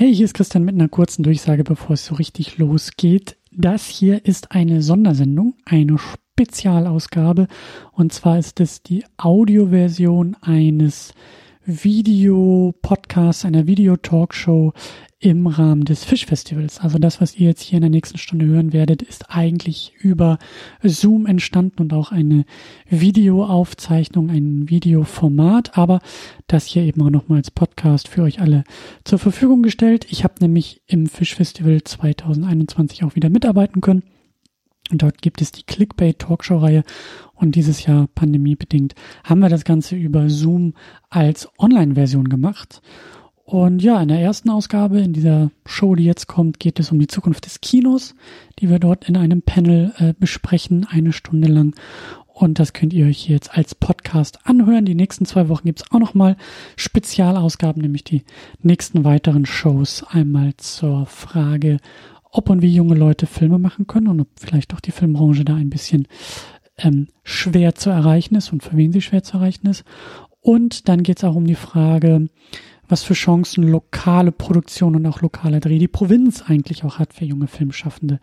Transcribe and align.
Hey, 0.00 0.14
hier 0.14 0.26
ist 0.26 0.34
Christian 0.34 0.62
mit 0.62 0.76
einer 0.76 0.88
kurzen 0.88 1.24
Durchsage, 1.24 1.64
bevor 1.64 1.94
es 1.94 2.06
so 2.06 2.14
richtig 2.14 2.56
losgeht. 2.56 3.36
Das 3.50 3.88
hier 3.88 4.24
ist 4.24 4.52
eine 4.52 4.80
Sondersendung, 4.80 5.54
eine 5.64 5.98
Spezialausgabe. 5.98 7.48
Und 7.90 8.12
zwar 8.12 8.38
ist 8.38 8.60
es 8.60 8.80
die 8.80 9.04
Audioversion 9.16 10.36
eines 10.40 11.14
Video-Podcasts, 11.70 13.44
einer 13.44 13.66
Video-Talkshow 13.66 14.72
im 15.18 15.46
Rahmen 15.46 15.84
des 15.84 16.02
Fischfestivals. 16.02 16.80
Also 16.80 16.98
das, 16.98 17.20
was 17.20 17.36
ihr 17.36 17.48
jetzt 17.48 17.60
hier 17.60 17.76
in 17.76 17.82
der 17.82 17.90
nächsten 17.90 18.16
Stunde 18.16 18.46
hören 18.46 18.72
werdet, 18.72 19.02
ist 19.02 19.26
eigentlich 19.28 19.92
über 20.00 20.38
Zoom 20.82 21.26
entstanden 21.26 21.82
und 21.82 21.92
auch 21.92 22.10
eine 22.10 22.46
Videoaufzeichnung, 22.88 24.30
ein 24.30 24.70
Videoformat, 24.70 25.76
aber 25.76 26.00
das 26.46 26.64
hier 26.64 26.84
eben 26.84 27.02
auch 27.02 27.10
nochmal 27.10 27.38
als 27.38 27.50
Podcast 27.50 28.08
für 28.08 28.22
euch 28.22 28.40
alle 28.40 28.64
zur 29.04 29.18
Verfügung 29.18 29.62
gestellt. 29.62 30.06
Ich 30.08 30.24
habe 30.24 30.36
nämlich 30.40 30.80
im 30.86 31.06
Fischfestival 31.06 31.84
2021 31.84 33.04
auch 33.04 33.14
wieder 33.14 33.28
mitarbeiten 33.28 33.82
können. 33.82 34.04
Und 34.90 35.02
dort 35.02 35.22
gibt 35.22 35.40
es 35.40 35.52
die 35.52 35.62
Clickbait 35.62 36.18
Talkshow-Reihe. 36.18 36.82
Und 37.34 37.54
dieses 37.54 37.84
Jahr 37.86 38.08
pandemiebedingt 38.14 38.94
haben 39.24 39.40
wir 39.40 39.48
das 39.48 39.64
Ganze 39.64 39.96
über 39.96 40.28
Zoom 40.28 40.74
als 41.10 41.48
Online-Version 41.58 42.28
gemacht. 42.28 42.82
Und 43.44 43.82
ja, 43.82 44.02
in 44.02 44.08
der 44.08 44.20
ersten 44.20 44.50
Ausgabe, 44.50 45.00
in 45.00 45.14
dieser 45.14 45.50
Show, 45.64 45.94
die 45.94 46.04
jetzt 46.04 46.26
kommt, 46.26 46.60
geht 46.60 46.78
es 46.78 46.92
um 46.92 46.98
die 46.98 47.06
Zukunft 47.06 47.46
des 47.46 47.62
Kinos, 47.62 48.14
die 48.58 48.68
wir 48.68 48.78
dort 48.78 49.08
in 49.08 49.16
einem 49.16 49.40
Panel 49.40 49.94
äh, 49.96 50.12
besprechen, 50.18 50.86
eine 50.90 51.14
Stunde 51.14 51.48
lang. 51.48 51.74
Und 52.26 52.58
das 52.58 52.72
könnt 52.72 52.92
ihr 52.92 53.06
euch 53.06 53.26
jetzt 53.26 53.56
als 53.56 53.74
Podcast 53.74 54.46
anhören. 54.46 54.84
Die 54.84 54.94
nächsten 54.94 55.24
zwei 55.24 55.48
Wochen 55.48 55.64
gibt's 55.64 55.90
auch 55.90 55.98
nochmal 55.98 56.36
Spezialausgaben, 56.76 57.82
nämlich 57.82 58.04
die 58.04 58.22
nächsten 58.62 59.02
weiteren 59.02 59.46
Shows. 59.46 60.04
Einmal 60.06 60.54
zur 60.58 61.06
Frage, 61.06 61.78
ob 62.38 62.50
und 62.50 62.62
wie 62.62 62.72
junge 62.72 62.94
Leute 62.94 63.26
Filme 63.26 63.58
machen 63.58 63.88
können 63.88 64.06
und 64.06 64.20
ob 64.20 64.28
vielleicht 64.36 64.72
auch 64.72 64.80
die 64.80 64.92
Filmbranche 64.92 65.44
da 65.44 65.56
ein 65.56 65.70
bisschen 65.70 66.06
ähm, 66.78 67.08
schwer 67.24 67.74
zu 67.74 67.90
erreichen 67.90 68.36
ist 68.36 68.52
und 68.52 68.62
für 68.62 68.76
wen 68.76 68.92
sie 68.92 69.02
schwer 69.02 69.24
zu 69.24 69.38
erreichen 69.38 69.66
ist. 69.66 69.84
Und 70.40 70.88
dann 70.88 71.02
geht's 71.02 71.24
auch 71.24 71.34
um 71.34 71.46
die 71.46 71.56
Frage, 71.56 72.28
was 72.88 73.02
für 73.02 73.14
Chancen 73.14 73.64
lokale 73.64 74.30
Produktion 74.30 74.94
und 74.94 75.04
auch 75.06 75.20
lokale 75.20 75.58
Dreh 75.58 75.78
die 75.78 75.88
Provinz 75.88 76.42
eigentlich 76.46 76.84
auch 76.84 77.00
hat 77.00 77.12
für 77.12 77.24
junge 77.24 77.48
Filmschaffende, 77.48 78.20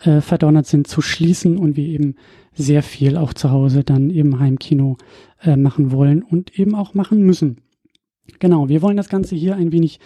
äh, 0.02 0.20
verdonnert 0.20 0.66
sind 0.66 0.86
zu 0.86 1.02
schließen 1.02 1.58
und 1.58 1.76
wir 1.76 1.84
eben 1.84 2.14
sehr 2.54 2.82
viel 2.82 3.16
auch 3.16 3.34
zu 3.34 3.50
Hause 3.50 3.84
dann 3.84 4.10
eben 4.10 4.38
Heimkino 4.38 4.96
äh, 5.42 5.56
machen 5.56 5.92
wollen 5.92 6.22
und 6.22 6.58
eben 6.58 6.74
auch 6.74 6.94
machen 6.94 7.22
müssen. 7.22 7.58
Genau, 8.38 8.68
wir 8.68 8.82
wollen 8.82 8.96
das 8.96 9.08
Ganze 9.08 9.36
hier 9.36 9.56
ein 9.56 9.72
wenig 9.72 10.00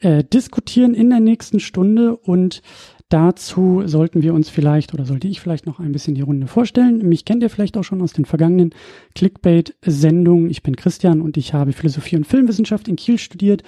äh, 0.00 0.24
diskutieren 0.24 0.94
in 0.94 1.10
der 1.10 1.20
nächsten 1.20 1.60
Stunde 1.60 2.16
und 2.16 2.62
dazu 3.10 3.82
sollten 3.84 4.22
wir 4.22 4.32
uns 4.32 4.48
vielleicht 4.48 4.94
oder 4.94 5.04
sollte 5.04 5.28
ich 5.28 5.40
vielleicht 5.40 5.66
noch 5.66 5.78
ein 5.78 5.92
bisschen 5.92 6.14
die 6.14 6.22
Runde 6.22 6.46
vorstellen. 6.46 7.06
Mich 7.08 7.24
kennt 7.24 7.42
ihr 7.42 7.50
vielleicht 7.50 7.76
auch 7.76 7.84
schon 7.84 8.00
aus 8.00 8.12
den 8.12 8.24
vergangenen 8.24 8.74
Clickbait-Sendungen. 9.14 10.48
Ich 10.48 10.62
bin 10.62 10.76
Christian 10.76 11.20
und 11.20 11.36
ich 11.36 11.52
habe 11.52 11.72
Philosophie 11.72 12.16
und 12.16 12.26
Filmwissenschaft 12.26 12.88
in 12.88 12.96
Kiel 12.96 13.18
studiert 13.18 13.62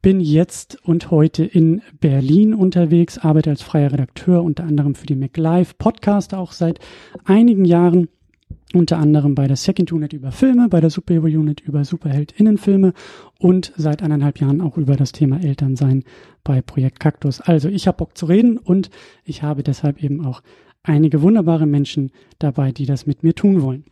bin 0.00 0.20
jetzt 0.20 0.78
und 0.84 1.10
heute 1.10 1.44
in 1.44 1.82
Berlin 2.00 2.54
unterwegs, 2.54 3.18
arbeite 3.18 3.50
als 3.50 3.62
freier 3.62 3.92
Redakteur 3.92 4.44
unter 4.44 4.64
anderem 4.64 4.94
für 4.94 5.06
die 5.06 5.16
MacLive 5.16 5.74
Podcast 5.76 6.34
auch 6.34 6.52
seit 6.52 6.78
einigen 7.24 7.64
Jahren 7.64 8.08
unter 8.74 8.98
anderem 8.98 9.34
bei 9.34 9.46
der 9.46 9.56
Second 9.56 9.92
Unit 9.92 10.12
über 10.12 10.30
Filme, 10.30 10.68
bei 10.68 10.80
der 10.80 10.90
Superhero 10.90 11.26
Unit 11.26 11.60
über 11.60 11.84
Superheldinnenfilme 11.84 12.92
und 13.38 13.72
seit 13.76 14.02
eineinhalb 14.02 14.40
Jahren 14.40 14.60
auch 14.60 14.76
über 14.76 14.96
das 14.96 15.12
Thema 15.12 15.42
Elternsein 15.42 16.04
bei 16.44 16.60
Projekt 16.60 17.00
Kaktus. 17.00 17.40
Also 17.40 17.68
ich 17.68 17.86
habe 17.86 17.98
Bock 17.98 18.16
zu 18.16 18.26
reden 18.26 18.58
und 18.58 18.90
ich 19.24 19.42
habe 19.42 19.62
deshalb 19.62 20.02
eben 20.02 20.24
auch 20.24 20.42
einige 20.82 21.22
wunderbare 21.22 21.66
Menschen 21.66 22.10
dabei, 22.38 22.72
die 22.72 22.86
das 22.86 23.06
mit 23.06 23.22
mir 23.22 23.34
tun 23.34 23.62
wollen. 23.62 23.84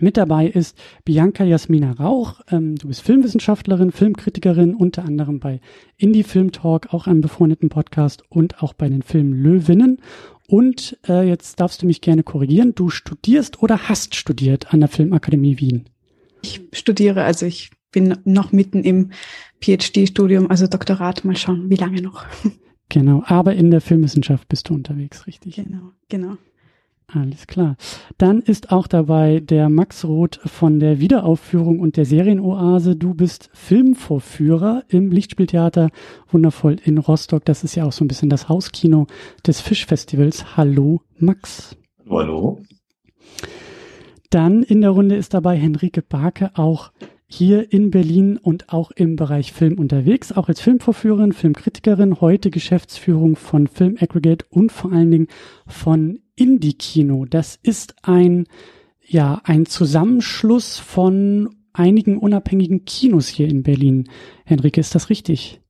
Mit 0.00 0.16
dabei 0.16 0.48
ist 0.48 0.76
Bianca 1.04 1.44
Jasmina 1.44 1.92
Rauch. 1.92 2.40
Ähm, 2.50 2.74
du 2.74 2.88
bist 2.88 3.02
Filmwissenschaftlerin, 3.02 3.92
Filmkritikerin, 3.92 4.74
unter 4.74 5.04
anderem 5.04 5.38
bei 5.38 5.60
Indie 5.96 6.24
Film 6.24 6.50
Talk, 6.50 6.92
auch 6.92 7.06
einem 7.06 7.20
befreundeten 7.20 7.68
Podcast 7.68 8.24
und 8.28 8.60
auch 8.60 8.72
bei 8.72 8.88
den 8.88 9.02
Filmen 9.02 9.34
Löwinnen. 9.34 10.00
Und 10.48 10.98
äh, 11.08 11.26
jetzt 11.26 11.60
darfst 11.60 11.82
du 11.82 11.86
mich 11.86 12.00
gerne 12.00 12.22
korrigieren. 12.22 12.74
Du 12.74 12.90
studierst 12.90 13.62
oder 13.62 13.88
hast 13.88 14.14
studiert 14.14 14.72
an 14.72 14.80
der 14.80 14.88
Filmakademie 14.88 15.58
Wien? 15.58 15.84
Ich 16.42 16.60
studiere, 16.72 17.24
also 17.24 17.46
ich 17.46 17.70
bin 17.90 18.18
noch 18.24 18.52
mitten 18.52 18.84
im 18.84 19.10
PhD-Studium, 19.62 20.50
also 20.50 20.66
Doktorat. 20.66 21.24
Mal 21.24 21.36
schauen, 21.36 21.70
wie 21.70 21.76
lange 21.76 22.02
noch. 22.02 22.24
Genau, 22.90 23.22
aber 23.26 23.54
in 23.54 23.70
der 23.70 23.80
Filmwissenschaft 23.80 24.46
bist 24.46 24.68
du 24.68 24.74
unterwegs, 24.74 25.26
richtig? 25.26 25.56
Genau, 25.56 25.92
genau. 26.10 26.36
Alles 27.14 27.46
klar. 27.46 27.76
Dann 28.18 28.40
ist 28.40 28.72
auch 28.72 28.88
dabei 28.88 29.38
der 29.38 29.68
Max 29.68 30.04
Roth 30.04 30.40
von 30.44 30.80
der 30.80 30.98
Wiederaufführung 30.98 31.78
und 31.78 31.96
der 31.96 32.06
Serienoase. 32.06 32.96
Du 32.96 33.14
bist 33.14 33.50
Filmvorführer 33.52 34.82
im 34.88 35.12
Lichtspieltheater 35.12 35.90
Wundervoll 36.32 36.76
in 36.84 36.98
Rostock. 36.98 37.44
Das 37.44 37.62
ist 37.62 37.76
ja 37.76 37.84
auch 37.84 37.92
so 37.92 38.04
ein 38.04 38.08
bisschen 38.08 38.30
das 38.30 38.48
Hauskino 38.48 39.06
des 39.46 39.60
Fischfestivals. 39.60 40.56
Hallo, 40.56 41.02
Max. 41.16 41.76
Hallo. 42.10 42.60
Dann 44.30 44.64
in 44.64 44.80
der 44.80 44.90
Runde 44.90 45.14
ist 45.14 45.34
dabei 45.34 45.56
Henrike 45.56 46.02
Barke, 46.02 46.50
auch 46.54 46.90
hier 47.28 47.72
in 47.72 47.92
Berlin 47.92 48.38
und 48.38 48.70
auch 48.70 48.90
im 48.90 49.14
Bereich 49.14 49.52
Film 49.52 49.78
unterwegs, 49.78 50.32
auch 50.32 50.48
als 50.48 50.60
Filmvorführerin, 50.60 51.32
Filmkritikerin, 51.32 52.20
heute 52.20 52.50
Geschäftsführung 52.50 53.36
von 53.36 53.68
Film 53.68 53.96
Aggregate 54.00 54.46
und 54.50 54.72
vor 54.72 54.90
allen 54.90 55.12
Dingen 55.12 55.28
von 55.68 56.18
Indie-Kino. 56.36 57.24
Das 57.24 57.58
ist 57.62 57.94
ein, 58.02 58.46
ja, 59.02 59.40
ein 59.44 59.66
Zusammenschluss 59.66 60.78
von 60.78 61.54
einigen 61.72 62.18
unabhängigen 62.18 62.84
Kinos 62.84 63.28
hier 63.28 63.48
in 63.48 63.62
Berlin. 63.62 64.08
Henrike, 64.44 64.80
ist 64.80 64.94
das 64.94 65.10
richtig? 65.10 65.60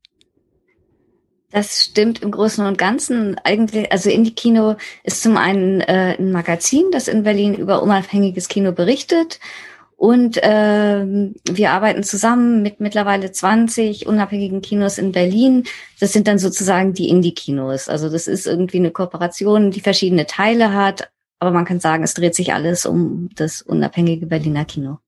Das 1.51 1.85
stimmt 1.85 2.21
im 2.21 2.33
Großen 2.33 2.67
und 2.67 2.79
Ganzen 2.79 3.37
eigentlich. 3.45 3.93
Also 3.93 4.11
Indie-Kino 4.11 4.75
ist 5.05 5.23
zum 5.23 5.37
einen 5.37 5.81
äh, 5.83 6.17
ein 6.19 6.33
Magazin, 6.33 6.87
das 6.91 7.07
in 7.07 7.23
Berlin 7.23 7.55
über 7.55 7.83
unabhängiges 7.83 8.49
Kino 8.49 8.73
berichtet. 8.73 9.39
Und 9.97 10.43
äh, 10.43 11.07
wir 11.51 11.71
arbeiten 11.71 12.03
zusammen 12.03 12.63
mit 12.63 12.81
mittlerweile 12.81 13.31
20 13.31 14.07
unabhängigen 14.07 14.61
Kinos 14.61 14.99
in 14.99 15.13
Berlin. 15.13 15.65
Das 16.01 16.13
sind 16.13 16.27
dann 16.27 16.39
sozusagen 16.39 16.95
die 16.95 17.09
Indie-Kinos. 17.09 17.89
Also 17.89 18.11
das 18.11 18.27
ist 18.27 18.47
irgendwie 18.47 18.79
eine 18.79 18.91
Kooperation, 18.91 19.71
die 19.71 19.81
verschiedene 19.81 20.27
Teile 20.27 20.75
hat. 20.75 21.11
Aber 21.39 21.53
man 21.53 21.65
kann 21.65 21.81
sagen, 21.81 22.03
es 22.03 22.15
dreht 22.15 22.35
sich 22.35 22.55
alles 22.55 22.87
um 22.87 23.29
das 23.35 23.63
unabhängige 23.63 24.27
Berliner 24.27 24.65
Kino. 24.65 24.99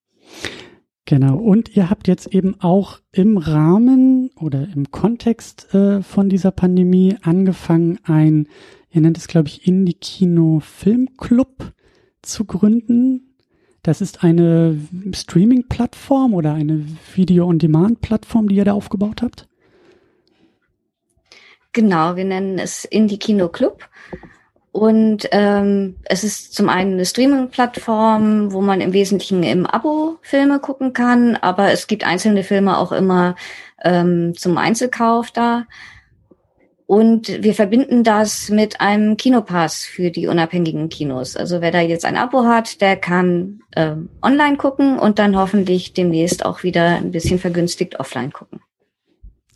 Genau. 1.07 1.37
Und 1.37 1.75
ihr 1.77 1.89
habt 1.89 2.09
jetzt 2.09 2.35
eben 2.35 2.61
auch 2.61 2.99
im 3.13 3.39
Rahmen 3.39 4.31
oder 4.41 4.67
im 4.75 4.91
Kontext 4.91 5.73
äh, 5.73 6.03
von 6.03 6.29
dieser 6.29 6.51
Pandemie 6.51 7.17
angefangen, 7.23 8.01
ein, 8.03 8.49
ihr 8.91 9.01
nennt 9.01 9.17
es, 9.17 9.29
glaube 9.29 9.49
ich, 9.49 9.69
Indie-Kino-Filmclub 9.69 11.73
zu 12.23 12.45
gründen. 12.45 13.26
Das 13.87 14.01
ist 14.01 14.25
eine 14.25 14.77
Streaming-Plattform 15.13 16.35
oder 16.35 16.55
eine 16.55 16.85
Video-on-Demand-Plattform, 17.15 18.49
die 18.49 18.57
ihr 18.57 18.65
da 18.65 18.73
aufgebaut 18.73 19.23
habt? 19.23 19.47
Genau, 21.73 22.17
wir 22.17 22.25
nennen 22.25 22.59
es 22.59 22.85
Indie-Kino-Club. 22.85 23.89
Und 24.73 25.29
ähm, 25.31 25.95
es 26.03 26.25
ist 26.25 26.53
zum 26.53 26.69
einen 26.69 26.95
eine 26.95 27.07
Streaming-Plattform, 27.07 28.53
wo 28.53 28.61
man 28.61 28.81
im 28.81 28.93
Wesentlichen 28.93 29.45
im 29.45 29.67
Abo 29.67 30.19
Filme 30.21 30.59
gucken 30.59 30.93
kann, 30.93 31.37
aber 31.37 31.71
es 31.71 31.87
gibt 31.87 32.05
einzelne 32.05 32.43
Filme 32.43 32.79
auch 32.79 32.91
immer 32.91 33.37
ähm, 33.85 34.35
zum 34.37 34.59
Einzelkauf 34.59 35.31
da. 35.31 35.65
Und 36.87 37.43
wir 37.43 37.55
verbinden 37.55 38.05
das 38.05 38.49
mit 38.49 38.81
einem 38.81 39.17
Kinopass 39.17 39.85
für 39.85 40.11
die 40.11 40.29
unabhängigen 40.29 40.89
Kinos. 40.89 41.37
Also 41.37 41.61
wer 41.61 41.73
da 41.73 41.81
jetzt 41.81 42.05
ein 42.05 42.17
Abo 42.17 42.45
hat, 42.45 42.81
der 42.81 42.97
kann 42.97 43.61
ähm, 43.75 44.09
online 44.23 44.57
gucken 44.57 44.99
und 44.99 45.19
dann 45.19 45.37
hoffentlich 45.37 45.95
demnächst 45.95 46.45
auch 46.45 46.63
wieder 46.63 46.97
ein 46.97 47.11
bisschen 47.11 47.41
vergünstigt 47.41 47.99
offline 47.99 48.33
gucken. 48.33 48.61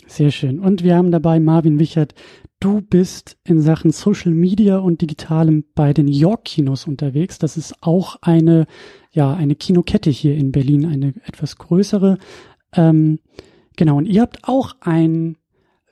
Sehr 0.09 0.33
schön. 0.33 0.59
Und 0.59 0.83
wir 0.83 0.97
haben 0.97 1.13
dabei 1.13 1.39
Marvin 1.39 1.79
Wichert, 1.79 2.15
Du 2.61 2.83
bist 2.83 3.39
in 3.43 3.63
Sachen 3.63 3.91
Social 3.91 4.33
Media 4.33 4.77
und 4.77 5.01
Digitalem 5.01 5.65
bei 5.75 5.95
den 5.95 6.09
York 6.09 6.45
Kinos 6.45 6.87
unterwegs. 6.87 7.39
Das 7.39 7.57
ist 7.57 7.75
auch 7.81 8.17
eine, 8.21 8.67
ja, 9.13 9.33
eine 9.33 9.55
Kinokette 9.55 10.11
hier 10.11 10.35
in 10.35 10.53
Berlin, 10.53 10.85
eine 10.85 11.15
etwas 11.25 11.57
größere. 11.57 12.19
Ähm, 12.75 13.19
genau. 13.77 13.97
Und 13.97 14.05
ihr 14.05 14.21
habt 14.21 14.47
auch 14.47 14.77
ein, 14.81 15.39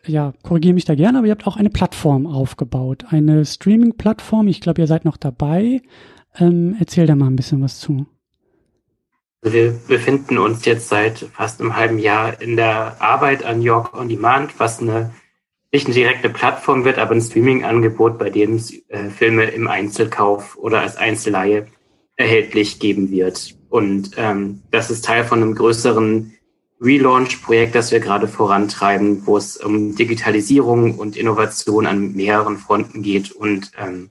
ja, 0.09 0.33
korrigiere 0.43 0.75
mich 0.75 0.85
da 0.85 0.95
gerne, 0.95 1.19
aber 1.19 1.27
ihr 1.27 1.33
habt 1.33 1.47
auch 1.47 1.57
eine 1.57 1.71
Plattform 1.71 2.27
aufgebaut, 2.27 3.07
eine 3.11 3.45
Streaming-Plattform. 3.45 4.49
Ich 4.49 4.61
glaube, 4.61 4.81
ihr 4.81 4.87
seid 4.87 5.05
noch 5.05 5.17
dabei. 5.17 5.83
Ähm, 6.39 6.77
erzähl 6.79 7.07
da 7.07 7.15
mal 7.15 7.27
ein 7.27 7.37
bisschen 7.37 7.63
was 7.63 7.81
zu. 7.81 8.07
Wir 9.43 9.73
befinden 9.87 10.39
uns 10.39 10.65
jetzt 10.65 10.89
seit 10.89 11.19
fast 11.19 11.61
einem 11.61 11.77
halben 11.77 11.99
Jahr 11.99 12.41
in 12.41 12.57
der 12.57 13.01
Arbeit 13.01 13.45
an 13.45 13.63
York 13.63 13.97
on 13.97 14.09
Demand, 14.09 14.59
was 14.59 14.81
eine 14.81 15.13
nicht 15.73 15.87
eine 15.87 15.95
direkte 15.95 16.31
Plattform 16.31 16.85
wird, 16.85 16.99
aber 16.99 17.13
ein 17.13 17.21
Streaming-Angebot, 17.21 18.19
bei 18.19 18.31
dem 18.31 18.55
es 18.55 18.73
äh, 18.89 19.11
Filme 19.11 19.45
im 19.45 19.69
Einzelkauf 19.69 20.57
oder 20.57 20.81
als 20.81 20.97
Einzelleihe 20.97 21.67
erhältlich 22.17 22.79
geben 22.79 23.11
wird. 23.11 23.55
Und 23.69 24.13
ähm, 24.17 24.63
das 24.71 24.91
ist 24.91 25.05
Teil 25.05 25.25
von 25.25 25.43
einem 25.43 25.55
größeren 25.55 26.33
Relaunch-Projekt, 26.81 27.75
das 27.75 27.91
wir 27.91 28.01
gerade 28.01 28.29
vorantreiben, 28.29 29.27
wo 29.27 29.37
es 29.37 29.57
um 29.57 29.95
Digitalisierung 29.97 30.95
und 30.95 31.17
Innovation 31.17 31.87
an 31.87 32.13
mehreren 32.13 32.57
Fronten 32.57 33.03
geht. 33.03 33.33
Und 33.33 33.73
ähm, 33.79 34.11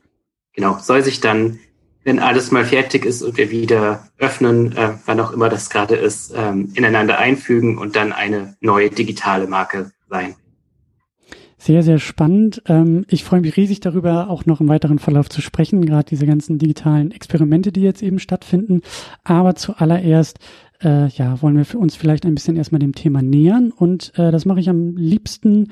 genau, 0.53 0.77
soll 0.79 1.03
sich 1.03 1.21
dann, 1.21 1.59
wenn 2.03 2.19
alles 2.19 2.51
mal 2.51 2.65
fertig 2.65 3.05
ist 3.05 3.21
und 3.21 3.37
wir 3.37 3.51
wieder 3.51 4.07
öffnen, 4.17 4.75
äh, 4.75 4.93
wann 5.05 5.19
auch 5.19 5.31
immer 5.31 5.49
das 5.49 5.69
gerade 5.69 5.95
ist, 5.95 6.33
ähm, 6.35 6.71
ineinander 6.75 7.17
einfügen 7.17 7.77
und 7.77 7.95
dann 7.95 8.11
eine 8.11 8.57
neue 8.59 8.89
digitale 8.89 9.47
Marke 9.47 9.91
sein. 10.09 10.35
Sehr, 11.59 11.81
sehr 11.81 11.97
spannend. 11.97 12.61
Ähm, 12.67 13.05
ich 13.09 13.23
freue 13.23 13.41
mich 13.41 13.57
riesig 13.57 13.79
darüber, 13.79 14.29
auch 14.29 14.45
noch 14.45 14.61
im 14.61 14.67
weiteren 14.67 14.99
Verlauf 14.99 15.27
zu 15.27 15.41
sprechen, 15.41 15.83
gerade 15.85 16.07
diese 16.07 16.27
ganzen 16.27 16.59
digitalen 16.59 17.11
Experimente, 17.11 17.71
die 17.71 17.81
jetzt 17.81 18.03
eben 18.03 18.19
stattfinden. 18.19 18.81
Aber 19.23 19.55
zuallererst, 19.55 20.37
äh, 20.83 21.07
ja, 21.07 21.41
wollen 21.41 21.57
wir 21.57 21.65
für 21.65 21.77
uns 21.77 21.95
vielleicht 21.95 22.25
ein 22.25 22.35
bisschen 22.35 22.55
erstmal 22.55 22.79
dem 22.79 22.93
Thema 22.93 23.21
nähern. 23.21 23.71
Und 23.71 24.13
äh, 24.17 24.31
das 24.31 24.45
mache 24.45 24.59
ich 24.59 24.69
am 24.69 24.95
liebsten 24.95 25.71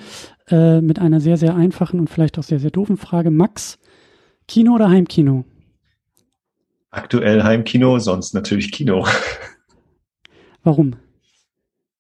äh, 0.50 0.81
mit 0.81 1.00
einer 1.00 1.19
sehr, 1.19 1.38
sehr 1.38 1.56
einfachen 1.56 2.00
und 2.00 2.10
vielleicht 2.10 2.38
auch 2.40 2.44
sehr, 2.44 2.60
sehr 2.60 2.72
doofen 2.72 2.98
Frage. 2.98 3.31
Max, 3.31 3.78
Kino 4.48 4.74
oder 4.74 4.90
Heimkino? 4.90 5.46
Aktuell 6.92 7.44
Heimkino, 7.44 8.00
sonst 8.00 8.34
natürlich 8.34 8.72
Kino. 8.72 9.06
Warum? 10.63 10.96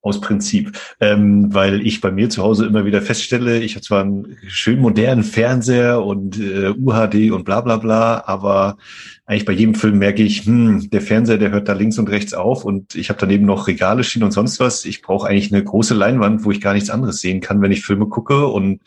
Aus 0.05 0.21
Prinzip, 0.21 0.77
ähm, 0.99 1.51
weil 1.51 1.85
ich 1.85 1.99
bei 1.99 2.11
mir 2.11 2.29
zu 2.29 2.43
Hause 2.43 2.67
immer 2.67 2.85
wieder 2.85 3.01
feststelle, 3.01 3.59
ich 3.59 3.73
habe 3.73 3.81
zwar 3.81 4.01
einen 4.01 4.37
schön 4.47 4.79
modernen 4.79 5.23
Fernseher 5.23 6.05
und 6.05 6.39
äh, 6.39 6.69
UHD 6.69 7.31
und 7.31 7.43
bla 7.43 7.61
bla 7.61 7.77
bla, 7.77 8.23
aber 8.27 8.77
eigentlich 9.25 9.45
bei 9.45 9.53
jedem 9.53 9.73
Film 9.73 9.97
merke 9.97 10.21
ich, 10.21 10.45
hm, 10.45 10.91
der 10.91 11.01
Fernseher, 11.01 11.39
der 11.39 11.49
hört 11.49 11.67
da 11.67 11.73
links 11.73 11.97
und 11.97 12.09
rechts 12.11 12.35
auf 12.35 12.65
und 12.65 12.93
ich 12.93 13.09
habe 13.09 13.19
daneben 13.19 13.47
noch 13.47 13.67
Regale 13.67 14.03
stehen 14.03 14.21
und 14.21 14.31
sonst 14.31 14.59
was. 14.59 14.85
Ich 14.85 15.01
brauche 15.01 15.27
eigentlich 15.27 15.51
eine 15.51 15.63
große 15.63 15.95
Leinwand, 15.95 16.45
wo 16.45 16.51
ich 16.51 16.61
gar 16.61 16.73
nichts 16.73 16.91
anderes 16.91 17.19
sehen 17.19 17.41
kann, 17.41 17.63
wenn 17.63 17.71
ich 17.71 17.83
Filme 17.83 18.05
gucke 18.05 18.45
und 18.45 18.81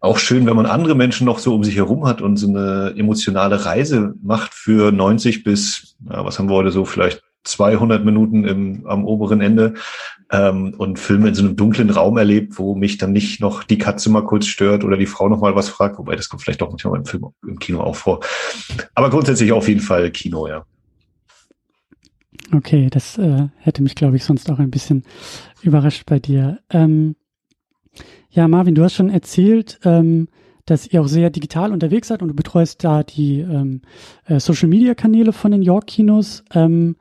auch 0.00 0.18
schön, 0.18 0.46
wenn 0.46 0.56
man 0.56 0.66
andere 0.66 0.96
Menschen 0.96 1.26
noch 1.26 1.38
so 1.38 1.54
um 1.54 1.62
sich 1.62 1.76
herum 1.76 2.06
hat 2.06 2.22
und 2.22 2.38
so 2.38 2.48
eine 2.48 2.94
emotionale 2.96 3.64
Reise 3.66 4.14
macht 4.20 4.52
für 4.52 4.90
90 4.90 5.44
bis, 5.44 5.94
ja, 6.08 6.24
was 6.24 6.40
haben 6.40 6.48
wir 6.48 6.56
heute 6.56 6.72
so, 6.72 6.84
vielleicht 6.84 7.22
200 7.44 8.04
Minuten 8.04 8.44
im, 8.44 8.86
am 8.86 9.04
oberen 9.04 9.40
Ende 9.40 9.74
ähm, 10.30 10.74
und 10.76 10.98
Filme 10.98 11.28
in 11.28 11.34
so 11.34 11.44
einem 11.44 11.56
dunklen 11.56 11.90
Raum 11.90 12.18
erlebt, 12.18 12.58
wo 12.58 12.74
mich 12.74 12.98
dann 12.98 13.12
nicht 13.12 13.40
noch 13.40 13.64
die 13.64 13.78
Katze 13.78 14.10
mal 14.10 14.24
kurz 14.24 14.46
stört 14.46 14.84
oder 14.84 14.96
die 14.96 15.06
Frau 15.06 15.28
noch 15.28 15.40
mal 15.40 15.54
was 15.54 15.68
fragt, 15.68 15.98
wobei 15.98 16.16
das 16.16 16.28
kommt 16.28 16.42
vielleicht 16.42 16.62
auch 16.62 16.70
manchmal 16.70 16.98
im 16.98 17.06
Film, 17.06 17.26
im 17.46 17.58
Kino 17.58 17.80
auch 17.80 17.96
vor. 17.96 18.20
Aber 18.94 19.10
grundsätzlich 19.10 19.52
auf 19.52 19.68
jeden 19.68 19.80
Fall 19.80 20.10
Kino, 20.10 20.46
ja. 20.46 20.64
Okay, 22.52 22.88
das 22.90 23.16
äh, 23.16 23.48
hätte 23.58 23.82
mich, 23.82 23.94
glaube 23.94 24.16
ich, 24.16 24.24
sonst 24.24 24.50
auch 24.50 24.58
ein 24.58 24.70
bisschen 24.70 25.04
überrascht 25.62 26.04
bei 26.06 26.18
dir. 26.18 26.58
Ähm, 26.70 27.14
ja, 28.30 28.48
Marvin, 28.48 28.74
du 28.74 28.82
hast 28.82 28.94
schon 28.94 29.10
erzählt, 29.10 29.78
ähm, 29.84 30.28
dass 30.66 30.86
ihr 30.86 31.00
auch 31.00 31.08
sehr 31.08 31.30
digital 31.30 31.72
unterwegs 31.72 32.08
seid 32.08 32.22
und 32.22 32.28
du 32.28 32.34
betreust 32.34 32.82
da 32.84 33.02
die 33.02 33.40
ähm, 33.40 33.82
äh, 34.26 34.38
Social-Media-Kanäle 34.38 35.32
von 35.32 35.52
den 35.52 35.62
York-Kinos. 35.62 36.44
Ähm, 36.54 36.96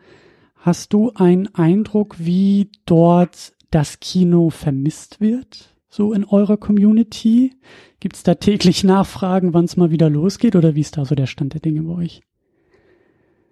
Hast 0.61 0.91
du 0.91 1.11
einen 1.15 1.53
Eindruck, 1.55 2.15
wie 2.19 2.69
dort 2.85 3.53
das 3.71 4.01
Kino 4.01 4.49
vermisst 4.49 5.21
wird, 5.21 5.73
so 5.87 6.11
in 6.11 6.25
eurer 6.25 6.57
Community? 6.57 7.53
Gibt 8.01 8.17
es 8.17 8.23
da 8.23 8.35
täglich 8.35 8.83
Nachfragen, 8.83 9.53
wann 9.53 9.65
es 9.65 9.77
mal 9.77 9.89
wieder 9.89 10.09
losgeht 10.09 10.57
oder 10.57 10.75
wie 10.75 10.81
ist 10.81 10.97
da 10.97 11.05
so 11.05 11.15
der 11.15 11.27
Stand 11.27 11.53
der 11.53 11.61
Dinge 11.61 11.83
bei 11.83 12.03
euch? 12.03 12.21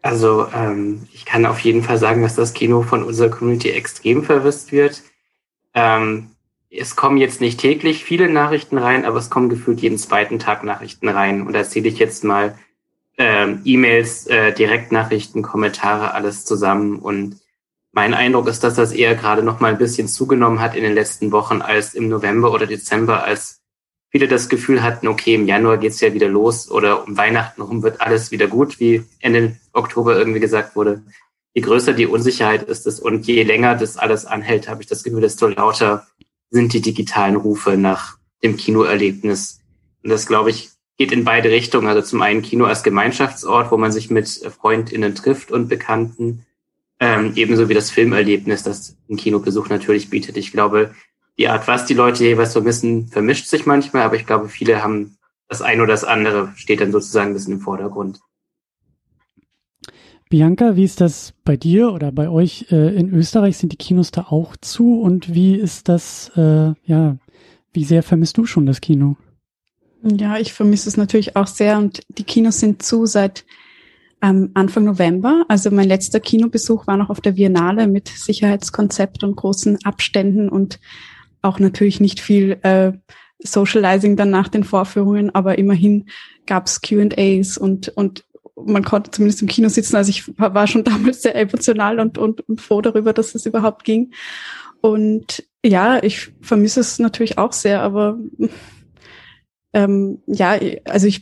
Also 0.01 0.47
ähm, 0.53 1.07
ich 1.13 1.23
kann 1.23 1.45
auf 1.45 1.59
jeden 1.61 1.81
Fall 1.81 1.97
sagen, 1.97 2.21
dass 2.23 2.35
das 2.35 2.53
Kino 2.53 2.81
von 2.81 3.03
unserer 3.03 3.29
Community 3.29 3.69
extrem 3.69 4.23
vermisst 4.23 4.73
wird. 4.73 5.01
Ähm, 5.73 6.31
es 6.69 6.97
kommen 6.97 7.17
jetzt 7.17 7.39
nicht 7.39 7.59
täglich 7.59 8.03
viele 8.03 8.29
Nachrichten 8.29 8.77
rein, 8.77 9.05
aber 9.05 9.17
es 9.17 9.29
kommen 9.29 9.47
gefühlt 9.47 9.79
jeden 9.79 9.97
zweiten 9.97 10.39
Tag 10.39 10.65
Nachrichten 10.65 11.07
rein. 11.07 11.47
Und 11.47 11.53
da 11.53 11.63
zähle 11.63 11.87
ich 11.87 11.99
jetzt 11.99 12.25
mal 12.25 12.57
ähm, 13.17 13.61
E-Mails, 13.65 14.27
äh, 14.27 14.53
Direktnachrichten, 14.53 15.41
Kommentare, 15.41 16.13
alles 16.13 16.45
zusammen. 16.45 16.99
Und 16.99 17.37
mein 17.91 18.13
Eindruck 18.13 18.47
ist, 18.47 18.63
dass 18.63 18.75
das 18.75 18.91
eher 18.91 19.15
gerade 19.15 19.43
noch 19.43 19.59
mal 19.59 19.71
ein 19.71 19.77
bisschen 19.77 20.07
zugenommen 20.07 20.59
hat 20.59 20.75
in 20.75 20.83
den 20.83 20.93
letzten 20.93 21.31
Wochen 21.31 21.61
als 21.61 21.95
im 21.95 22.09
November 22.09 22.51
oder 22.51 22.67
Dezember, 22.67 23.23
als 23.23 23.61
viele 24.09 24.27
das 24.27 24.49
Gefühl 24.49 24.83
hatten, 24.83 25.07
okay, 25.07 25.35
im 25.35 25.47
Januar 25.47 25.77
geht's 25.77 25.99
ja 25.99 26.13
wieder 26.13 26.27
los 26.27 26.69
oder 26.69 27.05
um 27.07 27.17
Weihnachten 27.17 27.61
rum 27.61 27.83
wird 27.83 28.01
alles 28.01 28.31
wieder 28.31 28.47
gut, 28.47 28.79
wie 28.79 29.03
Ende 29.19 29.57
Oktober 29.73 30.15
irgendwie 30.15 30.39
gesagt 30.39 30.75
wurde. 30.75 31.03
Je 31.53 31.61
größer 31.61 31.93
die 31.93 32.05
Unsicherheit 32.05 32.63
ist 32.63 32.85
es 32.87 32.99
und 32.99 33.25
je 33.25 33.43
länger 33.43 33.75
das 33.75 33.97
alles 33.97 34.25
anhält, 34.25 34.69
habe 34.69 34.81
ich 34.81 34.87
das 34.87 35.03
Gefühl, 35.03 35.21
desto 35.21 35.47
lauter 35.47 36.07
sind 36.49 36.73
die 36.73 36.81
digitalen 36.81 37.35
Rufe 37.35 37.77
nach 37.77 38.17
dem 38.43 38.57
Kinoerlebnis. 38.57 39.61
Und 40.03 40.11
das, 40.11 40.27
glaube 40.27 40.51
ich, 40.51 40.69
geht 40.97 41.11
in 41.11 41.23
beide 41.23 41.49
Richtungen. 41.49 41.87
Also 41.87 42.01
zum 42.01 42.21
einen 42.21 42.41
Kino 42.41 42.65
als 42.65 42.83
Gemeinschaftsort, 42.83 43.71
wo 43.71 43.77
man 43.77 43.91
sich 43.91 44.09
mit 44.09 44.27
FreundInnen 44.27 45.15
trifft 45.15 45.51
und 45.51 45.67
Bekannten, 45.67 46.45
ähm, 46.99 47.33
ebenso 47.35 47.69
wie 47.69 47.73
das 47.73 47.91
Filmerlebnis, 47.91 48.63
das 48.63 48.97
ein 49.09 49.17
Kinobesuch 49.17 49.69
natürlich 49.69 50.09
bietet. 50.09 50.37
Ich 50.37 50.51
glaube, 50.51 50.95
die 51.37 51.47
Art, 51.47 51.67
was 51.67 51.85
die 51.85 51.93
Leute 51.93 52.23
jeweils 52.23 52.53
vermissen, 52.53 53.07
vermischt 53.07 53.47
sich 53.47 53.65
manchmal, 53.65 54.03
aber 54.03 54.15
ich 54.15 54.25
glaube, 54.25 54.49
viele 54.49 54.83
haben 54.83 55.17
das 55.47 55.61
eine 55.61 55.83
oder 55.83 55.93
das 55.93 56.03
andere, 56.03 56.51
steht 56.55 56.81
dann 56.81 56.91
sozusagen 56.91 57.31
ein 57.31 57.33
bisschen 57.33 57.53
im 57.53 57.61
Vordergrund. 57.61 58.19
Bianca, 60.29 60.75
wie 60.75 60.83
ist 60.83 60.99
das 60.99 61.33
bei 61.45 61.55
dir 61.55 61.93
oder 61.93 62.11
bei 62.11 62.27
euch 62.27 62.65
äh, 62.69 62.95
in 62.97 63.13
Österreich? 63.13 63.57
Sind 63.57 63.71
die 63.71 63.77
Kinos 63.77 64.11
da 64.11 64.23
auch 64.23 64.57
zu 64.57 64.99
und 64.99 65.33
wie 65.33 65.55
ist 65.55 65.87
das, 65.87 66.31
äh, 66.35 66.73
ja, 66.83 67.17
wie 67.71 67.83
sehr 67.85 68.03
vermisst 68.03 68.37
du 68.37 68.45
schon 68.45 68.65
das 68.65 68.81
Kino? 68.81 69.15
Ja, 70.03 70.37
ich 70.37 70.53
vermisse 70.53 70.89
es 70.89 70.97
natürlich 70.97 71.35
auch 71.35 71.47
sehr 71.47 71.77
und 71.77 72.01
die 72.09 72.23
Kinos 72.23 72.59
sind 72.59 72.83
zu 72.83 73.05
seit 73.05 73.45
ähm, 74.21 74.51
Anfang 74.53 74.85
November. 74.85 75.45
Also 75.47 75.71
mein 75.71 75.87
letzter 75.87 76.19
Kinobesuch 76.19 76.87
war 76.87 76.97
noch 76.97 77.09
auf 77.09 77.21
der 77.21 77.33
Biennale 77.33 77.87
mit 77.87 78.07
Sicherheitskonzept 78.07 79.23
und 79.23 79.35
großen 79.35 79.79
Abständen 79.83 80.49
und 80.49 80.79
auch 81.41 81.59
natürlich 81.59 81.99
nicht 81.99 82.19
viel 82.19 82.57
äh, 82.63 82.93
Socializing 83.39 84.15
dann 84.15 84.31
nach 84.31 84.47
den 84.47 84.63
Vorführungen, 84.63 85.33
aber 85.33 85.57
immerhin 85.57 86.07
gab's 86.47 86.81
Q&As 86.81 87.57
und, 87.57 87.89
und 87.89 88.25
man 88.55 88.83
konnte 88.83 89.11
zumindest 89.11 89.41
im 89.43 89.47
Kino 89.47 89.69
sitzen. 89.69 89.95
Also 89.95 90.09
ich 90.09 90.27
war 90.37 90.67
schon 90.67 90.83
damals 90.83 91.21
sehr 91.21 91.35
emotional 91.35 91.99
und, 91.99 92.17
und, 92.17 92.47
und 92.49 92.61
froh 92.61 92.81
darüber, 92.81 93.13
dass 93.13 93.35
es 93.35 93.45
überhaupt 93.45 93.83
ging. 93.83 94.11
Und 94.81 95.43
ja, 95.63 96.01
ich 96.01 96.31
vermisse 96.41 96.79
es 96.79 96.99
natürlich 96.99 97.37
auch 97.37 97.53
sehr, 97.53 97.81
aber 97.81 98.17
ähm, 99.73 100.19
ja, 100.27 100.57
also 100.85 101.07
ich 101.07 101.21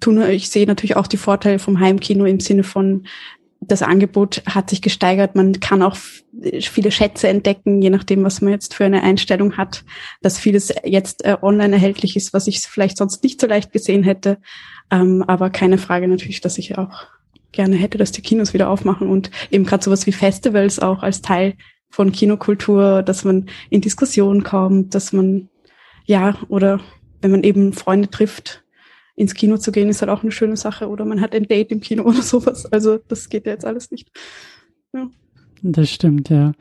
tue, 0.00 0.32
ich 0.32 0.48
sehe 0.48 0.66
natürlich 0.66 0.96
auch 0.96 1.06
die 1.06 1.16
Vorteile 1.16 1.58
vom 1.58 1.80
Heimkino 1.80 2.24
im 2.24 2.40
Sinne 2.40 2.64
von 2.64 3.06
das 3.60 3.82
Angebot 3.82 4.42
hat 4.46 4.70
sich 4.70 4.82
gesteigert. 4.82 5.34
Man 5.34 5.58
kann 5.58 5.82
auch 5.82 5.96
viele 6.60 6.92
Schätze 6.92 7.28
entdecken, 7.28 7.82
je 7.82 7.90
nachdem, 7.90 8.22
was 8.22 8.40
man 8.40 8.52
jetzt 8.52 8.74
für 8.74 8.84
eine 8.84 9.02
Einstellung 9.02 9.56
hat, 9.56 9.84
dass 10.22 10.38
vieles 10.38 10.72
jetzt 10.84 11.24
äh, 11.24 11.36
online 11.42 11.74
erhältlich 11.74 12.14
ist, 12.16 12.32
was 12.32 12.46
ich 12.46 12.60
vielleicht 12.60 12.96
sonst 12.96 13.22
nicht 13.24 13.40
so 13.40 13.46
leicht 13.46 13.72
gesehen 13.72 14.04
hätte. 14.04 14.38
Ähm, 14.90 15.24
aber 15.26 15.50
keine 15.50 15.78
Frage 15.78 16.06
natürlich, 16.06 16.40
dass 16.40 16.56
ich 16.56 16.78
auch 16.78 17.06
gerne 17.50 17.76
hätte, 17.76 17.98
dass 17.98 18.12
die 18.12 18.22
Kinos 18.22 18.54
wieder 18.54 18.70
aufmachen 18.70 19.08
und 19.08 19.30
eben 19.50 19.64
gerade 19.64 19.82
sowas 19.82 20.06
wie 20.06 20.12
Festivals 20.12 20.78
auch 20.78 21.02
als 21.02 21.22
Teil 21.22 21.54
von 21.90 22.12
Kinokultur, 22.12 23.02
dass 23.02 23.24
man 23.24 23.46
in 23.70 23.80
Diskussionen 23.80 24.44
kommt, 24.44 24.94
dass 24.94 25.12
man 25.12 25.48
ja 26.04 26.38
oder 26.48 26.80
wenn 27.20 27.30
man 27.30 27.42
eben 27.42 27.72
Freunde 27.72 28.08
trifft, 28.10 28.64
ins 29.16 29.34
Kino 29.34 29.58
zu 29.58 29.72
gehen, 29.72 29.88
ist 29.88 30.00
halt 30.00 30.10
auch 30.10 30.22
eine 30.22 30.32
schöne 30.32 30.56
Sache. 30.56 30.88
Oder 30.88 31.04
man 31.04 31.20
hat 31.20 31.34
ein 31.34 31.48
Date 31.48 31.72
im 31.72 31.80
Kino 31.80 32.02
oder 32.06 32.22
sowas. 32.22 32.66
Also 32.66 32.98
das 33.08 33.28
geht 33.28 33.46
ja 33.46 33.52
jetzt 33.52 33.64
alles 33.64 33.90
nicht. 33.90 34.10
Ja. 34.92 35.08
Das 35.62 35.90
stimmt, 35.90 36.30
ja. 36.30 36.52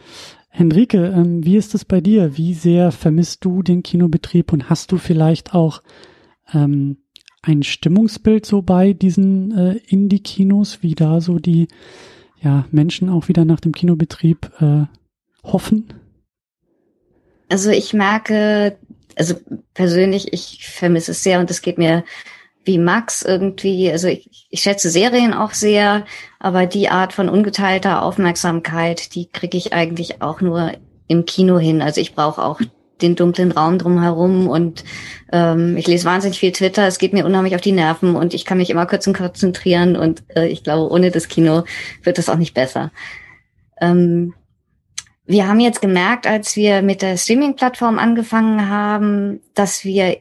Henrike, 0.49 1.13
ähm, 1.15 1.45
wie 1.45 1.55
ist 1.55 1.75
es 1.75 1.85
bei 1.85 2.01
dir? 2.01 2.35
Wie 2.35 2.55
sehr 2.55 2.91
vermisst 2.91 3.45
du 3.45 3.61
den 3.61 3.83
Kinobetrieb 3.83 4.51
und 4.51 4.71
hast 4.71 4.91
du 4.91 4.97
vielleicht 4.97 5.53
auch 5.53 5.83
ähm, 6.51 6.97
ein 7.43 7.61
Stimmungsbild 7.61 8.45
so 8.45 8.63
bei 8.63 8.93
diesen 8.93 9.55
äh, 9.55 9.73
Indie-Kinos, 9.87 10.81
wie 10.81 10.95
da 10.95 11.21
so 11.21 11.37
die 11.37 11.67
ja, 12.41 12.65
Menschen 12.71 13.09
auch 13.09 13.27
wieder 13.27 13.45
nach 13.45 13.59
dem 13.59 13.71
Kinobetrieb 13.71 14.51
äh, 14.59 14.85
hoffen? 15.43 15.93
Also 17.49 17.69
ich 17.69 17.93
merke, 17.93 18.77
also 19.17 19.35
persönlich, 19.73 20.33
ich 20.33 20.67
vermisse 20.67 21.11
es 21.11 21.23
sehr 21.23 21.39
und 21.39 21.49
es 21.51 21.61
geht 21.61 21.77
mir 21.77 22.03
wie 22.63 22.77
Max 22.77 23.23
irgendwie, 23.23 23.89
also 23.89 24.07
ich, 24.09 24.47
ich 24.49 24.61
schätze 24.61 24.89
Serien 24.89 25.33
auch 25.33 25.51
sehr, 25.51 26.05
aber 26.37 26.65
die 26.65 26.89
Art 26.89 27.13
von 27.13 27.29
ungeteilter 27.29 28.03
Aufmerksamkeit, 28.03 29.15
die 29.15 29.29
kriege 29.29 29.57
ich 29.57 29.73
eigentlich 29.73 30.21
auch 30.21 30.41
nur 30.41 30.73
im 31.07 31.25
Kino 31.25 31.57
hin. 31.57 31.81
Also 31.81 32.01
ich 32.01 32.13
brauche 32.13 32.43
auch 32.43 32.59
den 33.01 33.15
dunklen 33.15 33.51
Raum 33.51 33.77
drumherum 33.77 34.47
und 34.47 34.83
ähm, 35.31 35.77
ich 35.77 35.87
lese 35.87 36.05
wahnsinnig 36.05 36.39
viel 36.39 36.51
Twitter, 36.51 36.87
es 36.87 36.97
geht 36.97 37.13
mir 37.13 37.25
unheimlich 37.25 37.55
auf 37.55 37.61
die 37.61 37.71
Nerven 37.71 38.15
und 38.15 38.33
ich 38.33 38.43
kann 38.43 38.57
mich 38.57 38.69
immer 38.69 38.85
kurz 38.85 39.07
und 39.07 39.15
konzentrieren 39.15 39.95
und 39.95 40.23
äh, 40.35 40.47
ich 40.47 40.63
glaube, 40.63 40.91
ohne 40.91 41.11
das 41.11 41.27
Kino 41.27 41.63
wird 42.03 42.19
es 42.19 42.27
auch 42.27 42.37
nicht 42.37 42.53
besser. 42.53 42.91
Ähm, 43.79 44.33
wir 45.27 45.47
haben 45.47 45.59
jetzt 45.59 45.81
gemerkt, 45.81 46.25
als 46.25 46.55
wir 46.55 46.81
mit 46.81 47.01
der 47.01 47.17
Streaming-Plattform 47.17 47.99
angefangen 47.99 48.69
haben, 48.69 49.41
dass 49.53 49.83
wir 49.83 50.17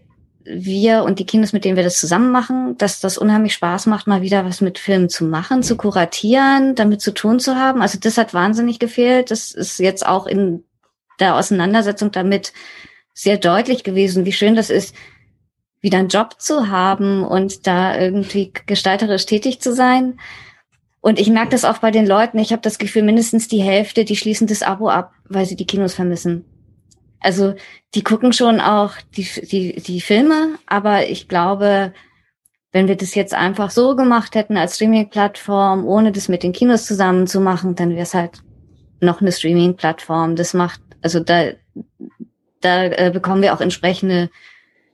wir 0.49 1.03
und 1.03 1.19
die 1.19 1.27
Kinos, 1.27 1.53
mit 1.53 1.65
denen 1.65 1.77
wir 1.77 1.83
das 1.83 1.99
zusammen 1.99 2.31
machen, 2.31 2.77
dass 2.79 3.01
das 3.01 3.19
unheimlich 3.19 3.55
Spaß 3.55 3.87
macht, 3.87 4.07
mal 4.07 4.23
wieder 4.23 4.45
was 4.45 4.61
mit 4.61 4.79
Filmen 4.79 5.09
zu 5.09 5.25
machen, 5.25 5.63
zu 5.65 5.77
kuratieren, 5.77 6.77
damit 6.77 7.01
zu 7.01 7.13
tun 7.13 7.41
zu 7.41 7.57
haben. 7.57 7.83
Also 7.83 7.99
das 8.01 8.17
hat 8.17 8.33
wahnsinnig 8.33 8.79
gefehlt. 8.79 9.31
Das 9.31 9.51
ist 9.51 9.79
jetzt 9.81 10.07
auch 10.07 10.27
in 10.27 10.63
der 11.19 11.35
Auseinandersetzung 11.35 12.13
damit 12.13 12.53
sehr 13.13 13.39
deutlich 13.39 13.83
gewesen, 13.83 14.25
wie 14.25 14.33
schön 14.33 14.55
das 14.55 14.71
ist, 14.71 14.95
wieder 15.81 15.99
einen 15.99 16.09
Job 16.09 16.37
zu 16.39 16.69
haben 16.69 17.25
und 17.25 17.67
da 17.67 17.99
irgendwie 17.99 18.53
gestalterisch 18.67 19.27
tätig 19.27 19.61
zu 19.61 19.75
sein. 19.75 20.19
Und 21.07 21.21
ich 21.21 21.31
merke 21.31 21.51
das 21.51 21.65
auch 21.65 21.79
bei 21.79 21.93
den 21.93 22.05
Leuten. 22.05 22.37
Ich 22.41 22.51
habe 22.51 22.63
das 22.63 22.79
Gefühl, 22.79 23.05
mindestens 23.05 23.47
die 23.47 23.63
Hälfte, 23.63 24.05
die 24.05 24.17
schließen 24.17 24.49
das 24.49 24.65
Abo 24.65 24.89
ab, 24.89 25.13
weil 25.29 25.47
sie 25.47 25.55
die 25.55 25.65
Kinos 25.65 25.95
vermissen. 25.95 26.45
Also 27.21 27.55
die 27.95 28.03
gucken 28.03 28.33
schon 28.33 28.61
auch 28.61 28.95
die, 29.17 29.29
die, 29.43 29.81
die 29.81 30.01
Filme, 30.01 30.59
aber 30.67 31.09
ich 31.09 31.29
glaube, 31.29 31.95
wenn 32.73 32.89
wir 32.89 32.97
das 32.97 33.15
jetzt 33.15 33.35
einfach 33.35 33.71
so 33.71 33.95
gemacht 33.95 34.35
hätten 34.35 34.57
als 34.57 34.75
Streaming-Plattform, 34.75 35.87
ohne 35.87 36.11
das 36.11 36.27
mit 36.27 36.43
den 36.43 36.53
Kinos 36.53 36.87
zusammen 36.87 37.29
zu 37.29 37.39
machen, 37.39 37.77
dann 37.77 37.91
wäre 37.91 38.03
es 38.03 38.13
halt 38.13 38.43
noch 39.01 39.21
eine 39.21 39.31
Streaming-Plattform. 39.31 40.35
Das 40.35 40.55
macht, 40.55 40.81
also 41.03 41.21
da, 41.21 41.51
da 42.63 42.83
äh, 42.83 43.13
bekommen 43.15 43.43
wir 43.43 43.55
auch 43.55 43.61
entsprechende 43.61 44.29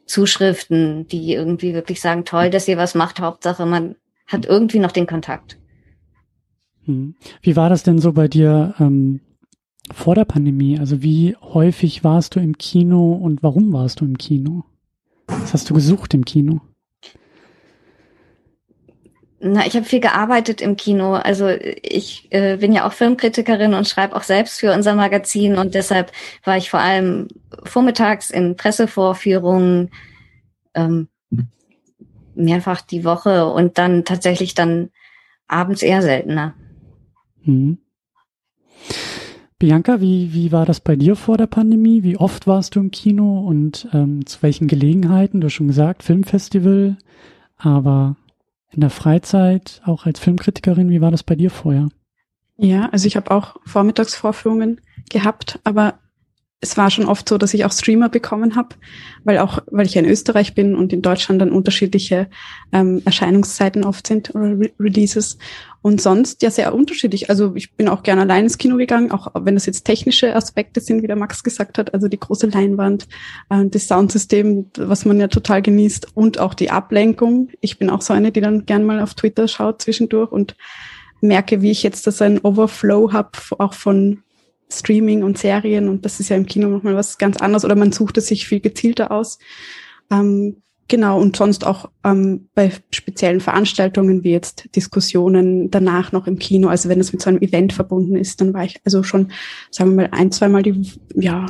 Zuschriften, 0.05 1.07
die 1.07 1.33
irgendwie 1.33 1.73
wirklich 1.73 2.03
sagen, 2.03 2.27
toll, 2.27 2.51
dass 2.51 2.69
ihr 2.69 2.77
was 2.77 2.95
macht, 2.95 3.19
Hauptsache 3.19 3.65
man 3.65 3.97
hat 4.27 4.45
irgendwie 4.45 4.79
noch 4.79 4.93
den 4.93 5.07
Kontakt. 5.07 5.57
Hm. 6.87 7.15
Wie 7.41 7.57
war 7.57 7.69
das 7.69 7.83
denn 7.83 7.99
so 7.99 8.13
bei 8.13 8.29
dir? 8.29 8.75
Ähm 8.79 9.21
vor 9.91 10.15
der 10.15 10.25
Pandemie? 10.25 10.79
Also 10.79 11.03
wie 11.03 11.37
häufig 11.41 12.05
warst 12.05 12.37
du 12.37 12.41
im 12.41 12.57
Kino 12.57 13.13
und 13.13 13.43
warum 13.43 13.73
warst 13.73 14.01
du 14.01 14.05
im 14.05 14.17
Kino? 14.19 14.65
Was 15.27 15.53
hast 15.53 15.71
du 15.71 15.75
gesucht 15.75 16.15
im 16.15 16.25
Kino? 16.25 16.61
Na, 19.41 19.67
ich 19.67 19.75
habe 19.75 19.85
viel 19.85 19.99
gearbeitet 19.99 20.61
im 20.61 20.77
Kino. 20.77 21.15
Also 21.15 21.49
ich 21.49 22.29
äh, 22.31 22.59
bin 22.59 22.73
ja 22.73 22.87
auch 22.87 22.93
Filmkritikerin 22.93 23.75
und 23.75 23.89
schreibe 23.89 24.15
auch 24.15 24.23
selbst 24.23 24.61
für 24.61 24.73
unser 24.73 24.95
Magazin 24.95 25.57
und 25.57 25.75
deshalb 25.75 26.13
war 26.45 26.57
ich 26.57 26.71
vor 26.71 26.79
allem 26.79 27.27
vormittags 27.65 28.31
in 28.31 28.57
Pressevorführungen 28.57 29.91
ähm, 30.75 31.09
mehrfach 32.35 32.83
die 32.83 33.05
Woche 33.05 33.47
und 33.47 33.79
dann 33.79 34.05
tatsächlich 34.05 34.55
dann 34.55 34.91
abends 35.49 35.83
eher 35.83 36.03
seltener. 36.03 36.55
Mhm. 37.45 37.79
Bianca, 39.59 40.01
wie, 40.01 40.33
wie 40.33 40.51
war 40.51 40.67
das 40.67 40.81
bei 40.81 40.97
dir 40.97 41.15
vor 41.15 41.37
der 41.37 41.47
Pandemie? 41.47 42.03
Wie 42.03 42.17
oft 42.17 42.49
warst 42.49 42.75
du 42.75 42.81
im 42.81 42.91
Kino 42.91 43.47
und 43.47 43.89
ähm, 43.93 44.27
zu 44.27 44.43
welchen 44.43 44.67
Gelegenheiten? 44.67 45.41
Du 45.41 45.47
hast 45.47 45.53
schon 45.53 45.69
gesagt, 45.69 46.03
Filmfestival, 46.03 46.97
aber 47.57 48.17
in 48.71 48.81
der 48.81 48.91
Freizeit, 48.91 49.81
auch 49.85 50.05
als 50.05 50.19
Filmkritikerin, 50.19 50.91
wie 50.91 51.01
war 51.01 51.13
das 51.13 51.23
bei 51.23 51.37
dir 51.37 51.51
vorher? 51.51 51.91
Ja, 52.57 52.89
also 52.91 53.07
ich 53.07 53.17
habe 53.17 53.31
auch 53.31 53.57
Vormittagsvorführungen 53.65 54.81
gehabt, 55.11 55.61
aber 55.63 55.95
es 56.63 56.77
war 56.77 56.91
schon 56.91 57.07
oft 57.07 57.29
so, 57.29 57.39
dass 57.39 57.55
ich 57.55 57.65
auch 57.65 57.73
Streamer 57.73 58.09
bekommen 58.09 58.55
habe, 58.55 58.77
weil 59.25 59.39
auch, 59.39 59.59
weil 59.73 59.85
ich 59.85 59.95
ja 59.95 60.01
in 60.01 60.09
Österreich 60.09 60.55
bin 60.55 60.77
und 60.77 60.93
in 60.93 61.03
Deutschland 61.03 61.43
dann 61.43 61.51
unterschiedliche 61.51 62.29
ähm, 62.73 63.03
Erscheinungszeiten 63.05 63.85
oft 63.85 64.07
sind 64.07 64.33
oder 64.33 64.59
Re 64.59 64.71
Releases. 64.79 65.39
Und 65.83 66.01
sonst 66.01 66.41
ja 66.43 66.53
sehr 66.53 66.73
unterschiedlich. 66.73 67.29
Also 67.29 67.57
ich 67.57 67.73
bin 67.73 67.89
auch 67.89 68.05
gerne 68.05 68.23
allein 68.23 68.45
ins 68.45 68.59
Kino 68.59 68.77
gegangen, 68.77 69.11
auch 69.11 69.33
wenn 69.35 69.55
das 69.55 69.67
jetzt 69.67 69.83
technische 69.83 70.37
Aspekte 70.37 70.81
sind, 70.81 71.03
wie 71.03 71.09
der 71.09 71.17
Max 71.17 71.43
gesagt 71.43 71.79
hat, 71.79 71.93
also 71.95 72.07
die 72.07 72.21
große 72.21 72.47
Leinwand, 72.47 73.09
äh, 73.51 73.67
das 73.67 73.89
Soundsystem, 73.89 74.71
was 74.79 75.05
man 75.05 75.19
ja 75.19 75.27
total 75.27 75.63
genießt 75.63 76.17
und 76.17 76.39
auch 76.39 76.55
die 76.55 76.71
Ablenkung. 76.71 77.49
Ich 77.61 77.81
bin 77.81 77.91
auch 77.91 78.03
so 78.03 78.15
eine, 78.15 78.31
die 78.31 78.41
dann 78.41 78.67
gern 78.67 78.85
mal 78.85 79.01
auf 79.01 79.15
Twitter 79.15 79.49
schaut 79.49 79.83
zwischendurch 79.83 80.31
und 80.31 80.55
merke, 81.21 81.61
wie 81.61 81.73
ich 81.73 81.83
jetzt 81.83 82.07
das 82.07 82.23
ein 82.23 82.39
Overflow 82.39 83.13
habe, 83.13 83.33
auch 83.59 83.75
von 83.75 84.23
Streaming 84.79 85.23
und 85.23 85.39
Serien 85.39 85.89
und 85.89 86.05
das 86.05 86.21
ist 86.21 86.29
ja 86.29 86.37
im 86.37 86.47
Kino 86.47 86.69
nochmal 86.69 86.97
was 86.97 87.19
ganz 87.19 87.37
anderes 87.37 87.65
oder 87.65 87.75
man 87.75 87.93
sucht 87.93 88.19
es 88.19 88.27
sich 88.27 88.47
viel 88.47 88.61
gezielter 88.61 89.11
aus. 89.11 89.39
Ähm, 90.11 90.63
genau, 90.89 91.21
und 91.21 91.37
sonst 91.37 91.67
auch 91.67 91.91
ähm, 92.05 92.49
bei 92.55 92.73
speziellen 92.91 93.41
Veranstaltungen 93.41 94.25
wie 94.25 94.33
jetzt 94.33 94.75
Diskussionen 94.77 95.71
danach 95.71 96.13
noch 96.13 96.27
im 96.27 96.39
Kino, 96.39 96.69
also 96.69 96.89
wenn 96.89 97.01
es 97.01 97.13
mit 97.13 97.23
so 97.23 97.31
einem 97.31 97.43
Event 97.43 97.73
verbunden 97.73 98.17
ist, 98.17 98.41
dann 98.41 98.55
war 98.55 98.65
ich 98.65 98.81
also 98.85 99.03
schon, 99.03 99.33
sagen 99.71 99.91
wir 99.91 100.09
mal, 100.09 100.09
ein, 100.13 100.33
zweimal 100.33 100.63
die, 100.63 100.93
ja, 101.15 101.47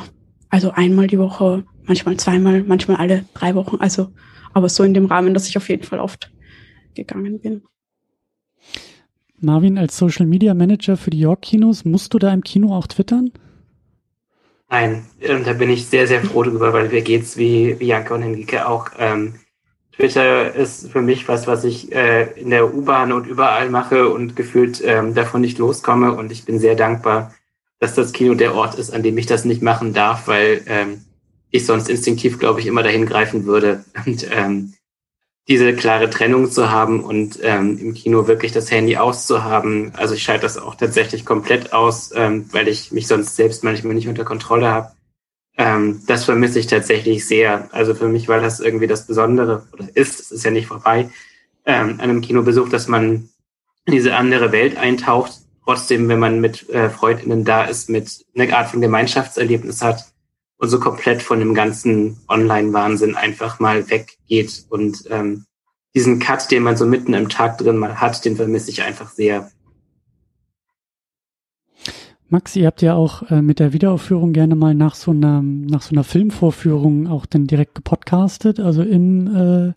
also 0.48 0.70
einmal 0.72 1.06
die 1.06 1.18
Woche, 1.18 1.64
manchmal 1.84 2.16
zweimal, 2.18 2.62
manchmal 2.62 2.98
alle 2.98 3.24
drei 3.34 3.54
Wochen, 3.54 3.76
also 3.76 4.08
aber 4.52 4.68
so 4.68 4.82
in 4.84 4.94
dem 4.94 5.06
Rahmen, 5.06 5.34
dass 5.34 5.48
ich 5.48 5.56
auf 5.56 5.68
jeden 5.68 5.84
Fall 5.84 5.98
oft 5.98 6.30
gegangen 6.94 7.40
bin. 7.40 7.62
Marvin, 9.42 9.78
als 9.78 9.96
Social 9.96 10.26
Media 10.26 10.54
Manager 10.54 10.96
für 10.96 11.10
die 11.10 11.20
York 11.20 11.42
Kinos, 11.42 11.84
musst 11.84 12.14
du 12.14 12.18
da 12.18 12.32
im 12.32 12.42
Kino 12.42 12.74
auch 12.74 12.86
twittern? 12.86 13.30
Nein, 14.70 15.04
ähm, 15.20 15.44
da 15.44 15.52
bin 15.52 15.68
ich 15.68 15.86
sehr, 15.86 16.06
sehr 16.06 16.22
froh 16.22 16.42
drüber, 16.44 16.72
weil 16.72 16.88
mir 16.88 17.02
geht's 17.02 17.36
wie, 17.36 17.78
wie 17.78 17.86
Janka 17.86 18.14
und 18.14 18.22
Henrike 18.22 18.66
auch. 18.66 18.88
Ähm, 18.98 19.34
Twitter 19.92 20.54
ist 20.54 20.90
für 20.90 21.02
mich 21.02 21.28
was, 21.28 21.46
was 21.46 21.64
ich 21.64 21.92
äh, 21.92 22.32
in 22.40 22.50
der 22.50 22.74
U-Bahn 22.74 23.12
und 23.12 23.26
überall 23.26 23.68
mache 23.68 24.08
und 24.08 24.34
gefühlt 24.34 24.82
ähm, 24.84 25.14
davon 25.14 25.42
nicht 25.42 25.58
loskomme. 25.58 26.12
Und 26.12 26.32
ich 26.32 26.46
bin 26.46 26.58
sehr 26.58 26.74
dankbar, 26.74 27.34
dass 27.78 27.94
das 27.94 28.12
Kino 28.12 28.34
der 28.34 28.54
Ort 28.54 28.76
ist, 28.76 28.92
an 28.92 29.02
dem 29.02 29.18
ich 29.18 29.26
das 29.26 29.44
nicht 29.44 29.60
machen 29.60 29.92
darf, 29.92 30.26
weil 30.28 30.62
ähm, 30.66 31.04
ich 31.50 31.66
sonst 31.66 31.90
instinktiv, 31.90 32.38
glaube 32.38 32.60
ich, 32.60 32.66
immer 32.66 32.82
dahin 32.82 33.04
greifen 33.04 33.44
würde. 33.44 33.84
Und 34.06 34.26
ähm, 34.32 34.72
diese 35.48 35.74
klare 35.74 36.08
Trennung 36.08 36.50
zu 36.50 36.70
haben 36.70 37.02
und 37.02 37.38
ähm, 37.42 37.78
im 37.78 37.94
Kino 37.94 38.28
wirklich 38.28 38.52
das 38.52 38.70
Handy 38.70 38.96
auszuhaben. 38.96 39.92
Also 39.96 40.14
ich 40.14 40.22
schalte 40.22 40.42
das 40.42 40.56
auch 40.56 40.76
tatsächlich 40.76 41.24
komplett 41.24 41.72
aus, 41.72 42.12
ähm, 42.14 42.46
weil 42.52 42.68
ich 42.68 42.92
mich 42.92 43.08
sonst 43.08 43.34
selbst 43.34 43.64
manchmal 43.64 43.94
nicht 43.94 44.08
unter 44.08 44.24
Kontrolle 44.24 44.68
habe. 44.68 44.92
Ähm, 45.58 46.02
das 46.06 46.24
vermisse 46.24 46.60
ich 46.60 46.68
tatsächlich 46.68 47.26
sehr. 47.26 47.68
Also 47.72 47.94
für 47.94 48.08
mich 48.08 48.28
war 48.28 48.40
das 48.40 48.60
irgendwie 48.60 48.86
das 48.86 49.06
Besondere, 49.06 49.66
oder 49.72 49.88
ist, 49.94 50.20
es 50.20 50.30
ist 50.30 50.44
ja 50.44 50.52
nicht 50.52 50.68
vorbei, 50.68 51.10
ähm, 51.66 51.94
an 51.98 52.00
einem 52.00 52.20
Kinobesuch, 52.20 52.68
dass 52.68 52.86
man 52.86 53.28
in 53.84 53.92
diese 53.92 54.14
andere 54.14 54.52
Welt 54.52 54.76
eintaucht. 54.76 55.32
Trotzdem, 55.64 56.08
wenn 56.08 56.20
man 56.20 56.40
mit 56.40 56.68
äh, 56.70 56.88
FreundInnen 56.88 57.44
da 57.44 57.64
ist, 57.64 57.90
mit 57.90 58.24
einer 58.36 58.56
Art 58.56 58.70
von 58.70 58.80
Gemeinschaftserlebnis 58.80 59.82
hat 59.82 60.11
und 60.62 60.68
so 60.68 60.78
komplett 60.78 61.22
von 61.22 61.40
dem 61.40 61.54
ganzen 61.54 62.18
Online-Wahnsinn 62.28 63.16
einfach 63.16 63.58
mal 63.58 63.90
weggeht. 63.90 64.64
Und 64.68 65.02
ähm, 65.10 65.44
diesen 65.92 66.20
Cut, 66.20 66.52
den 66.52 66.62
man 66.62 66.76
so 66.76 66.86
mitten 66.86 67.14
im 67.14 67.28
Tag 67.28 67.58
drin 67.58 67.76
mal 67.76 68.00
hat, 68.00 68.24
den 68.24 68.36
vermisse 68.36 68.70
ich 68.70 68.84
einfach 68.84 69.10
sehr. 69.10 69.50
Max, 72.28 72.54
ihr 72.54 72.68
habt 72.68 72.80
ja 72.80 72.94
auch 72.94 73.28
äh, 73.28 73.42
mit 73.42 73.58
der 73.58 73.72
Wiederaufführung 73.72 74.32
gerne 74.32 74.54
mal 74.54 74.72
nach 74.72 74.94
so 74.94 75.10
einer 75.10 75.42
nach 75.42 75.82
so 75.82 75.90
einer 75.96 76.04
Filmvorführung 76.04 77.08
auch 77.08 77.26
dann 77.26 77.48
direkt 77.48 77.74
gepodcastet, 77.74 78.60
also 78.60 78.82
im 78.82 79.34
äh, 79.34 79.72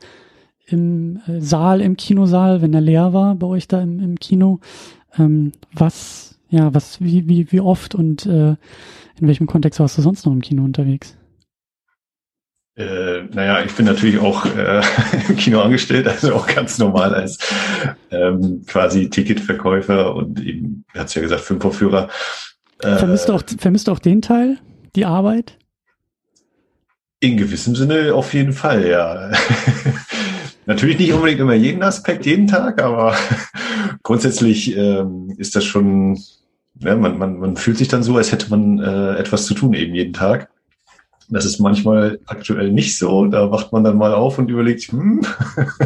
im 0.67 1.19
äh, 1.25 1.41
Saal, 1.41 1.81
im 1.81 1.97
Kinosaal, 1.97 2.61
wenn 2.61 2.75
er 2.75 2.81
leer 2.81 3.11
war 3.11 3.33
bei 3.33 3.47
euch 3.47 3.67
da 3.67 3.81
im, 3.81 3.99
im 3.99 4.19
Kino. 4.19 4.59
Ähm, 5.17 5.51
was, 5.73 6.39
ja, 6.49 6.75
was, 6.75 7.01
wie, 7.01 7.27
wie, 7.27 7.51
wie 7.51 7.59
oft 7.59 7.95
und 7.95 8.27
äh, 8.27 8.55
in 9.19 9.27
welchem 9.27 9.47
Kontext 9.47 9.79
warst 9.79 9.97
du 9.97 10.01
sonst 10.01 10.25
noch 10.25 10.33
im 10.33 10.41
Kino 10.41 10.63
unterwegs? 10.63 11.17
Äh, 12.77 13.23
naja, 13.31 13.63
ich 13.63 13.73
bin 13.73 13.85
natürlich 13.85 14.19
auch 14.19 14.45
äh, 14.45 14.81
im 15.29 15.37
Kino 15.37 15.61
angestellt, 15.61 16.07
also 16.07 16.33
auch 16.33 16.47
ganz 16.47 16.77
normal 16.77 17.15
als 17.15 17.39
ähm, 18.11 18.63
quasi 18.67 19.09
Ticketverkäufer 19.09 20.13
und 20.13 20.41
eben, 20.41 20.83
hat 20.93 21.13
ja 21.15 21.21
gesagt, 21.21 21.41
Filmvorführer. 21.41 22.09
Äh, 22.81 22.97
vermisst, 22.97 23.29
du 23.29 23.33
auch, 23.33 23.43
vermisst 23.57 23.87
du 23.87 23.93
auch 23.93 23.99
den 23.99 24.21
Teil, 24.21 24.57
die 24.95 25.05
Arbeit? 25.05 25.57
In 27.21 27.37
gewissem 27.37 27.75
Sinne 27.75 28.13
auf 28.13 28.33
jeden 28.33 28.51
Fall, 28.51 28.85
ja. 28.85 29.31
Natürlich 30.65 30.99
nicht 30.99 31.13
unbedingt 31.13 31.39
immer 31.39 31.53
jeden 31.53 31.81
Aspekt, 31.81 32.25
jeden 32.25 32.47
Tag, 32.47 32.81
aber 32.81 33.15
grundsätzlich 34.03 34.75
ähm, 34.75 35.33
ist 35.37 35.55
das 35.55 35.63
schon, 35.63 36.19
ja, 36.79 36.95
man, 36.95 37.17
man, 37.17 37.39
man 37.39 37.57
fühlt 37.57 37.77
sich 37.77 37.87
dann 37.87 38.03
so, 38.03 38.17
als 38.17 38.31
hätte 38.31 38.49
man 38.49 38.79
äh, 38.79 39.15
etwas 39.15 39.45
zu 39.45 39.53
tun 39.53 39.73
eben 39.73 39.95
jeden 39.95 40.13
Tag. 40.13 40.49
Das 41.27 41.45
ist 41.45 41.59
manchmal 41.59 42.19
aktuell 42.27 42.71
nicht 42.71 42.97
so. 42.97 43.25
Da 43.25 43.49
wacht 43.49 43.71
man 43.71 43.83
dann 43.83 43.97
mal 43.97 44.13
auf 44.13 44.37
und 44.37 44.49
überlegt, 44.51 44.83
hm, 44.91 45.21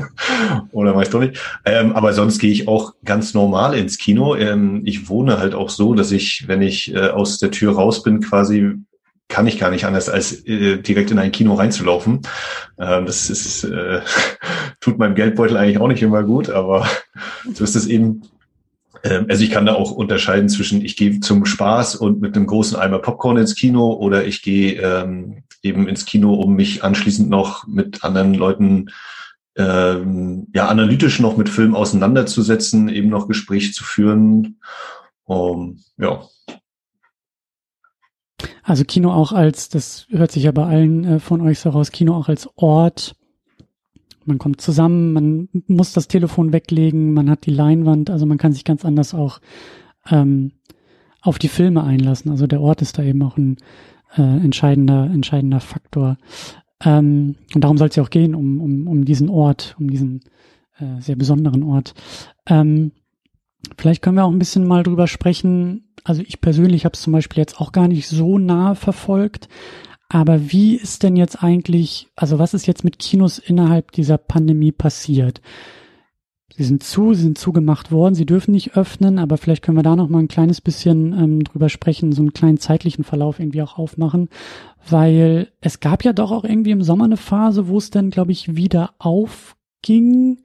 oder 0.72 0.96
weiß 0.96 1.12
doch 1.12 1.22
nicht. 1.22 1.40
Ähm, 1.64 1.94
aber 1.94 2.12
sonst 2.12 2.40
gehe 2.40 2.52
ich 2.52 2.68
auch 2.68 2.94
ganz 3.06 3.34
normal 3.34 3.74
ins 3.76 3.98
Kino. 3.98 4.36
Ähm, 4.36 4.82
ich 4.84 5.08
wohne 5.08 5.40
halt 5.40 5.56
auch 5.56 5.70
so, 5.70 5.94
dass 5.94 6.12
ich, 6.12 6.46
wenn 6.48 6.62
ich 6.62 6.94
äh, 6.94 7.10
aus 7.10 7.38
der 7.40 7.52
Tür 7.52 7.76
raus 7.76 8.04
bin, 8.04 8.20
quasi 8.20 8.76
kann 9.30 9.48
ich 9.48 9.60
gar 9.60 9.70
nicht 9.70 9.86
anders, 9.86 10.10
als 10.10 10.46
äh, 10.46 10.78
direkt 10.82 11.12
in 11.12 11.20
ein 11.20 11.32
Kino 11.32 11.54
reinzulaufen. 11.54 12.22
Ähm, 12.78 13.06
das 13.06 13.30
ist, 13.30 13.64
äh, 13.64 14.02
tut 14.82 14.98
meinem 14.98 15.16
Geldbeutel 15.16 15.56
eigentlich 15.56 15.78
auch 15.78 15.88
nicht 15.88 16.02
immer 16.02 16.24
gut, 16.24 16.50
aber 16.50 16.86
so 17.54 17.64
ist 17.64 17.76
es 17.76 17.88
eben. 17.88 18.24
Ähm, 19.04 19.26
also 19.30 19.44
ich 19.44 19.52
kann 19.52 19.66
da 19.66 19.74
auch 19.74 19.92
unterscheiden 19.92 20.50
zwischen, 20.50 20.84
ich 20.84 20.96
gehe 20.96 21.20
zum 21.20 21.46
Spaß 21.46 21.96
und 21.96 22.22
mit 22.22 22.36
einem 22.36 22.48
großen 22.48 22.78
Eimer 22.78 23.00
Popcorn 23.00 23.38
ins 23.38 23.56
Kino 23.56 23.94
oder 23.94 24.26
ich 24.26 24.42
gehe 24.42 24.82
ähm, 24.82 25.44
eben 25.62 25.88
ins 25.88 26.06
Kino, 26.06 26.34
um 26.34 26.56
mich 26.56 26.84
anschließend 26.84 27.30
noch 27.30 27.68
mit 27.68 28.04
anderen 28.04 28.34
Leuten 28.34 28.92
ähm, 29.58 30.48
ja 30.54 30.68
analytisch 30.68 31.20
noch 31.20 31.36
mit 31.36 31.50
Film 31.50 31.76
auseinanderzusetzen, 31.76 32.88
eben 32.90 33.10
noch 33.10 33.28
Gespräche 33.28 33.72
zu 33.72 33.84
führen. 33.84 34.60
Um, 35.26 35.80
ja, 35.98 36.24
also 38.70 38.84
Kino 38.84 39.12
auch 39.12 39.32
als, 39.32 39.70
das 39.70 40.06
hört 40.10 40.32
sich 40.32 40.44
ja 40.44 40.52
bei 40.52 40.64
allen 40.64 41.04
äh, 41.04 41.20
von 41.20 41.42
euch 41.42 41.60
so 41.60 41.72
raus, 41.72 41.92
Kino 41.92 42.16
auch 42.16 42.30
als 42.30 42.48
Ort. 42.56 43.16
Man 44.30 44.38
kommt 44.38 44.62
zusammen, 44.62 45.12
man 45.14 45.50
muss 45.68 45.92
das 45.92 46.08
Telefon 46.08 46.54
weglegen, 46.54 47.14
man 47.14 47.30
hat 47.30 47.46
die 47.46 47.52
Leinwand, 47.52 48.10
also 48.10 48.26
man 48.26 48.38
kann 48.38 48.54
sich 48.54 48.64
ganz 48.64 48.86
anders 48.86 49.14
auch 49.14 49.40
ähm, 50.10 50.52
auf 51.22 51.40
die 51.40 51.48
Filme 51.48 51.84
einlassen. 51.84 52.30
Also 52.30 52.46
der 52.46 52.62
Ort 52.62 52.84
ist 52.84 53.00
da 53.00 53.04
eben 53.04 53.24
auch 53.24 53.38
ein 53.38 53.58
äh, 54.16 54.22
entscheidender, 54.22 55.06
entscheidender 55.06 55.60
Faktor. 55.60 56.18
Ähm, 56.86 57.38
und 57.56 57.64
darum 57.64 57.78
soll 57.78 57.90
es 57.90 57.96
ja 57.96 58.04
auch 58.04 58.12
gehen, 58.12 58.36
um, 58.36 58.62
um, 58.62 58.88
um 58.88 59.04
diesen 59.04 59.30
Ort, 59.30 59.76
um 59.80 59.90
diesen 59.90 60.22
äh, 60.78 61.02
sehr 61.02 61.16
besonderen 61.16 61.64
Ort. 61.64 61.96
Ähm, 62.46 62.92
vielleicht 63.78 64.04
können 64.04 64.16
wir 64.16 64.26
auch 64.26 64.32
ein 64.32 64.40
bisschen 64.40 64.68
mal 64.68 64.84
drüber 64.84 65.08
sprechen, 65.08 65.90
also 66.04 66.22
ich 66.22 66.40
persönlich 66.40 66.86
habe 66.86 66.94
es 66.94 67.02
zum 67.02 67.14
Beispiel 67.14 67.40
jetzt 67.40 67.60
auch 67.60 67.72
gar 67.72 67.88
nicht 67.88 68.08
so 68.08 68.38
nah 68.38 68.76
verfolgt. 68.76 69.50
Aber 70.10 70.52
wie 70.52 70.76
ist 70.76 71.04
denn 71.04 71.16
jetzt 71.16 71.44
eigentlich, 71.44 72.08
also 72.16 72.40
was 72.40 72.56
ist 72.56 72.66
jetzt 72.66 72.84
mit 72.84 72.98
Kinos 72.98 73.38
innerhalb 73.38 73.92
dieser 73.92 74.18
Pandemie 74.18 74.72
passiert? 74.72 75.40
Sie 76.58 76.64
sind 76.64 76.84
zu, 76.84 77.14
sie 77.14 77.22
sind 77.22 77.38
zugemacht 77.38 77.92
worden, 77.92 78.16
sie 78.16 78.26
dürfen 78.26 78.52
nicht 78.52 78.76
öffnen, 78.76 79.20
aber 79.20 79.38
vielleicht 79.38 79.64
können 79.64 79.78
wir 79.78 79.84
da 79.84 79.96
noch 79.96 80.10
mal 80.10 80.20
ein 80.20 80.28
kleines 80.28 80.62
bisschen 80.62 81.14
ähm, 81.14 81.44
drüber 81.44 81.70
sprechen, 81.70 82.12
so 82.12 82.22
einen 82.22 82.34
kleinen 82.34 82.58
zeitlichen 82.58 83.04
Verlauf 83.04 83.40
irgendwie 83.40 83.62
auch 83.62 83.78
aufmachen, 83.78 84.30
weil 84.90 85.48
es 85.62 85.80
gab 85.80 86.04
ja 86.04 86.12
doch 86.12 86.32
auch 86.32 86.44
irgendwie 86.44 86.72
im 86.72 86.82
Sommer 86.82 87.06
eine 87.06 87.16
Phase, 87.16 87.68
wo 87.68 87.78
es 87.78 87.92
dann, 87.92 88.10
glaube 88.10 88.32
ich, 88.32 88.58
wieder 88.58 88.96
aufging. 88.98 90.40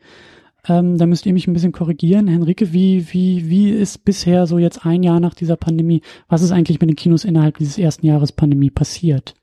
Ähm, 0.69 0.99
da 0.99 1.07
müsst 1.07 1.27
ihr 1.27 1.33
mich 1.33 1.47
ein 1.47 1.53
bisschen 1.53 1.73
korrigieren. 1.73 2.29
Henrike, 2.29 2.73
wie, 2.73 3.13
wie, 3.13 3.49
wie 3.49 3.71
ist 3.71 4.05
bisher 4.05 4.47
so 4.47 4.59
jetzt 4.59 4.87
ein 4.87 5.03
Jahr 5.03 5.21
nach 5.21 5.35
dieser 5.35 5.57
Pandemie, 5.57 6.03
was 6.29 6.43
ist 6.43 6.53
eigentlich 6.53 6.81
mit 6.81 6.91
den 6.91 6.97
Kinos 6.97 7.25
innerhalb 7.25 7.59
dieses 7.59 7.79
ersten 7.79 8.07
Jahres 8.07 8.31
Pandemie 8.31 8.71
passiert? 8.71 9.35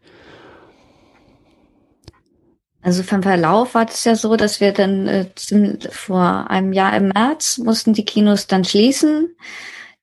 Also 2.83 3.03
vom 3.03 3.21
Verlauf 3.21 3.75
war 3.75 3.87
es 3.87 4.03
ja 4.03 4.15
so, 4.15 4.35
dass 4.35 4.59
wir 4.59 4.71
dann 4.71 5.07
äh, 5.07 5.25
vor 5.91 6.49
einem 6.49 6.73
Jahr 6.73 6.95
im 6.95 7.09
März 7.09 7.59
mussten 7.59 7.93
die 7.93 8.05
Kinos 8.05 8.47
dann 8.47 8.63
schließen. 8.63 9.35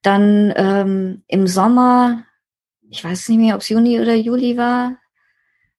Dann 0.02 0.52
ähm, 0.56 1.22
im 1.26 1.48
Sommer, 1.48 2.24
ich 2.88 3.02
weiß 3.02 3.28
nicht 3.30 3.38
mehr, 3.38 3.56
ob 3.56 3.62
es 3.62 3.68
Juni 3.68 4.00
oder 4.00 4.14
Juli 4.14 4.56
war. 4.56 4.96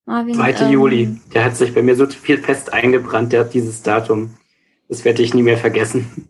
Marvin, 0.05 0.35
2. 0.35 0.51
Ähm, 0.51 0.71
Juli. 0.71 1.21
Der 1.33 1.45
hat 1.45 1.55
sich 1.55 1.73
bei 1.73 1.81
mir 1.81 1.95
so 1.95 2.05
viel 2.07 2.37
fest 2.37 2.73
eingebrannt, 2.73 3.31
der 3.31 3.41
hat 3.41 3.53
dieses 3.53 3.81
Datum. 3.81 4.35
Das 4.89 5.05
werde 5.05 5.21
ich 5.21 5.33
nie 5.33 5.43
mehr 5.43 5.57
vergessen. 5.57 6.27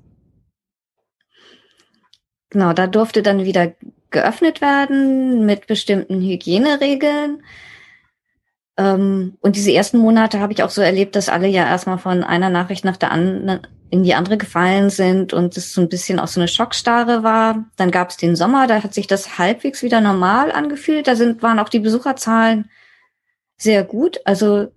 Genau, 2.52 2.74
da 2.74 2.88
durfte 2.88 3.24
dann 3.24 3.46
wieder 3.46 3.74
geöffnet 4.12 4.62
werden 4.62 5.46
mit 5.46 5.68
bestimmten 5.68 6.22
Hygieneregeln. 6.22 7.44
Ähm, 8.80 9.38
und 9.42 9.58
diese 9.58 9.74
ersten 9.74 9.98
Monate 9.98 10.40
habe 10.40 10.54
ich 10.54 10.64
auch 10.64 10.70
so 10.70 10.82
erlebt, 10.82 11.18
dass 11.18 11.28
alle 11.28 11.48
ja 11.48 11.68
erstmal 11.68 11.98
von 11.98 12.24
einer 12.24 12.50
Nachricht 12.50 12.86
nach 12.86 12.96
der 12.96 13.12
anderen 13.12 13.68
in 13.90 14.04
die 14.04 14.14
andere 14.14 14.38
gefallen 14.38 14.90
sind 14.90 15.34
und 15.34 15.58
es 15.58 15.74
so 15.74 15.82
ein 15.82 15.90
bisschen 15.90 16.20
auch 16.20 16.28
so 16.28 16.40
eine 16.40 16.48
Schockstarre 16.48 17.22
war. 17.22 17.66
Dann 17.76 17.92
gab 17.92 18.12
es 18.12 18.18
den 18.18 18.38
Sommer, 18.38 18.68
da 18.68 18.82
hat 18.82 18.94
sich 18.94 19.08
das 19.08 19.38
halbwegs 19.38 19.84
wieder 19.84 20.00
normal 20.00 20.52
angefühlt. 20.54 21.08
Da 21.08 21.16
sind, 21.16 21.44
waren 21.44 21.60
auch 21.60 21.68
die 21.68 21.80
Besucherzahlen 21.80 22.70
sehr 23.58 23.84
gut. 23.84 24.22
Also 24.24 24.72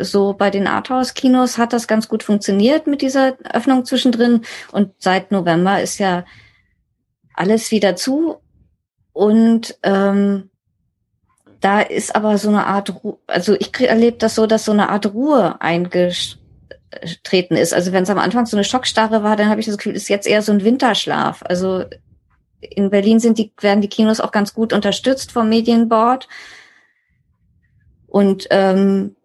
so 0.00 0.32
bei 0.32 0.50
den 0.50 0.66
Arthouse-Kinos 0.66 1.58
hat 1.58 1.72
das 1.72 1.86
ganz 1.86 2.08
gut 2.08 2.24
funktioniert 2.24 2.88
mit 2.88 3.02
dieser 3.02 3.36
Öffnung 3.52 3.84
zwischendrin. 3.84 4.40
Und 4.72 4.94
seit 4.98 5.30
November 5.30 5.80
ist 5.80 5.98
ja 5.98 6.24
alles 7.34 7.70
wieder 7.70 7.94
zu. 7.94 8.38
Und 9.12 9.78
ähm, 9.84 10.50
da 11.60 11.80
ist 11.80 12.14
aber 12.14 12.38
so 12.38 12.48
eine 12.48 12.66
Art, 12.66 13.02
Ru 13.02 13.18
also 13.26 13.54
ich 13.54 13.78
erlebe 13.80 14.18
das 14.18 14.34
so, 14.34 14.46
dass 14.46 14.64
so 14.64 14.72
eine 14.72 14.88
Art 14.90 15.06
Ruhe 15.06 15.60
eingetreten 15.60 16.36
ist. 17.56 17.72
Also 17.74 17.92
wenn 17.92 18.02
es 18.02 18.10
am 18.10 18.18
Anfang 18.18 18.46
so 18.46 18.56
eine 18.56 18.64
Schockstarre 18.64 19.22
war, 19.22 19.36
dann 19.36 19.48
habe 19.48 19.60
ich 19.60 19.66
das 19.66 19.76
Gefühl, 19.76 19.96
ist 19.96 20.08
jetzt 20.08 20.26
eher 20.26 20.42
so 20.42 20.52
ein 20.52 20.64
Winterschlaf. 20.64 21.42
Also 21.44 21.84
in 22.60 22.90
Berlin 22.90 23.20
sind 23.20 23.38
die, 23.38 23.52
werden 23.60 23.80
die 23.80 23.88
Kinos 23.88 24.20
auch 24.20 24.32
ganz 24.32 24.54
gut 24.54 24.72
unterstützt 24.72 25.32
vom 25.32 25.48
Medienboard. 25.48 26.28
Und 28.06 28.46
ähm, 28.50 29.16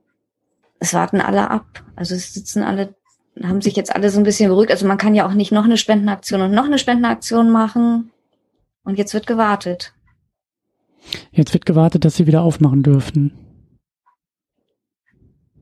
es 0.79 0.93
warten 0.93 1.21
alle 1.21 1.49
ab. 1.49 1.83
Also 1.95 2.15
es 2.15 2.33
sitzen 2.33 2.63
alle, 2.63 2.95
haben 3.43 3.61
sich 3.61 3.75
jetzt 3.75 3.95
alle 3.95 4.09
so 4.09 4.19
ein 4.19 4.23
bisschen 4.23 4.49
beruhigt. 4.49 4.71
Also 4.71 4.87
man 4.87 4.97
kann 4.97 5.15
ja 5.15 5.27
auch 5.27 5.33
nicht 5.33 5.51
noch 5.51 5.65
eine 5.65 5.77
Spendenaktion 5.77 6.41
und 6.41 6.51
noch 6.51 6.65
eine 6.65 6.79
Spendenaktion 6.79 7.49
machen. 7.49 8.11
Und 8.83 8.97
jetzt 8.97 9.13
wird 9.13 9.27
gewartet. 9.27 9.93
Jetzt 11.31 11.53
wird 11.53 11.65
gewartet, 11.65 12.05
dass 12.05 12.15
sie 12.15 12.27
wieder 12.27 12.41
aufmachen 12.41 12.83
dürfen. 12.83 13.33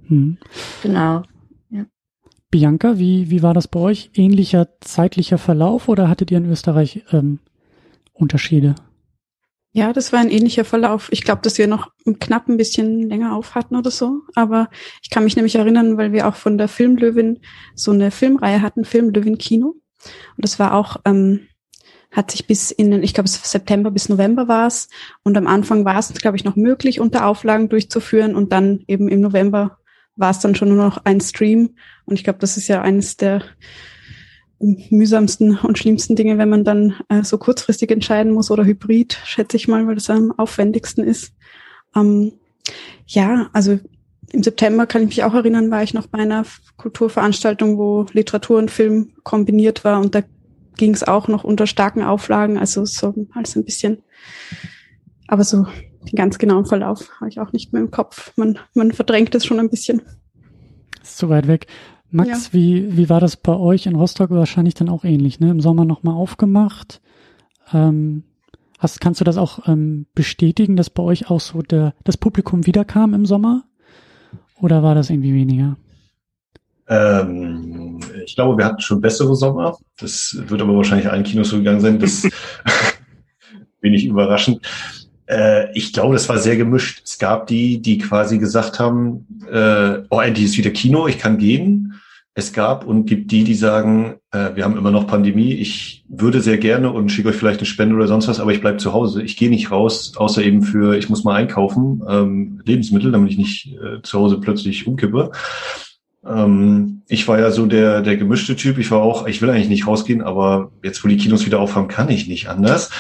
Hm. 0.08 0.38
Genau. 0.84 1.24
Ja. 1.70 1.86
Bianca, 2.50 2.98
wie, 2.98 3.30
wie 3.30 3.44
war 3.44 3.54
das 3.54 3.68
bei 3.68 3.80
euch? 3.80 4.12
Ähnlicher 4.14 4.68
zeitlicher 4.82 5.38
Verlauf 5.38 5.88
oder 5.88 6.10
hattet 6.10 6.32
ihr 6.32 6.38
in 6.38 6.50
Österreich 6.50 7.04
ähm, 7.12 7.40
Unterschiede? 8.14 8.76
Ja, 9.72 9.94
das 9.94 10.12
war 10.12 10.20
ein 10.20 10.32
ähnlicher 10.32 10.66
Verlauf. 10.66 11.10
Ich 11.12 11.24
glaube, 11.24 11.42
dass 11.44 11.60
wir 11.60 11.68
noch 11.68 11.92
knapp 12.20 12.48
ein 12.50 12.58
bisschen 12.58 13.08
länger 13.08 13.36
auf 13.36 13.54
hatten 13.54 13.76
oder 13.76 13.92
so. 13.92 14.22
Aber 14.34 14.68
ich 15.04 15.12
kann 15.12 15.24
mich 15.24 15.36
nämlich 15.36 15.56
erinnern, 15.56 15.96
weil 15.98 16.12
wir 16.12 16.28
auch 16.28 16.36
von 16.36 16.58
der 16.58 16.68
Filmlöwin 16.68 17.40
so 17.76 17.92
eine 17.92 18.10
Filmreihe 18.10 18.64
hatten, 18.64 18.84
Filmlöwin 18.84 19.38
Kino. 19.38 19.76
Und 20.36 20.46
das 20.46 20.58
war 20.58 20.74
auch, 20.74 20.98
ähm, 21.06 21.48
hat 22.12 22.32
sich 22.32 22.48
bis 22.48 22.72
in, 22.72 23.04
ich 23.04 23.14
glaube, 23.14 23.30
September 23.30 23.92
bis 23.92 24.10
November 24.10 24.48
war 24.48 24.68
es. 24.68 24.90
Und 25.24 25.38
am 25.38 25.48
Anfang 25.48 25.86
war 25.86 26.00
es, 26.00 26.12
glaube 26.14 26.38
ich, 26.38 26.44
noch 26.44 26.56
möglich, 26.56 27.00
unter 27.00 27.28
Auflagen 27.28 27.70
durchzuführen. 27.70 28.36
Und 28.36 28.52
dann 28.52 28.84
eben 28.88 29.08
im 29.10 29.22
November 29.22 29.78
war 30.16 30.32
es 30.32 30.40
dann 30.40 30.56
schon 30.56 30.70
nur 30.70 30.78
noch 30.78 31.06
ein 31.06 31.22
Stream. 31.22 31.76
Und 32.06 32.16
ich 32.16 32.24
glaube, 32.24 32.40
das 32.40 32.58
ist 32.58 32.68
ja 32.68 32.82
eines 32.82 33.18
der 33.18 33.44
mühsamsten 34.60 35.58
und 35.58 35.78
schlimmsten 35.78 36.16
Dinge, 36.16 36.38
wenn 36.38 36.50
man 36.50 36.64
dann 36.64 36.96
äh, 37.08 37.24
so 37.24 37.38
kurzfristig 37.38 37.92
entscheiden 37.92 38.34
muss 38.34 38.52
oder 38.52 38.66
hybrid, 38.66 39.18
schätze 39.24 39.56
ich 39.56 39.68
mal, 39.68 39.88
weil 39.88 39.96
das 39.96 40.10
am 40.10 40.34
aufwendigsten 40.38 41.06
ist. 41.06 41.34
Ähm, 41.96 42.34
ja, 43.08 43.50
also 43.54 43.80
im 44.32 44.44
September 44.44 44.86
kann 44.86 45.04
ich 45.04 45.08
mich 45.08 45.24
auch 45.24 45.34
erinnern, 45.34 45.72
war 45.72 45.82
ich 45.82 45.94
noch 45.94 46.08
bei 46.08 46.20
einer 46.20 46.46
Kulturveranstaltung, 46.78 47.78
wo 47.78 48.06
Literatur 48.12 48.60
und 48.60 48.70
Film 48.70 49.14
kombiniert 49.24 49.86
war 49.86 50.02
und 50.02 50.14
da 50.14 50.24
ging 50.80 50.94
es 50.94 51.04
auch 51.04 51.28
noch 51.28 51.44
unter 51.44 51.68
starken 51.68 52.02
Auflagen, 52.02 52.58
also 52.58 52.86
so 52.86 53.14
alles 53.36 53.56
ein 53.56 53.66
bisschen, 53.66 54.02
aber 55.28 55.44
so 55.44 55.68
den 56.08 56.16
ganz 56.16 56.38
genauen 56.40 56.66
Verlauf 56.66 57.10
habe 57.20 57.30
ich 57.30 57.40
auch 57.40 57.52
nicht 57.52 57.74
mehr 57.74 57.82
im 57.82 57.92
Kopf. 57.92 58.32
Man, 58.38 58.58
man 58.74 58.94
verdrängt 58.94 59.36
es 59.36 59.46
schon 59.46 59.60
ein 59.60 59.70
bisschen. 59.70 60.02
Ist 61.04 61.18
zu 61.18 61.30
weit 61.30 61.48
weg. 61.48 61.68
Max, 62.10 62.48
ja. 62.48 62.54
wie, 62.54 62.98
wie 62.98 63.10
war 63.10 63.20
das 63.20 63.36
bei 63.36 63.56
euch 63.56 63.86
in 63.86 63.96
Rostock? 63.96 64.32
Wahrscheinlich 64.32 64.74
dann 64.74 64.90
auch 64.90 65.04
ähnlich, 65.04 65.40
ne? 65.40 65.52
Im 65.52 65.60
Sommer 65.60 65.86
nochmal 65.86 66.16
aufgemacht. 66.16 67.02
Ähm, 67.74 68.24
hast, 68.80 69.02
kannst 69.02 69.20
du 69.20 69.26
das 69.26 69.38
auch 69.38 69.68
ähm, 69.68 70.08
bestätigen, 70.16 70.76
dass 70.78 70.90
bei 70.90 71.04
euch 71.04 71.30
auch 71.30 71.42
so 71.42 71.62
der, 71.62 71.94
das 72.06 72.18
Publikum 72.18 72.66
wiederkam 72.66 73.14
im 73.14 73.26
Sommer? 73.26 73.66
Oder 74.60 74.82
war 74.82 74.96
das 74.96 75.10
irgendwie 75.10 75.34
weniger? 75.34 75.78
Ähm, 76.88 77.69
ich 78.30 78.36
glaube, 78.36 78.58
wir 78.60 78.66
hatten 78.66 78.82
schon 78.82 79.02
bessere 79.02 79.36
Sommer. 79.36 79.76
Das 80.00 80.38
wird 80.48 80.62
aber 80.62 80.76
wahrscheinlich 80.76 81.10
allen 81.10 81.24
Kinos 81.24 81.50
so 81.50 81.58
gegangen 81.58 81.82
sein. 81.82 81.98
Das 81.98 82.28
wenig 83.82 84.06
überraschend. 84.06 84.62
Äh, 85.26 85.72
ich 85.74 85.94
glaube, 85.94 86.14
das 86.14 86.30
war 86.30 86.38
sehr 86.38 86.56
gemischt. 86.56 87.02
Es 87.04 87.18
gab 87.18 87.48
die, 87.48 87.82
die 87.82 87.98
quasi 87.98 88.38
gesagt 88.38 88.80
haben, 88.80 89.26
äh, 89.52 90.04
oh, 90.12 90.20
endlich 90.20 90.46
ist 90.46 90.58
wieder 90.60 90.70
Kino, 90.70 91.08
ich 91.08 91.18
kann 91.18 91.40
gehen. 91.40 91.96
Es 92.36 92.54
gab 92.54 92.86
und 92.86 93.08
gibt 93.08 93.32
die, 93.32 93.44
die 93.44 93.56
sagen, 93.56 94.18
äh, 94.32 94.52
wir 94.54 94.64
haben 94.64 94.78
immer 94.78 94.92
noch 94.92 95.08
Pandemie, 95.08 95.54
ich 95.54 96.06
würde 96.08 96.40
sehr 96.40 96.60
gerne 96.60 96.92
und 96.92 97.12
schicke 97.12 97.30
euch 97.30 97.36
vielleicht 97.36 97.60
eine 97.60 97.66
Spende 97.66 97.96
oder 97.96 98.08
sonst 98.08 98.28
was, 98.28 98.40
aber 98.40 98.52
ich 98.52 98.62
bleibe 98.62 98.78
zu 98.78 98.94
Hause. 98.94 99.24
Ich 99.24 99.38
gehe 99.38 99.50
nicht 99.50 99.72
raus, 99.72 100.14
außer 100.16 100.44
eben 100.44 100.62
für, 100.62 100.96
ich 100.96 101.10
muss 101.10 101.24
mal 101.24 101.36
einkaufen, 101.36 102.04
ähm, 102.08 102.62
Lebensmittel, 102.64 103.12
damit 103.12 103.32
ich 103.32 103.38
nicht 103.38 103.74
äh, 103.74 104.02
zu 104.04 104.20
Hause 104.20 104.40
plötzlich 104.40 104.86
umkippe. 104.86 105.32
Ähm, 106.26 107.02
ich 107.08 107.28
war 107.28 107.40
ja 107.40 107.50
so 107.50 107.66
der, 107.66 108.02
der 108.02 108.18
gemischte 108.18 108.56
Typ. 108.56 108.78
Ich 108.78 108.92
war 108.92 109.02
auch, 109.02 109.26
ich 109.26 109.42
will 109.42 109.50
eigentlich 109.50 109.70
nicht 109.70 109.88
rausgehen, 109.88 110.22
aber 110.22 110.72
jetzt, 110.84 111.04
wo 111.04 111.08
die 111.08 111.18
Kinos 111.18 111.46
wieder 111.46 111.60
aufhaben, 111.60 111.88
kann 111.88 112.10
ich 112.10 112.28
nicht 112.28 112.50
anders. 112.50 112.92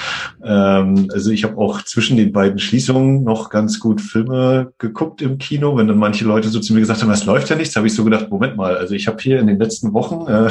Ähm, 0.43 1.09
also 1.13 1.29
ich 1.29 1.43
habe 1.43 1.57
auch 1.57 1.83
zwischen 1.83 2.17
den 2.17 2.31
beiden 2.31 2.59
Schließungen 2.59 3.23
noch 3.23 3.49
ganz 3.49 3.79
gut 3.79 4.01
Filme 4.01 4.73
geguckt 4.77 5.21
im 5.21 5.37
Kino. 5.37 5.77
Wenn 5.77 5.87
dann 5.87 5.97
manche 5.97 6.25
Leute 6.25 6.49
so 6.49 6.59
zu 6.59 6.73
mir 6.73 6.79
gesagt 6.79 7.01
haben, 7.01 7.11
es 7.11 7.25
läuft 7.25 7.49
ja 7.49 7.55
nichts, 7.55 7.75
habe 7.75 7.87
ich 7.87 7.93
so 7.93 8.03
gedacht, 8.03 8.29
Moment 8.29 8.55
mal, 8.55 8.77
also 8.77 8.95
ich 8.95 9.07
habe 9.07 9.21
hier 9.21 9.39
in 9.39 9.47
den 9.47 9.59
letzten 9.59 9.93
Wochen, 9.93 10.27
äh, 10.27 10.49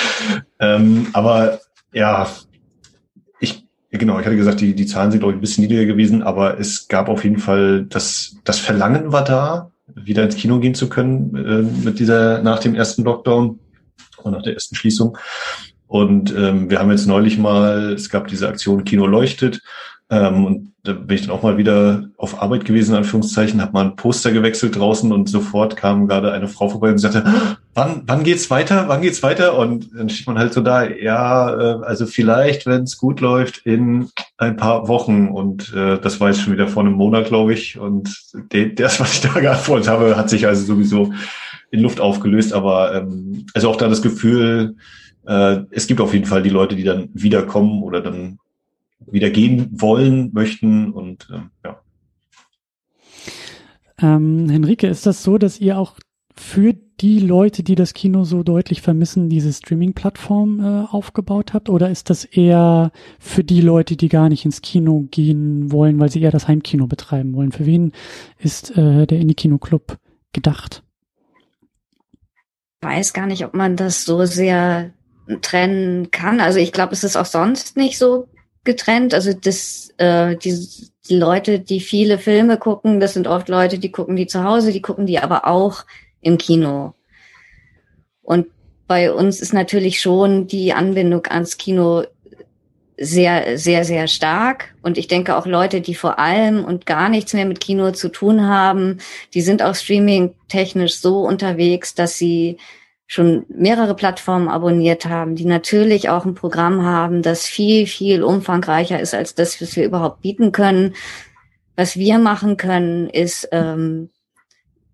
ähm, 0.60 1.06
aber 1.14 1.60
ja, 1.92 2.28
ich, 3.40 3.66
genau, 3.90 4.20
ich 4.20 4.26
hatte 4.26 4.36
gesagt, 4.36 4.60
die, 4.60 4.74
die 4.74 4.86
Zahlen 4.86 5.10
sind, 5.10 5.20
glaube 5.20 5.32
ich, 5.32 5.38
ein 5.38 5.40
bisschen 5.40 5.62
niedriger 5.62 5.86
gewesen, 5.86 6.22
aber 6.22 6.60
es 6.60 6.88
gab 6.88 7.08
auf 7.08 7.24
jeden 7.24 7.38
Fall, 7.38 7.84
das, 7.88 8.36
das 8.44 8.58
Verlangen 8.60 9.12
war 9.12 9.24
da, 9.24 9.71
wieder 9.94 10.24
ins 10.24 10.36
Kino 10.36 10.58
gehen 10.58 10.74
zu 10.74 10.88
können 10.88 11.34
äh, 11.34 11.84
mit 11.84 11.98
dieser 11.98 12.42
nach 12.42 12.58
dem 12.58 12.74
ersten 12.74 13.04
Lockdown 13.04 13.58
und 14.22 14.32
nach 14.32 14.42
der 14.42 14.54
ersten 14.54 14.74
Schließung. 14.74 15.18
Und 15.86 16.34
ähm, 16.34 16.70
wir 16.70 16.78
haben 16.78 16.90
jetzt 16.90 17.06
neulich 17.06 17.36
mal, 17.36 17.92
es 17.92 18.08
gab 18.08 18.26
diese 18.28 18.48
Aktion 18.48 18.84
Kino 18.84 19.06
leuchtet, 19.06 19.60
ähm, 20.12 20.44
und 20.44 20.72
da 20.82 20.92
bin 20.92 21.14
ich 21.14 21.22
dann 21.22 21.30
auch 21.30 21.42
mal 21.42 21.56
wieder 21.56 22.04
auf 22.18 22.42
Arbeit 22.42 22.66
gewesen, 22.66 22.90
in 22.90 22.98
Anführungszeichen, 22.98 23.62
habe 23.62 23.72
mal 23.72 23.86
ein 23.86 23.96
Poster 23.96 24.30
gewechselt 24.30 24.76
draußen 24.76 25.10
und 25.10 25.26
sofort 25.30 25.74
kam 25.74 26.06
gerade 26.06 26.32
eine 26.32 26.48
Frau 26.48 26.68
vorbei 26.68 26.90
und 26.90 26.98
sagte, 26.98 27.24
wann, 27.72 28.02
wann 28.06 28.22
geht's 28.22 28.50
weiter? 28.50 28.88
Wann 28.88 29.00
geht's 29.00 29.22
weiter? 29.22 29.56
Und 29.56 29.88
dann 29.96 30.10
steht 30.10 30.26
man 30.26 30.38
halt 30.38 30.52
so 30.52 30.60
da, 30.60 30.86
ja, 30.86 31.54
äh, 31.54 31.84
also 31.84 32.04
vielleicht, 32.04 32.66
wenn 32.66 32.82
es 32.82 32.98
gut 32.98 33.20
läuft, 33.20 33.64
in 33.64 34.10
ein 34.36 34.58
paar 34.58 34.86
Wochen. 34.86 35.28
Und 35.28 35.72
äh, 35.72 35.98
das 35.98 36.20
war 36.20 36.28
jetzt 36.28 36.42
schon 36.42 36.52
wieder 36.52 36.68
vor 36.68 36.82
einem 36.82 36.92
Monat, 36.92 37.28
glaube 37.28 37.54
ich. 37.54 37.78
Und 37.78 38.14
das, 38.50 39.00
was 39.00 39.14
ich 39.14 39.20
da 39.22 39.40
geantwortet 39.40 39.88
habe, 39.88 40.18
hat 40.18 40.28
sich 40.28 40.46
also 40.46 40.62
sowieso 40.62 41.10
in 41.70 41.80
Luft 41.80 42.00
aufgelöst. 42.00 42.52
Aber 42.52 42.94
ähm, 42.94 43.46
also 43.54 43.70
auch 43.70 43.76
da 43.76 43.88
das 43.88 44.02
Gefühl, 44.02 44.76
äh, 45.26 45.60
es 45.70 45.86
gibt 45.86 46.02
auf 46.02 46.12
jeden 46.12 46.26
Fall 46.26 46.42
die 46.42 46.50
Leute, 46.50 46.76
die 46.76 46.84
dann 46.84 47.08
wiederkommen 47.14 47.82
oder 47.82 48.02
dann 48.02 48.38
wieder 49.10 49.30
gehen 49.30 49.68
wollen, 49.72 50.30
möchten 50.32 50.92
und 50.92 51.28
äh, 51.30 51.40
ja. 51.64 51.80
Ähm, 54.00 54.48
Henrike, 54.48 54.88
ist 54.88 55.06
das 55.06 55.22
so, 55.22 55.38
dass 55.38 55.60
ihr 55.60 55.78
auch 55.78 55.96
für 56.34 56.74
die 57.00 57.18
Leute, 57.18 57.62
die 57.62 57.74
das 57.74 57.94
Kino 57.94 58.24
so 58.24 58.42
deutlich 58.42 58.80
vermissen, 58.80 59.28
diese 59.28 59.52
Streaming-Plattform 59.52 60.60
äh, 60.60 60.86
aufgebaut 60.90 61.52
habt? 61.52 61.68
Oder 61.68 61.90
ist 61.90 62.10
das 62.10 62.24
eher 62.24 62.92
für 63.18 63.44
die 63.44 63.60
Leute, 63.60 63.96
die 63.96 64.08
gar 64.08 64.28
nicht 64.28 64.44
ins 64.44 64.62
Kino 64.62 65.06
gehen 65.10 65.72
wollen, 65.72 65.98
weil 65.98 66.10
sie 66.10 66.22
eher 66.22 66.30
das 66.30 66.48
Heimkino 66.48 66.86
betreiben 66.86 67.34
wollen? 67.34 67.52
Für 67.52 67.66
wen 67.66 67.92
ist 68.38 68.76
äh, 68.76 69.06
der 69.06 69.18
Indie-Kino-Club 69.18 69.98
gedacht? 70.32 70.82
Ich 72.80 72.88
weiß 72.88 73.12
gar 73.12 73.26
nicht, 73.26 73.44
ob 73.44 73.54
man 73.54 73.76
das 73.76 74.04
so 74.04 74.24
sehr 74.24 74.92
trennen 75.40 76.10
kann. 76.10 76.40
Also 76.40 76.58
ich 76.58 76.72
glaube, 76.72 76.92
es 76.92 77.04
ist 77.04 77.16
auch 77.16 77.26
sonst 77.26 77.76
nicht 77.76 77.98
so 77.98 78.28
getrennt. 78.64 79.14
Also 79.14 79.32
das, 79.32 79.90
äh, 79.98 80.36
die, 80.36 80.68
die 81.08 81.16
Leute, 81.16 81.58
die 81.58 81.80
viele 81.80 82.18
Filme 82.18 82.58
gucken, 82.58 83.00
das 83.00 83.14
sind 83.14 83.26
oft 83.26 83.48
Leute, 83.48 83.78
die 83.78 83.92
gucken 83.92 84.16
die 84.16 84.26
zu 84.26 84.44
Hause, 84.44 84.72
die 84.72 84.82
gucken 84.82 85.06
die 85.06 85.18
aber 85.18 85.46
auch 85.46 85.84
im 86.20 86.38
Kino. 86.38 86.94
Und 88.22 88.46
bei 88.86 89.12
uns 89.12 89.40
ist 89.40 89.52
natürlich 89.52 90.00
schon 90.00 90.46
die 90.46 90.72
Anbindung 90.72 91.26
ans 91.26 91.56
Kino 91.56 92.04
sehr, 92.98 93.58
sehr, 93.58 93.84
sehr 93.84 94.06
stark. 94.06 94.74
Und 94.82 94.98
ich 94.98 95.08
denke 95.08 95.36
auch 95.36 95.46
Leute, 95.46 95.80
die 95.80 95.94
vor 95.94 96.18
allem 96.18 96.64
und 96.64 96.86
gar 96.86 97.08
nichts 97.08 97.32
mehr 97.32 97.46
mit 97.46 97.60
Kino 97.60 97.90
zu 97.90 98.10
tun 98.10 98.46
haben, 98.46 98.98
die 99.34 99.42
sind 99.42 99.62
auch 99.62 99.74
streaming 99.74 100.34
technisch 100.48 100.96
so 100.96 101.22
unterwegs, 101.22 101.94
dass 101.94 102.16
sie 102.16 102.58
schon 103.12 103.44
mehrere 103.50 103.94
Plattformen 103.94 104.48
abonniert 104.48 105.04
haben, 105.04 105.34
die 105.34 105.44
natürlich 105.44 106.08
auch 106.08 106.24
ein 106.24 106.34
Programm 106.34 106.82
haben, 106.82 107.20
das 107.20 107.44
viel, 107.44 107.86
viel 107.86 108.22
umfangreicher 108.22 108.98
ist 108.98 109.12
als 109.12 109.34
das, 109.34 109.60
was 109.60 109.76
wir 109.76 109.84
überhaupt 109.84 110.22
bieten 110.22 110.50
können. 110.50 110.94
Was 111.76 111.98
wir 111.98 112.18
machen 112.18 112.56
können, 112.56 113.10
ist 113.10 113.50
ähm, 113.52 114.08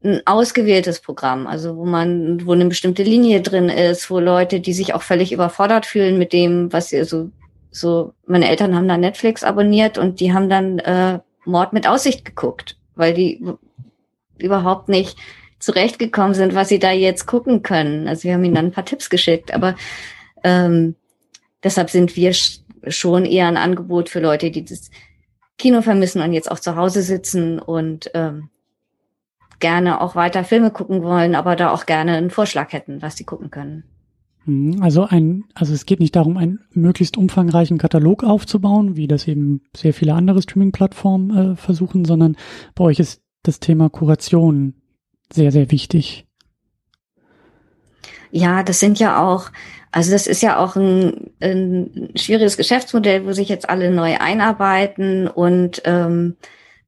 ein 0.02 0.20
ausgewähltes 0.24 0.98
Programm, 0.98 1.46
also 1.46 1.76
wo 1.76 1.84
man, 1.84 2.44
wo 2.44 2.54
eine 2.54 2.64
bestimmte 2.66 3.04
Linie 3.04 3.40
drin 3.40 3.68
ist, 3.68 4.10
wo 4.10 4.18
Leute, 4.18 4.58
die 4.58 4.72
sich 4.72 4.94
auch 4.94 5.02
völlig 5.02 5.30
überfordert 5.30 5.86
fühlen 5.86 6.18
mit 6.18 6.32
dem, 6.32 6.72
was 6.72 6.88
sie 6.88 7.04
so, 7.04 7.30
so, 7.70 8.14
meine 8.26 8.48
Eltern 8.48 8.74
haben 8.74 8.88
dann 8.88 8.98
Netflix 8.98 9.44
abonniert 9.44 9.96
und 9.96 10.18
die 10.18 10.32
haben 10.32 10.48
dann 10.48 10.80
äh, 10.80 11.20
Mord 11.44 11.72
mit 11.72 11.86
Aussicht 11.86 12.24
geguckt, 12.24 12.76
weil 12.96 13.14
die 13.14 13.44
überhaupt 14.38 14.88
nicht 14.88 15.16
zurechtgekommen 15.58 16.34
sind, 16.34 16.54
was 16.54 16.68
sie 16.68 16.78
da 16.78 16.92
jetzt 16.92 17.26
gucken 17.26 17.62
können. 17.62 18.08
Also 18.08 18.24
wir 18.24 18.34
haben 18.34 18.44
ihnen 18.44 18.54
dann 18.54 18.66
ein 18.66 18.72
paar 18.72 18.84
Tipps 18.84 19.10
geschickt, 19.10 19.52
aber 19.52 19.76
ähm, 20.44 20.94
deshalb 21.62 21.90
sind 21.90 22.16
wir 22.16 22.32
schon 22.86 23.24
eher 23.24 23.48
ein 23.48 23.56
Angebot 23.56 24.08
für 24.08 24.20
Leute, 24.20 24.50
die 24.50 24.64
das 24.64 24.90
Kino 25.58 25.82
vermissen 25.82 26.22
und 26.22 26.32
jetzt 26.32 26.50
auch 26.50 26.60
zu 26.60 26.76
Hause 26.76 27.02
sitzen 27.02 27.58
und 27.58 28.10
ähm, 28.14 28.50
gerne 29.58 30.00
auch 30.00 30.14
weiter 30.14 30.44
Filme 30.44 30.70
gucken 30.70 31.02
wollen, 31.02 31.34
aber 31.34 31.56
da 31.56 31.72
auch 31.72 31.86
gerne 31.86 32.16
einen 32.16 32.30
Vorschlag 32.30 32.72
hätten, 32.72 33.02
was 33.02 33.16
sie 33.16 33.24
gucken 33.24 33.50
können. 33.50 33.82
Mhm, 34.44 34.80
also 34.82 35.04
ein, 35.04 35.44
also 35.54 35.74
es 35.74 35.84
geht 35.84 35.98
nicht 35.98 36.14
darum, 36.14 36.36
einen 36.36 36.60
möglichst 36.72 37.16
umfangreichen 37.16 37.78
Katalog 37.78 38.22
aufzubauen, 38.22 38.96
wie 38.96 39.08
das 39.08 39.26
eben 39.26 39.62
sehr 39.76 39.92
viele 39.92 40.14
andere 40.14 40.42
Streaming-Plattformen 40.42 41.36
äh, 41.52 41.56
versuchen, 41.56 42.04
sondern 42.04 42.36
bei 42.76 42.84
euch 42.84 43.00
ist 43.00 43.22
das 43.42 43.58
Thema 43.58 43.88
Kuration 43.90 44.74
sehr, 45.32 45.52
sehr 45.52 45.70
wichtig. 45.70 46.26
Ja, 48.30 48.62
das 48.62 48.80
sind 48.80 48.98
ja 48.98 49.22
auch, 49.22 49.50
also 49.90 50.12
das 50.12 50.26
ist 50.26 50.42
ja 50.42 50.58
auch 50.58 50.76
ein, 50.76 51.30
ein 51.40 52.10
schwieriges 52.14 52.56
Geschäftsmodell, 52.56 53.26
wo 53.26 53.32
sich 53.32 53.48
jetzt 53.48 53.68
alle 53.68 53.90
neu 53.90 54.18
einarbeiten 54.18 55.28
und 55.28 55.82
ähm, 55.84 56.36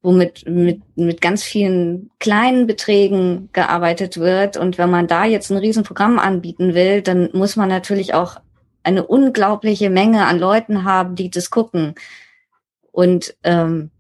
womit 0.02 0.46
mit, 0.46 0.82
mit 0.96 1.20
ganz 1.20 1.42
vielen 1.42 2.10
kleinen 2.18 2.66
Beträgen 2.66 3.48
gearbeitet 3.52 4.18
wird. 4.18 4.56
Und 4.56 4.78
wenn 4.78 4.90
man 4.90 5.06
da 5.06 5.24
jetzt 5.24 5.50
ein 5.50 5.58
Riesenprogramm 5.58 6.18
anbieten 6.18 6.74
will, 6.74 7.02
dann 7.02 7.30
muss 7.32 7.56
man 7.56 7.68
natürlich 7.68 8.14
auch 8.14 8.36
eine 8.82 9.06
unglaubliche 9.06 9.90
Menge 9.90 10.26
an 10.26 10.38
Leuten 10.38 10.84
haben, 10.84 11.14
die 11.16 11.30
das 11.30 11.50
gucken. 11.50 11.94
Und 12.92 13.36
ähm, 13.44 13.90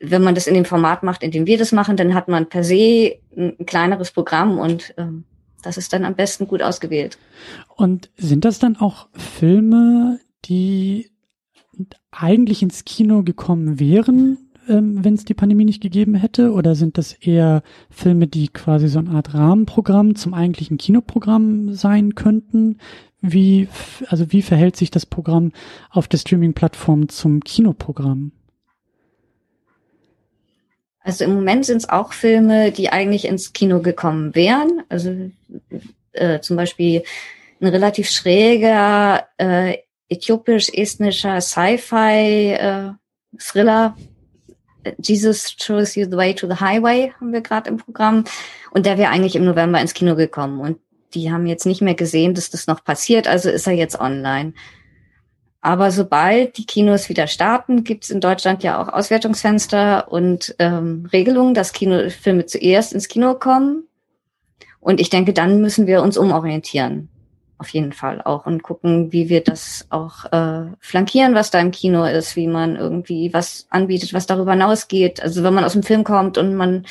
wenn 0.00 0.22
man 0.22 0.34
das 0.34 0.46
in 0.46 0.54
dem 0.54 0.64
Format 0.64 1.02
macht, 1.02 1.22
in 1.22 1.30
dem 1.30 1.46
wir 1.46 1.58
das 1.58 1.72
machen, 1.72 1.96
dann 1.96 2.14
hat 2.14 2.28
man 2.28 2.48
per 2.48 2.64
se 2.64 3.16
ein, 3.36 3.56
ein 3.58 3.66
kleineres 3.66 4.10
Programm 4.10 4.58
und 4.58 4.94
ähm, 4.96 5.24
das 5.62 5.76
ist 5.76 5.92
dann 5.92 6.04
am 6.04 6.14
besten 6.14 6.46
gut 6.46 6.62
ausgewählt. 6.62 7.18
Und 7.74 8.10
sind 8.16 8.44
das 8.44 8.58
dann 8.58 8.76
auch 8.76 9.08
Filme, 9.14 10.20
die 10.44 11.10
eigentlich 12.10 12.62
ins 12.62 12.84
Kino 12.84 13.22
gekommen 13.22 13.80
wären, 13.80 14.38
ähm, 14.68 15.04
wenn 15.04 15.14
es 15.14 15.24
die 15.24 15.34
Pandemie 15.34 15.64
nicht 15.64 15.82
gegeben 15.82 16.14
hätte? 16.14 16.52
Oder 16.52 16.74
sind 16.74 16.98
das 16.98 17.12
eher 17.12 17.62
Filme, 17.90 18.26
die 18.26 18.48
quasi 18.48 18.88
so 18.88 18.98
eine 18.98 19.10
Art 19.10 19.34
Rahmenprogramm 19.34 20.14
zum 20.14 20.34
eigentlichen 20.34 20.78
Kinoprogramm 20.78 21.74
sein 21.74 22.14
könnten? 22.14 22.78
Wie, 23.20 23.68
also 24.08 24.32
wie 24.32 24.42
verhält 24.42 24.76
sich 24.76 24.90
das 24.90 25.06
Programm 25.06 25.52
auf 25.90 26.08
der 26.08 26.18
Streaming-Plattform 26.18 27.08
zum 27.08 27.40
Kinoprogramm? 27.40 28.32
Also 31.04 31.24
im 31.24 31.34
Moment 31.34 31.66
sind 31.66 31.76
es 31.76 31.88
auch 31.88 32.14
Filme, 32.14 32.72
die 32.72 32.88
eigentlich 32.88 33.26
ins 33.26 33.52
Kino 33.52 33.80
gekommen 33.80 34.34
wären. 34.34 34.82
Also 34.88 35.30
äh, 36.12 36.40
zum 36.40 36.56
Beispiel 36.56 37.04
ein 37.60 37.68
relativ 37.68 38.10
schräger 38.10 39.26
äh, 39.36 39.76
äthiopisch-estnischer 40.08 41.40
Sci-Fi 41.40 42.56
äh. 42.58 42.90
Jesus 44.98 45.56
shows 45.58 45.94
you 45.94 46.04
the 46.04 46.16
way 46.16 46.34
to 46.34 46.46
the 46.46 46.60
highway 46.60 47.12
haben 47.18 47.32
wir 47.32 47.40
gerade 47.40 47.70
im 47.70 47.78
Programm 47.78 48.24
und 48.72 48.84
der 48.86 48.98
wäre 48.98 49.10
eigentlich 49.10 49.34
im 49.34 49.44
November 49.44 49.80
ins 49.80 49.94
Kino 49.94 50.14
gekommen 50.14 50.60
und 50.60 50.78
die 51.14 51.32
haben 51.32 51.46
jetzt 51.46 51.64
nicht 51.64 51.80
mehr 51.80 51.94
gesehen, 51.94 52.34
dass 52.34 52.50
das 52.50 52.66
noch 52.66 52.84
passiert, 52.84 53.26
also 53.26 53.48
ist 53.48 53.66
er 53.66 53.72
jetzt 53.72 53.98
online. 53.98 54.52
Aber 55.64 55.90
sobald 55.90 56.58
die 56.58 56.66
Kinos 56.66 57.08
wieder 57.08 57.26
starten, 57.26 57.84
gibt 57.84 58.04
es 58.04 58.10
in 58.10 58.20
Deutschland 58.20 58.62
ja 58.62 58.82
auch 58.82 58.88
Auswertungsfenster 58.88 60.12
und 60.12 60.54
ähm, 60.58 61.08
Regelungen, 61.10 61.54
dass 61.54 61.72
Kinofilme 61.72 62.44
zuerst 62.44 62.92
ins 62.92 63.08
Kino 63.08 63.32
kommen. 63.32 63.84
Und 64.78 65.00
ich 65.00 65.08
denke, 65.08 65.32
dann 65.32 65.62
müssen 65.62 65.86
wir 65.86 66.02
uns 66.02 66.18
umorientieren. 66.18 67.08
Auf 67.56 67.70
jeden 67.70 67.94
Fall 67.94 68.20
auch 68.20 68.44
und 68.44 68.62
gucken, 68.62 69.10
wie 69.10 69.30
wir 69.30 69.42
das 69.42 69.86
auch 69.88 70.30
äh, 70.32 70.66
flankieren, 70.80 71.34
was 71.34 71.50
da 71.50 71.60
im 71.60 71.70
Kino 71.70 72.04
ist, 72.04 72.36
wie 72.36 72.46
man 72.46 72.76
irgendwie 72.76 73.32
was 73.32 73.66
anbietet, 73.70 74.12
was 74.12 74.26
darüber 74.26 74.52
hinausgeht. 74.52 75.22
Also 75.22 75.42
wenn 75.44 75.54
man 75.54 75.64
aus 75.64 75.72
dem 75.72 75.82
Film 75.82 76.04
kommt 76.04 76.36
und 76.36 76.56
man 76.56 76.84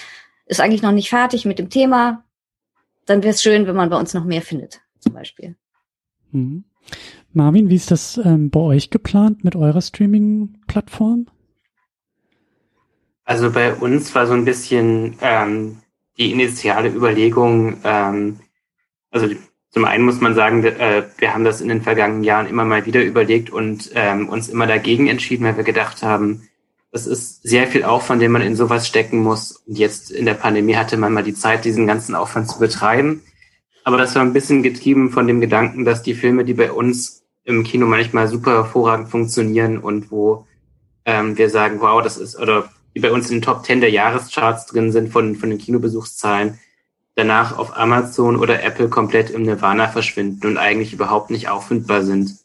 ist 0.48 0.60
eigentlich 0.60 0.82
noch 0.82 0.92
nicht 0.92 1.10
fertig 1.10 1.46
mit 1.46 1.60
dem 1.60 1.70
Thema, 1.70 2.24
dann 3.06 3.22
wäre 3.22 3.36
es 3.36 3.44
schön, 3.44 3.68
wenn 3.68 3.76
man 3.76 3.92
bei 3.92 4.00
uns 4.00 4.16
noch 4.16 4.24
mehr 4.26 4.42
findet, 4.42 4.82
zum 5.00 5.14
Beispiel. 5.14 5.56
Mhm. 6.32 6.64
Marvin, 7.36 7.70
wie 7.70 7.76
ist 7.76 7.92
das 7.92 8.20
ähm, 8.24 8.50
bei 8.50 8.60
euch 8.60 8.90
geplant 8.90 9.44
mit 9.44 9.56
eurer 9.56 9.82
Streaming-Plattform? 9.82 11.28
Also 13.26 13.52
bei 13.52 13.74
uns 13.74 14.14
war 14.16 14.28
so 14.28 14.34
ein 14.34 14.46
bisschen 14.46 15.16
ähm, 15.22 15.78
die 16.18 16.32
initiale 16.32 16.90
Überlegung, 16.90 17.78
ähm, 17.84 18.40
also 19.12 19.28
zum 19.70 19.86
einen 19.86 20.06
muss 20.06 20.22
man 20.22 20.36
sagen, 20.36 20.64
äh, 20.64 21.04
wir 21.18 21.34
haben 21.34 21.44
das 21.44 21.60
in 21.60 21.70
den 21.70 21.82
vergangenen 21.82 22.24
Jahren 22.24 22.48
immer 22.48 22.64
mal 22.64 22.86
wieder 22.86 23.04
überlegt 23.04 23.50
und 23.50 23.90
ähm, 23.96 24.30
uns 24.30 24.50
immer 24.50 24.68
dagegen 24.68 25.08
entschieden, 25.08 25.46
weil 25.46 25.58
wir 25.58 25.64
gedacht 25.64 26.04
haben, 26.04 26.48
das 26.92 27.08
ist 27.08 27.42
sehr 27.42 27.66
viel 27.66 27.84
Aufwand, 27.84 28.22
den 28.22 28.32
man 28.32 28.44
in 28.44 28.56
sowas 28.56 28.88
stecken 28.88 29.24
muss. 29.24 29.64
Und 29.66 29.80
jetzt 29.80 30.12
in 30.12 30.26
der 30.26 30.36
Pandemie 30.36 30.76
hatte 30.76 30.96
man 30.96 31.12
mal 31.12 31.24
die 31.24 31.34
Zeit, 31.34 31.66
diesen 31.66 31.88
ganzen 31.88 32.14
Aufwand 32.14 32.50
zu 32.50 32.60
betreiben. 32.60 33.24
Aber 33.84 33.98
das 33.98 34.14
war 34.14 34.22
ein 34.22 34.34
bisschen 34.34 34.62
getrieben 34.62 35.10
von 35.10 35.26
dem 35.26 35.42
Gedanken, 35.42 35.86
dass 35.86 36.04
die 36.04 36.14
Filme, 36.14 36.46
die 36.46 36.54
bei 36.54 36.72
uns 36.72 37.23
im 37.44 37.64
Kino 37.64 37.86
manchmal 37.86 38.28
super 38.28 38.52
hervorragend 38.52 39.10
funktionieren 39.10 39.78
und 39.78 40.12
wo 40.12 40.48
ähm, 41.06 41.38
wir 41.38 41.50
sagen, 41.50 41.82
wow, 41.82 42.02
das 42.02 42.18
ist, 42.18 42.40
oder 42.40 42.70
die 42.96 43.00
bei 43.00 43.12
uns 43.12 43.30
in 43.30 43.38
den 43.38 43.42
Top 43.42 43.66
10 43.66 43.82
der 43.82 43.92
Jahrescharts 43.92 44.68
drin 44.68 44.92
sind 44.92 45.12
von, 45.12 45.36
von 45.36 45.50
den 45.50 45.60
Kinobesuchszahlen, 45.60 46.60
danach 47.16 47.58
auf 47.58 47.76
Amazon 47.78 48.38
oder 48.38 48.64
Apple 48.64 48.90
komplett 48.90 49.30
im 49.30 49.44
Nirvana 49.44 49.88
verschwinden 49.88 50.48
und 50.48 50.58
eigentlich 50.58 50.94
überhaupt 50.94 51.30
nicht 51.30 51.50
auffindbar 51.50 52.04
sind. 52.04 52.36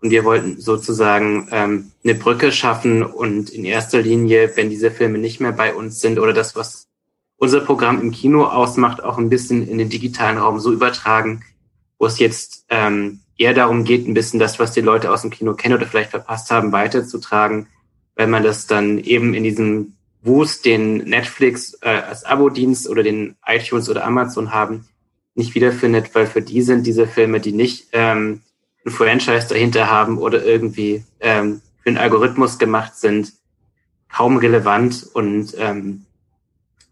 Und 0.00 0.10
wir 0.10 0.24
wollten 0.24 0.60
sozusagen 0.60 1.48
ähm, 1.52 1.92
eine 2.02 2.16
Brücke 2.16 2.50
schaffen 2.50 3.04
und 3.04 3.50
in 3.50 3.64
erster 3.64 4.02
Linie, 4.02 4.50
wenn 4.56 4.68
diese 4.68 4.90
Filme 4.90 5.18
nicht 5.18 5.40
mehr 5.40 5.52
bei 5.52 5.74
uns 5.74 6.00
sind 6.00 6.18
oder 6.18 6.32
das, 6.32 6.56
was 6.56 6.88
unser 7.36 7.60
Programm 7.60 8.00
im 8.00 8.10
Kino 8.10 8.44
ausmacht, 8.44 9.02
auch 9.02 9.18
ein 9.18 9.28
bisschen 9.28 9.66
in 9.66 9.78
den 9.78 9.88
digitalen 9.88 10.38
Raum 10.38 10.58
so 10.58 10.72
übertragen, 10.72 11.44
wo 11.98 12.06
es 12.06 12.18
jetzt 12.18 12.64
ähm, 12.68 13.20
eher 13.42 13.54
darum 13.54 13.84
geht, 13.84 14.06
ein 14.06 14.14
bisschen 14.14 14.38
das, 14.38 14.58
was 14.58 14.72
die 14.72 14.80
Leute 14.80 15.10
aus 15.10 15.22
dem 15.22 15.30
Kino 15.30 15.54
kennen 15.54 15.74
oder 15.74 15.86
vielleicht 15.86 16.10
verpasst 16.10 16.50
haben, 16.50 16.72
weiterzutragen, 16.72 17.66
weil 18.14 18.28
man 18.28 18.42
das 18.42 18.66
dann 18.66 18.98
eben 18.98 19.34
in 19.34 19.42
diesem 19.42 19.94
Wust, 20.22 20.64
den 20.64 20.98
Netflix 20.98 21.76
äh, 21.82 21.88
als 21.88 22.24
Abo-Dienst 22.24 22.88
oder 22.88 23.02
den 23.02 23.34
iTunes 23.44 23.88
oder 23.88 24.04
Amazon 24.04 24.52
haben, 24.52 24.86
nicht 25.34 25.54
wiederfindet, 25.54 26.14
weil 26.14 26.26
für 26.26 26.42
die 26.42 26.62
sind 26.62 26.86
diese 26.86 27.06
Filme, 27.06 27.40
die 27.40 27.52
nicht 27.52 27.88
ähm, 27.92 28.42
ein 28.86 28.90
Franchise 28.92 29.48
dahinter 29.48 29.90
haben 29.90 30.18
oder 30.18 30.44
irgendwie 30.44 31.04
ähm, 31.20 31.60
für 31.82 31.88
einen 31.88 31.98
Algorithmus 31.98 32.58
gemacht 32.58 32.96
sind, 32.96 33.32
kaum 34.08 34.36
relevant 34.36 35.08
und 35.14 35.54
ähm, 35.58 36.04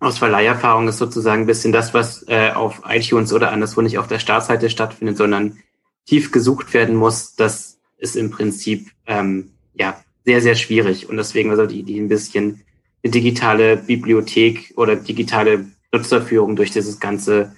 aus 0.01 0.19
Verleiherfahrung 0.19 0.89
ist 0.89 0.99
sozusagen 0.99 1.43
ein 1.43 1.47
bisschen 1.47 1.73
das, 1.73 1.93
was 1.93 2.27
äh, 2.27 2.51
auf 2.51 2.83
iTunes 2.89 3.33
oder 3.33 3.53
anderswo 3.53 3.83
nicht 3.83 3.99
auf 3.99 4.09
der 4.09 4.19
Startseite 4.19 4.71
stattfindet, 4.71 5.19
sondern 5.19 5.59
tief 6.07 6.33
gesucht 6.33 6.75
werden 6.75 6.97
muss, 6.97 7.35
das 7.37 7.79
ist 7.99 8.17
im 8.17 8.31
Prinzip 8.31 8.91
ähm, 9.07 9.51
ja 9.75 10.03
sehr, 10.25 10.41
sehr 10.41 10.55
schwierig. 10.55 11.09
Und 11.09 11.17
deswegen 11.17 11.57
war 11.57 11.67
die 11.67 11.81
Idee 11.81 11.99
ein 11.99 12.09
bisschen 12.09 12.63
eine 13.03 13.11
digitale 13.11 13.77
Bibliothek 13.77 14.75
oder 14.77 14.97
digitale 14.97 15.67
Nutzerführung 15.93 16.57
durch 16.57 16.71
dieses 16.71 17.01
ganze 17.01 17.55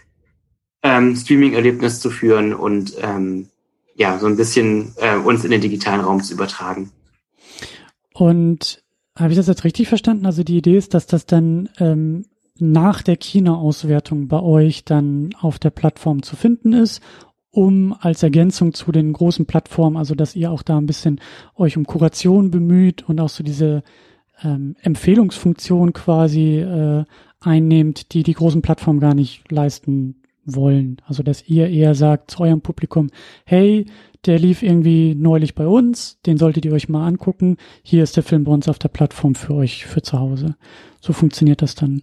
ähm, 0.83 1.17
Streaming-Erlebnis 1.17 2.01
zu 2.01 2.11
führen 2.11 2.55
und 2.55 2.95
ähm, 3.01 3.49
ja, 3.95 4.19
so 4.19 4.27
ein 4.27 4.37
bisschen 4.37 4.95
äh, 4.97 5.17
uns 5.17 5.45
in 5.45 5.51
den 5.51 5.61
digitalen 5.61 6.01
Raum 6.01 6.23
zu 6.23 6.35
übertragen. 6.35 6.91
Und 8.15 8.83
habe 9.17 9.31
ich 9.33 9.37
das 9.37 9.47
jetzt 9.47 9.65
richtig 9.65 9.89
verstanden? 9.89 10.27
Also 10.27 10.43
die 10.43 10.57
Idee 10.57 10.77
ist, 10.77 10.95
dass 10.95 11.07
das 11.07 11.27
dann 11.27 11.69
ähm, 11.79 12.25
nach 12.59 13.03
der 13.03 13.17
Kinoauswertung 13.17 14.29
bei 14.29 14.41
euch 14.41 14.85
dann 14.85 15.35
auf 15.41 15.59
der 15.59 15.71
Plattform 15.71 16.23
zu 16.23 16.37
finden 16.37 16.73
ist 16.73 17.03
um 17.53 17.95
als 18.01 18.23
Ergänzung 18.23 18.75
zu 18.75 18.91
den 18.93 19.13
großen 19.13 19.47
Plattformen, 19.47 19.97
also 19.97 20.15
dass 20.15 20.35
ihr 20.35 20.51
auch 20.51 20.63
da 20.63 20.79
ein 20.79 20.87
bisschen 20.87 21.21
euch 21.55 21.77
um 21.77 21.87
Kuration 21.87 22.51
bemüht 22.51 23.09
und 23.09 23.21
auch 23.21 23.29
so 23.29 23.45
diese 23.45 23.83
ähm, 24.43 24.75
Empfehlungsfunktion 24.81 25.93
quasi 25.93 26.59
äh, 26.59 27.05
einnehmt, 27.41 28.15
die 28.15 28.23
die 28.23 28.33
großen 28.33 28.63
Plattformen 28.63 29.01
gar 29.01 29.15
nicht 29.15 29.51
leisten 29.53 30.23
wollen. 30.45 30.97
Also 31.07 31.23
dass 31.23 31.47
ihr 31.47 31.69
eher 31.69 31.95
sagt 31.95 32.31
zu 32.31 32.41
eurem 32.41 32.63
Publikum, 32.63 33.11
hey, 33.45 33.87
der 34.25 34.39
lief 34.39 34.63
irgendwie 34.63 35.15
neulich 35.15 35.55
bei 35.55 35.67
uns, 35.67 36.21
den 36.23 36.39
solltet 36.39 36.65
ihr 36.65 36.73
euch 36.73 36.89
mal 36.89 37.07
angucken. 37.07 37.59
Hier 37.83 38.03
ist 38.03 38.17
der 38.17 38.23
Film 38.23 38.45
bei 38.45 38.53
uns 38.53 38.69
auf 38.69 38.79
der 38.79 38.89
Plattform 38.89 39.35
für 39.35 39.55
euch 39.55 39.85
für 39.85 40.03
zu 40.03 40.19
Hause. 40.19 40.57
So 41.01 41.13
funktioniert 41.13 41.61
das 41.61 41.75
dann. 41.75 42.03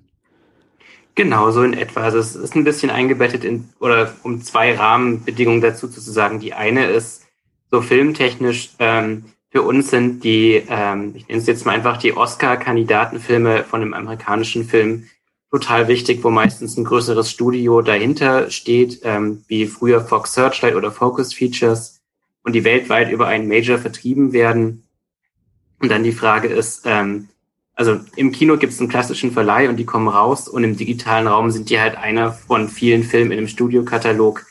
Genau, 1.19 1.51
so 1.51 1.63
in 1.63 1.73
etwa. 1.73 2.03
Also 2.03 2.17
es 2.17 2.33
ist 2.33 2.55
ein 2.55 2.63
bisschen 2.63 2.89
eingebettet 2.89 3.43
in, 3.43 3.67
oder 3.81 4.15
um 4.23 4.41
zwei 4.41 4.73
Rahmenbedingungen 4.73 5.59
dazu 5.59 5.89
zu 5.89 5.99
sagen. 5.99 6.39
Die 6.39 6.53
eine 6.53 6.85
ist 6.85 7.27
so 7.69 7.81
filmtechnisch, 7.81 8.69
ähm, 8.79 9.25
für 9.49 9.63
uns 9.63 9.89
sind 9.89 10.23
die, 10.23 10.63
ähm, 10.69 11.11
ich 11.15 11.27
nenne 11.27 11.41
es 11.41 11.45
jetzt 11.45 11.65
mal 11.65 11.73
einfach 11.73 11.97
die 11.97 12.15
Oscar-Kandidatenfilme 12.15 13.65
von 13.65 13.81
einem 13.81 13.93
amerikanischen 13.93 14.63
Film 14.63 15.09
total 15.51 15.89
wichtig, 15.89 16.23
wo 16.23 16.29
meistens 16.29 16.77
ein 16.77 16.85
größeres 16.85 17.29
Studio 17.29 17.81
dahinter 17.81 18.49
steht, 18.49 19.01
ähm, 19.03 19.43
wie 19.49 19.65
früher 19.65 19.99
Fox 19.99 20.35
Searchlight 20.35 20.75
oder 20.75 20.89
Focus 20.89 21.33
Features 21.33 21.99
und 22.43 22.53
die 22.53 22.63
weltweit 22.63 23.11
über 23.11 23.27
einen 23.27 23.49
Major 23.49 23.77
vertrieben 23.77 24.31
werden. 24.31 24.87
Und 25.81 25.91
dann 25.91 26.03
die 26.03 26.13
Frage 26.13 26.47
ist, 26.47 26.83
ähm, 26.85 27.27
also 27.79 27.97
im 28.17 28.33
Kino 28.33 28.57
gibt 28.57 28.73
es 28.73 28.81
einen 28.81 28.89
klassischen 28.89 29.31
Verleih 29.31 29.69
und 29.69 29.77
die 29.77 29.85
kommen 29.85 30.09
raus 30.09 30.49
und 30.49 30.65
im 30.65 30.75
digitalen 30.75 31.27
Raum 31.27 31.49
sind 31.49 31.69
die 31.69 31.79
halt 31.79 31.95
einer 31.95 32.33
von 32.33 32.67
vielen 32.67 33.03
Filmen 33.03 33.31
in 33.31 33.37
einem 33.37 33.47
Studiokatalog. 33.47 34.45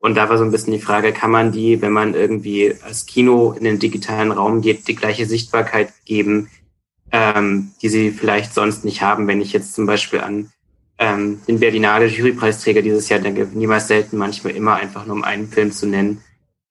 Und 0.00 0.18
da 0.18 0.28
war 0.28 0.36
so 0.36 0.44
ein 0.44 0.50
bisschen 0.50 0.74
die 0.74 0.80
Frage, 0.80 1.14
kann 1.14 1.30
man 1.30 1.50
die, 1.50 1.80
wenn 1.80 1.92
man 1.92 2.12
irgendwie 2.12 2.74
als 2.82 3.06
Kino 3.06 3.52
in 3.52 3.64
den 3.64 3.78
digitalen 3.78 4.32
Raum 4.32 4.60
geht, 4.60 4.86
die 4.86 4.96
gleiche 4.96 5.24
Sichtbarkeit 5.24 5.94
geben, 6.04 6.50
ähm, 7.10 7.70
die 7.80 7.88
sie 7.88 8.10
vielleicht 8.10 8.52
sonst 8.52 8.84
nicht 8.84 9.00
haben, 9.00 9.28
wenn 9.28 9.40
ich 9.40 9.54
jetzt 9.54 9.72
zum 9.72 9.86
Beispiel 9.86 10.20
an 10.20 10.52
ähm, 10.98 11.40
den 11.48 11.60
Berlinale 11.60 12.04
Jurypreisträger 12.04 12.82
dieses 12.82 13.08
Jahr 13.08 13.20
denke, 13.20 13.48
niemals 13.54 13.88
selten, 13.88 14.18
manchmal 14.18 14.54
immer 14.54 14.74
einfach 14.74 15.06
nur 15.06 15.16
um 15.16 15.24
einen 15.24 15.48
Film 15.48 15.72
zu 15.72 15.86
nennen. 15.86 16.20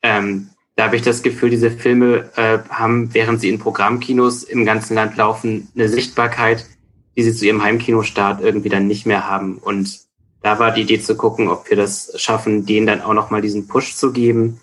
Ähm, 0.03 0.49
da 0.75 0.85
habe 0.85 0.95
ich 0.95 1.01
das 1.03 1.21
Gefühl, 1.21 1.49
diese 1.49 1.69
Filme 1.69 2.29
äh, 2.35 2.59
haben, 2.69 3.13
während 3.13 3.39
sie 3.41 3.49
in 3.49 3.59
Programmkinos 3.59 4.43
im 4.43 4.65
ganzen 4.65 4.95
Land 4.95 5.17
laufen, 5.17 5.69
eine 5.75 5.87
Sichtbarkeit, 5.87 6.65
die 7.15 7.23
sie 7.23 7.33
zu 7.33 7.45
ihrem 7.45 7.61
Heimkinostart 7.61 8.41
irgendwie 8.41 8.69
dann 8.69 8.87
nicht 8.87 9.05
mehr 9.05 9.29
haben. 9.29 9.57
Und 9.59 9.99
da 10.41 10.57
war 10.59 10.71
die 10.71 10.81
Idee 10.81 10.99
zu 10.99 11.15
gucken, 11.15 11.47
ob 11.47 11.69
wir 11.69 11.77
das 11.77 12.19
schaffen, 12.19 12.65
denen 12.65 12.87
dann 12.87 13.01
auch 13.01 13.13
nochmal 13.13 13.41
diesen 13.41 13.67
Push 13.67 13.95
zu 13.95 14.11
geben. 14.11 14.59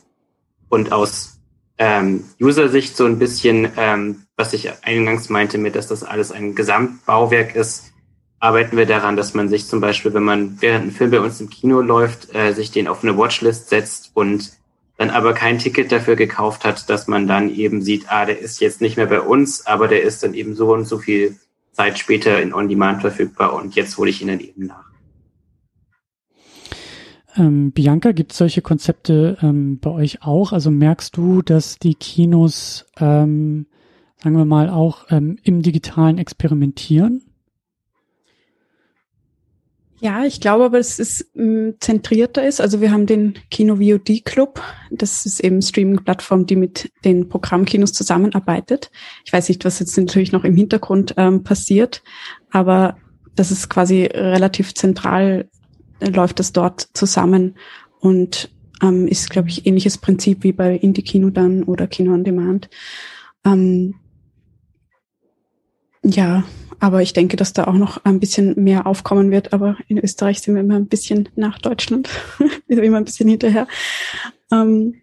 Und 0.68 0.92
aus 0.92 1.38
ähm, 1.78 2.24
User-Sicht 2.40 2.96
so 2.96 3.06
ein 3.06 3.18
bisschen, 3.18 3.70
ähm, 3.76 4.24
was 4.36 4.52
ich 4.52 4.68
eingangs 4.84 5.28
meinte, 5.28 5.58
mit, 5.58 5.76
dass 5.76 5.86
das 5.86 6.02
alles 6.02 6.32
ein 6.32 6.54
Gesamtbauwerk 6.54 7.54
ist, 7.54 7.92
arbeiten 8.40 8.76
wir 8.76 8.86
daran, 8.86 9.16
dass 9.16 9.34
man 9.34 9.48
sich 9.48 9.66
zum 9.66 9.80
Beispiel, 9.80 10.12
wenn 10.12 10.24
man 10.24 10.60
während 10.60 10.86
ein 10.86 10.90
Film 10.90 11.10
bei 11.10 11.20
uns 11.20 11.40
im 11.40 11.50
Kino 11.50 11.80
läuft, 11.80 12.34
äh, 12.34 12.52
sich 12.52 12.70
den 12.70 12.88
auf 12.88 13.02
eine 13.04 13.16
Watchlist 13.16 13.68
setzt 13.68 14.10
und 14.14 14.50
dann 15.00 15.08
aber 15.08 15.32
kein 15.32 15.58
Ticket 15.58 15.90
dafür 15.92 16.14
gekauft 16.14 16.62
hat, 16.66 16.90
dass 16.90 17.08
man 17.08 17.26
dann 17.26 17.48
eben 17.48 17.80
sieht, 17.80 18.12
ah, 18.12 18.26
der 18.26 18.38
ist 18.38 18.60
jetzt 18.60 18.82
nicht 18.82 18.98
mehr 18.98 19.06
bei 19.06 19.22
uns, 19.22 19.66
aber 19.66 19.88
der 19.88 20.02
ist 20.02 20.22
dann 20.22 20.34
eben 20.34 20.54
so 20.54 20.74
und 20.74 20.84
so 20.84 20.98
viel 20.98 21.36
Zeit 21.72 21.98
später 21.98 22.42
in 22.42 22.52
On-Demand 22.52 23.00
verfügbar 23.00 23.54
und 23.54 23.74
jetzt 23.76 23.96
hole 23.96 24.10
ich 24.10 24.20
ihn 24.20 24.28
dann 24.28 24.40
eben 24.40 24.66
nach. 24.66 24.84
Ähm, 27.34 27.72
Bianca, 27.72 28.12
gibt 28.12 28.32
es 28.32 28.38
solche 28.38 28.60
Konzepte 28.60 29.38
ähm, 29.40 29.78
bei 29.80 29.88
euch 29.88 30.22
auch? 30.22 30.52
Also 30.52 30.70
merkst 30.70 31.16
du, 31.16 31.40
dass 31.40 31.78
die 31.78 31.94
Kinos, 31.94 32.84
ähm, 32.98 33.68
sagen 34.22 34.36
wir 34.36 34.44
mal, 34.44 34.68
auch 34.68 35.06
ähm, 35.08 35.38
im 35.42 35.62
digitalen 35.62 36.18
experimentieren? 36.18 37.22
Ja, 40.00 40.24
ich 40.24 40.40
glaube 40.40 40.64
aber, 40.64 40.78
dass 40.78 40.98
es 40.98 41.30
ähm, 41.36 41.74
zentrierter 41.78 42.46
ist. 42.46 42.60
Also 42.60 42.80
wir 42.80 42.90
haben 42.90 43.04
den 43.06 43.34
Kino 43.50 43.76
VOD 43.76 44.24
Club. 44.24 44.62
Das 44.90 45.26
ist 45.26 45.40
eben 45.40 45.60
Streaming-Plattform, 45.60 46.46
die 46.46 46.56
mit 46.56 46.90
den 47.04 47.28
Programmkinos 47.28 47.92
zusammenarbeitet. 47.92 48.90
Ich 49.26 49.32
weiß 49.32 49.50
nicht, 49.50 49.64
was 49.66 49.78
jetzt 49.78 49.96
natürlich 49.98 50.32
noch 50.32 50.44
im 50.44 50.56
Hintergrund 50.56 51.14
ähm, 51.18 51.44
passiert, 51.44 52.02
aber 52.50 52.96
das 53.36 53.50
ist 53.50 53.68
quasi 53.68 54.04
relativ 54.04 54.74
zentral 54.74 55.48
läuft 56.00 56.38
das 56.38 56.52
dort 56.52 56.88
zusammen 56.94 57.56
und 58.00 58.50
ähm, 58.82 59.06
ist, 59.06 59.28
glaube 59.28 59.48
ich, 59.48 59.66
ähnliches 59.66 59.98
Prinzip 59.98 60.42
wie 60.42 60.52
bei 60.52 60.74
Indie-Kino 60.74 61.30
dann 61.30 61.62
oder 61.64 61.86
Kino 61.86 62.14
on 62.14 62.24
Demand. 62.24 62.70
Ähm, 63.44 63.94
ja, 66.02 66.44
aber 66.80 67.02
ich 67.02 67.12
denke, 67.12 67.36
dass 67.36 67.52
da 67.52 67.64
auch 67.64 67.74
noch 67.74 68.04
ein 68.04 68.20
bisschen 68.20 68.54
mehr 68.62 68.86
aufkommen 68.86 69.30
wird. 69.30 69.52
Aber 69.52 69.76
in 69.86 69.98
Österreich 69.98 70.40
sind 70.40 70.54
wir 70.54 70.62
immer 70.62 70.76
ein 70.76 70.86
bisschen 70.86 71.28
nach 71.36 71.58
Deutschland, 71.58 72.08
immer 72.68 72.96
ein 72.96 73.04
bisschen 73.04 73.28
hinterher. 73.28 73.68
Ähm, 74.50 74.94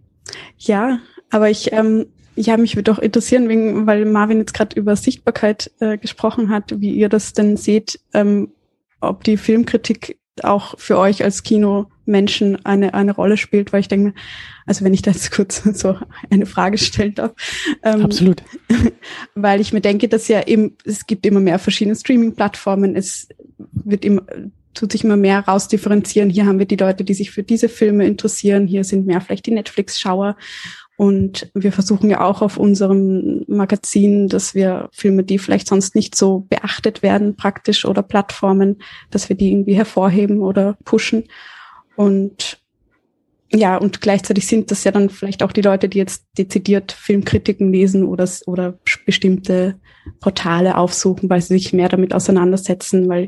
ja, 0.58 1.00
aber 1.30 1.50
ich, 1.50 1.72
ähm, 1.72 2.08
ja, 2.36 2.58
mich 2.58 2.76
würde 2.76 2.92
auch 2.92 3.00
interessieren, 3.00 3.48
wegen, 3.48 3.86
weil 3.86 4.06
Marvin 4.06 4.40
jetzt 4.40 4.54
gerade 4.54 4.78
über 4.78 4.96
Sichtbarkeit 4.96 5.72
äh, 5.80 5.98
gesprochen 5.98 6.50
hat, 6.50 6.82
wie 6.82 6.94
ihr 6.94 7.10
das 7.10 7.34
denn 7.34 7.58
seht, 7.58 8.00
ähm, 8.13 8.50
ob 9.00 9.24
die 9.24 9.38
Filmkritik 9.38 10.20
auch 10.43 10.78
für 10.78 10.97
euch 10.97 11.23
als 11.23 11.43
Kinomenschen 11.43 12.65
eine, 12.65 12.93
eine 12.93 13.13
Rolle 13.13 13.38
spielt, 13.38 13.73
weil 13.73 13.82
ich 13.82 13.88
denke, 13.88 14.13
also 14.65 14.84
wenn 14.84 14.93
ich 14.93 15.02
da 15.02 15.12
jetzt 15.12 15.32
kurz 15.32 15.63
so 15.73 15.97
eine 16.30 16.45
Frage 16.45 16.78
stellen 16.78 17.15
darf. 17.15 17.32
Ähm, 17.84 18.04
Absolut. 18.04 18.43
Weil 19.36 19.62
ich 19.62 19.73
mir 19.73 19.82
denke, 19.82 20.08
dass 20.08 20.28
ja 20.28 20.45
eben, 20.45 20.76
es 20.84 21.08
gibt 21.08 21.26
immer 21.26 21.39
mehr 21.39 21.60
verschiedene 21.60 21.95
Streaming-Plattformen, 21.95 22.95
es 22.95 23.30
wird 23.58 24.04
immer, 24.04 24.23
tut 24.73 24.91
sich 24.91 25.04
immer 25.04 25.17
mehr 25.17 25.39
rausdifferenzieren. 25.39 26.30
Hier 26.30 26.45
haben 26.45 26.60
wir 26.60 26.65
die 26.65 26.76
Leute, 26.76 27.04
die 27.04 27.13
sich 27.13 27.32
für 27.32 27.43
diese 27.43 27.69
Filme 27.69 28.06
interessieren, 28.06 28.67
hier 28.67 28.84
sind 28.84 29.08
mehr 29.08 29.21
vielleicht 29.21 29.45
die 29.45 29.52
Netflix-Schauer 29.52 30.38
und 30.97 31.51
wir 31.53 31.71
versuchen 31.71 32.10
ja 32.10 32.21
auch 32.21 32.41
auf 32.41 32.57
unserem 32.57 33.45
Magazin, 33.47 34.29
dass 34.29 34.55
wir 34.55 34.89
Filme, 34.91 35.23
die 35.23 35.38
vielleicht 35.38 35.67
sonst 35.67 35.93
nicht 35.93 36.15
so 36.15 36.47
beachtet 36.49 37.03
werden, 37.03 37.36
praktisch 37.36 37.86
oder 37.86 38.01
Plattformen, 38.01 38.81
dass 39.12 39.29
wir 39.29 39.36
die 39.36 39.51
irgendwie 39.51 39.75
hervorheben 39.75 40.41
oder 40.41 40.75
pushen. 40.83 41.25
Und 41.95 42.60
ja, 43.53 43.77
und 43.77 44.01
gleichzeitig 44.01 44.47
sind 44.47 44.71
das 44.71 44.83
ja 44.86 44.91
dann 44.91 45.12
vielleicht 45.12 45.43
auch 45.43 45.51
die 45.51 45.62
Leute, 45.62 45.88
die 45.88 45.99
jetzt 45.99 46.25
dezidiert 46.36 46.91
Filmkritiken 46.91 47.71
lesen 47.71 48.03
oder, 48.03 48.27
oder 48.47 48.79
bestimmte 49.05 49.79
Portale 50.19 50.77
aufsuchen, 50.77 51.29
weil 51.29 51.41
sie 51.41 51.53
sich 51.60 51.73
mehr 51.73 51.89
damit 51.89 52.12
auseinandersetzen, 52.12 53.07
weil 53.07 53.25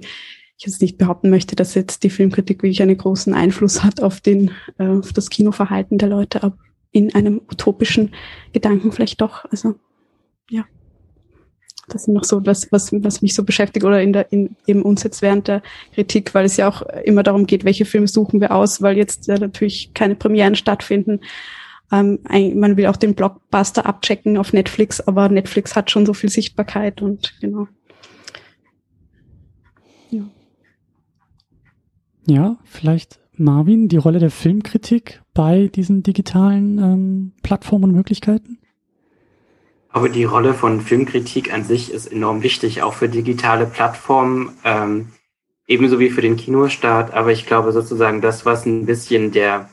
ich 0.57 0.65
jetzt 0.65 0.81
nicht 0.81 0.97
behaupten 0.97 1.29
möchte, 1.29 1.55
dass 1.55 1.75
jetzt 1.75 2.03
die 2.03 2.09
Filmkritik 2.09 2.63
wirklich 2.63 2.81
einen 2.81 2.97
großen 2.97 3.35
Einfluss 3.35 3.83
hat 3.83 4.01
auf 4.01 4.21
den, 4.21 4.51
äh, 4.79 4.87
auf 4.87 5.13
das 5.13 5.29
Kinoverhalten 5.29 5.99
der 5.99 6.09
Leute, 6.09 6.41
aber 6.41 6.57
in 6.91 7.13
einem 7.13 7.41
utopischen 7.51 8.13
Gedanken 8.53 8.91
vielleicht 8.91 9.21
doch. 9.21 9.45
Also 9.45 9.75
ja, 10.49 10.65
das 11.87 12.03
ist 12.03 12.07
noch 12.07 12.23
so 12.23 12.45
was, 12.45 12.71
was, 12.71 12.91
was 12.91 13.21
mich 13.21 13.33
so 13.33 13.43
beschäftigt 13.43 13.85
oder 13.85 14.01
in 14.01 14.13
der 14.13 14.31
in 14.31 14.55
eben 14.65 14.81
uns 14.81 15.03
jetzt 15.03 15.21
während 15.21 15.47
der 15.47 15.61
Kritik, 15.93 16.33
weil 16.33 16.45
es 16.45 16.57
ja 16.57 16.67
auch 16.67 16.81
immer 17.03 17.23
darum 17.23 17.45
geht, 17.45 17.65
welche 17.65 17.85
Filme 17.85 18.07
suchen 18.07 18.41
wir 18.41 18.51
aus, 18.51 18.81
weil 18.81 18.97
jetzt 18.97 19.27
ja 19.27 19.37
natürlich 19.37 19.93
keine 19.93 20.15
Premieren 20.15 20.55
stattfinden. 20.55 21.21
Ähm, 21.91 22.19
man 22.55 22.77
will 22.77 22.85
auch 22.85 22.97
den 22.97 23.15
Blockbuster 23.15 23.85
abchecken 23.85 24.37
auf 24.37 24.53
Netflix, 24.53 25.01
aber 25.01 25.27
Netflix 25.29 25.75
hat 25.75 25.89
schon 25.89 26.05
so 26.05 26.13
viel 26.13 26.29
Sichtbarkeit 26.29 27.01
und 27.01 27.35
genau. 27.41 27.67
Ja 32.25 32.57
vielleicht 32.63 33.19
Marvin, 33.39 33.87
die 33.87 33.97
Rolle 33.97 34.19
der 34.19 34.31
Filmkritik 34.31 35.21
bei 35.33 35.67
diesen 35.67 36.03
digitalen 36.03 36.77
ähm, 36.77 37.31
Plattformen 37.41 37.85
und 37.85 37.95
Möglichkeiten? 37.95 38.59
Aber 39.89 40.09
die 40.09 40.23
Rolle 40.23 40.53
von 40.53 40.81
Filmkritik 40.81 41.51
an 41.51 41.63
sich 41.63 41.91
ist 41.91 42.11
enorm 42.11 42.43
wichtig, 42.43 42.83
auch 42.83 42.93
für 42.93 43.09
digitale 43.09 43.65
Plattformen, 43.65 44.51
ähm, 44.63 45.07
ebenso 45.67 45.99
wie 45.99 46.09
für 46.09 46.21
den 46.21 46.37
Kinostart. 46.37 47.13
Aber 47.13 47.31
ich 47.31 47.47
glaube 47.47 47.71
sozusagen 47.71 48.21
das, 48.21 48.45
was 48.45 48.65
ein 48.65 48.85
bisschen 48.85 49.31
der, 49.31 49.69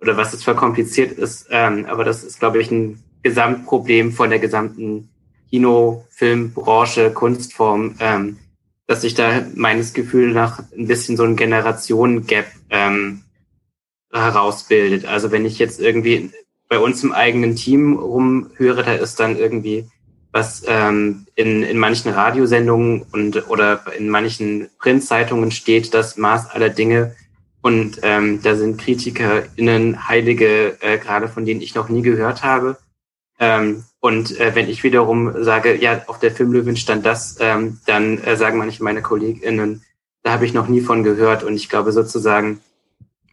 oder 0.00 0.16
was 0.16 0.34
es 0.34 0.42
verkompliziert 0.42 1.12
ist, 1.12 1.46
ähm, 1.50 1.86
aber 1.88 2.04
das 2.04 2.24
ist, 2.24 2.40
glaube 2.40 2.60
ich, 2.60 2.70
ein 2.70 3.02
Gesamtproblem 3.22 4.12
von 4.12 4.30
der 4.30 4.40
gesamten 4.40 5.08
Kino, 5.48 6.06
Filmbranche, 6.10 7.12
Kunstform, 7.12 7.94
ähm, 8.00 8.38
dass 8.92 9.00
sich 9.00 9.14
da 9.14 9.46
meines 9.54 9.94
Gefühls 9.94 10.34
nach 10.34 10.58
ein 10.76 10.86
bisschen 10.86 11.16
so 11.16 11.22
ein 11.22 11.34
Generationen-Gap 11.34 12.44
ähm, 12.68 13.22
herausbildet. 14.12 15.06
Also 15.06 15.30
wenn 15.30 15.46
ich 15.46 15.58
jetzt 15.58 15.80
irgendwie 15.80 16.30
bei 16.68 16.78
uns 16.78 17.02
im 17.02 17.12
eigenen 17.12 17.56
Team 17.56 17.96
rumhöre, 17.96 18.82
da 18.82 18.92
ist 18.92 19.18
dann 19.18 19.38
irgendwie 19.38 19.88
was 20.30 20.62
ähm, 20.66 21.24
in, 21.36 21.62
in 21.62 21.78
manchen 21.78 22.12
Radiosendungen 22.12 23.06
und 23.12 23.48
oder 23.48 23.82
in 23.96 24.10
manchen 24.10 24.68
Printzeitungen 24.78 25.52
steht, 25.52 25.94
das 25.94 26.18
Maß 26.18 26.50
aller 26.50 26.68
Dinge. 26.68 27.16
Und 27.62 27.98
ähm, 28.02 28.40
da 28.42 28.56
sind 28.56 28.78
KritikerInnen 28.78 30.06
Heilige, 30.06 30.76
äh, 30.82 30.98
gerade 30.98 31.28
von 31.28 31.46
denen 31.46 31.62
ich 31.62 31.74
noch 31.74 31.88
nie 31.88 32.02
gehört 32.02 32.42
habe. 32.42 32.76
Ähm, 33.42 33.82
und 33.98 34.38
äh, 34.38 34.54
wenn 34.54 34.68
ich 34.68 34.84
wiederum 34.84 35.42
sage, 35.42 35.74
ja, 35.74 36.04
auf 36.06 36.20
der 36.20 36.30
Filmlöwin 36.30 36.76
stand 36.76 37.04
das, 37.04 37.38
ähm, 37.40 37.80
dann 37.86 38.18
äh, 38.18 38.36
sagen 38.36 38.56
manche 38.56 38.84
meine 38.84 39.02
KollegInnen, 39.02 39.82
da 40.22 40.30
habe 40.30 40.46
ich 40.46 40.54
noch 40.54 40.68
nie 40.68 40.80
von 40.80 41.02
gehört. 41.02 41.42
Und 41.42 41.56
ich 41.56 41.68
glaube 41.68 41.90
sozusagen, 41.90 42.60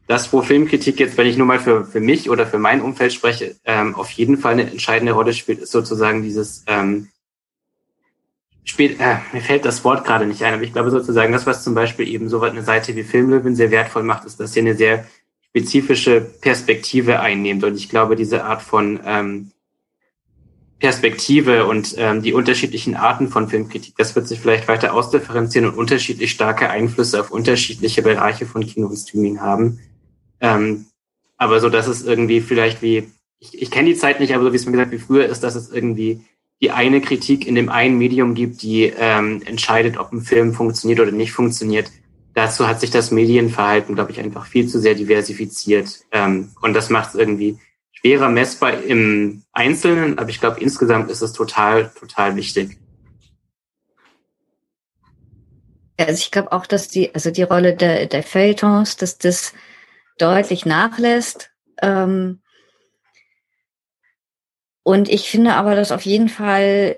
das, 0.08 0.34
wo 0.34 0.42
Filmkritik 0.42 1.00
jetzt, 1.00 1.16
wenn 1.16 1.28
ich 1.28 1.38
nur 1.38 1.46
mal 1.46 1.60
für, 1.60 1.86
für 1.86 2.00
mich 2.00 2.32
oder 2.32 2.48
für 2.48 2.58
mein 2.58 2.82
Umfeld 2.82 3.14
spreche, 3.14 3.56
ähm, 3.66 3.94
auf 3.94 4.10
jeden 4.10 4.40
Fall 4.40 4.54
eine 4.54 4.72
entscheidende 4.72 5.14
Rolle 5.14 5.34
spielt, 5.34 5.60
ist 5.60 5.72
sozusagen 5.72 6.24
dieses 6.24 6.64
ähm, 6.66 7.10
spielt, 8.64 9.00
äh, 9.00 9.18
mir 9.32 9.42
fällt 9.42 9.66
das 9.66 9.84
Wort 9.84 10.06
gerade 10.06 10.26
nicht 10.26 10.42
ein, 10.44 10.56
aber 10.56 10.64
ich 10.64 10.74
glaube 10.74 10.90
sozusagen, 10.90 11.32
das, 11.32 11.46
was 11.46 11.64
zum 11.64 11.76
Beispiel 11.76 12.08
eben 12.08 12.30
so 12.30 12.42
eine 12.42 12.64
Seite 12.64 12.96
wie 12.96 13.04
Filmlöwen 13.04 13.56
sehr 13.56 13.70
wertvoll 13.70 14.02
macht, 14.02 14.26
ist, 14.26 14.40
dass 14.40 14.54
sie 14.54 14.62
eine 14.62 14.74
sehr 14.74 15.06
spezifische 15.50 16.20
Perspektive 16.22 17.20
einnimmt. 17.20 17.64
Und 17.64 17.76
ich 17.76 17.90
glaube, 17.90 18.16
diese 18.16 18.44
Art 18.46 18.64
von 18.64 19.00
ähm, 19.06 19.52
Perspektive 20.80 21.66
und 21.66 21.96
ähm, 21.98 22.22
die 22.22 22.34
unterschiedlichen 22.34 22.96
Arten 22.96 23.28
von 23.28 23.50
Filmkritik, 23.50 23.96
das 23.98 24.16
wird 24.16 24.28
sich 24.28 24.40
vielleicht 24.40 24.68
weiter 24.70 24.94
ausdifferenzieren 24.94 25.68
und 25.68 25.78
unterschiedlich 25.78 26.32
starke 26.32 26.70
Einflüsse 26.70 27.20
auf 27.20 27.32
unterschiedliche 27.32 28.02
Bereiche 28.02 28.46
von 28.46 28.66
Kino 28.66 28.88
und 28.88 28.96
Streaming 28.96 29.42
haben. 29.42 29.80
Ähm, 30.40 30.86
aber 31.38 31.60
so, 31.60 31.70
dass 31.70 31.88
es 31.88 32.04
irgendwie 32.04 32.40
vielleicht 32.40 32.82
wie, 32.82 33.10
ich, 33.40 33.62
ich 33.62 33.72
kenne 33.72 33.90
die 33.90 33.96
Zeit 33.96 34.22
nicht, 34.22 34.34
aber 34.34 34.46
so 34.46 34.54
wie 34.54 34.56
es 34.56 34.66
mir 34.66 34.72
gesagt 34.72 34.92
wie 34.92 35.00
früher 35.00 35.26
ist, 35.26 35.42
dass 35.42 35.56
es 35.56 35.70
irgendwie 35.70 36.22
die 36.62 36.72
eine 36.72 37.02
Kritik 37.02 37.46
in 37.46 37.56
dem 37.56 37.70
einen 37.70 37.98
Medium 37.98 38.34
gibt, 38.34 38.62
die 38.62 38.94
ähm, 38.98 39.42
entscheidet, 39.46 39.98
ob 39.98 40.12
ein 40.12 40.22
Film 40.22 40.54
funktioniert 40.54 41.00
oder 41.00 41.12
nicht 41.12 41.32
funktioniert. 41.32 41.92
Dazu 42.34 42.68
hat 42.68 42.80
sich 42.80 42.92
das 42.92 43.12
Medienverhalten, 43.12 43.96
glaube 43.96 44.12
ich, 44.12 44.20
einfach 44.20 44.46
viel 44.46 44.68
zu 44.68 44.80
sehr 44.80 44.96
diversifiziert. 44.96 46.02
Ähm, 46.12 46.52
und 46.62 46.74
das 46.74 46.90
macht 46.90 47.10
es 47.10 47.16
irgendwie 47.16 47.58
schwerer 48.00 48.30
messbar 48.30 48.82
im 48.84 49.44
Einzelnen, 49.52 50.18
aber 50.18 50.30
ich 50.30 50.40
glaube, 50.40 50.62
insgesamt 50.62 51.12
ist 51.12 51.22
es 51.22 51.34
total, 51.34 51.92
total 52.00 52.36
wichtig. 52.36 52.78
Also 55.98 56.14
ich 56.14 56.32
glaube 56.32 56.54
auch, 56.54 56.66
dass 56.66 56.88
die, 56.88 57.14
also 57.14 57.30
die 57.30 57.44
Rolle 57.44 57.76
der, 57.76 58.06
der 58.06 58.24
Feuilletons, 58.24 58.96
dass 58.96 59.18
das 59.18 59.54
deutlich 60.18 60.66
nachlässt. 60.66 61.52
Ähm, 61.82 62.42
und 64.84 65.10
ich 65.10 65.30
finde 65.30 65.56
aber, 65.56 65.76
dass 65.76 65.92
auf 65.92 66.04
jeden 66.04 66.30
Fall 66.30 66.98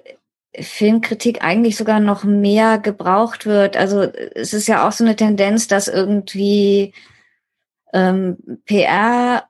Filmkritik 0.55 1.43
eigentlich 1.43 1.77
sogar 1.77 1.99
noch 1.99 2.23
mehr 2.23 2.77
gebraucht 2.77 3.45
wird. 3.47 3.75
Also 3.75 4.01
es 4.01 4.53
ist 4.53 4.67
ja 4.67 4.87
auch 4.87 4.91
so 4.91 5.03
eine 5.03 5.15
Tendenz, 5.15 5.67
dass 5.67 5.87
irgendwie 5.87 6.93
ähm, 7.93 8.37
PR 8.65 9.49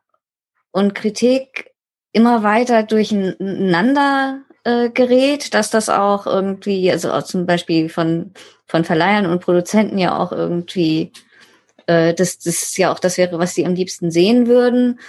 und 0.71 0.95
Kritik 0.95 1.71
immer 2.13 2.43
weiter 2.43 2.83
durcheinander 2.83 4.41
äh, 4.63 4.89
gerät, 4.89 5.53
dass 5.53 5.69
das 5.69 5.89
auch 5.89 6.27
irgendwie, 6.27 6.91
also 6.91 7.11
auch 7.11 7.23
zum 7.23 7.45
Beispiel 7.45 7.89
von, 7.89 8.31
von 8.65 8.83
Verleihern 8.83 9.25
und 9.25 9.41
Produzenten 9.41 9.97
ja 9.97 10.17
auch 10.17 10.31
irgendwie, 10.31 11.11
äh, 11.87 12.13
das, 12.13 12.39
das 12.39 12.63
ist 12.63 12.77
ja 12.77 12.91
auch 12.91 12.99
das 12.99 13.17
wäre, 13.17 13.39
was 13.39 13.55
sie 13.55 13.65
am 13.65 13.75
liebsten 13.75 14.11
sehen 14.11 14.47
würden. 14.47 14.99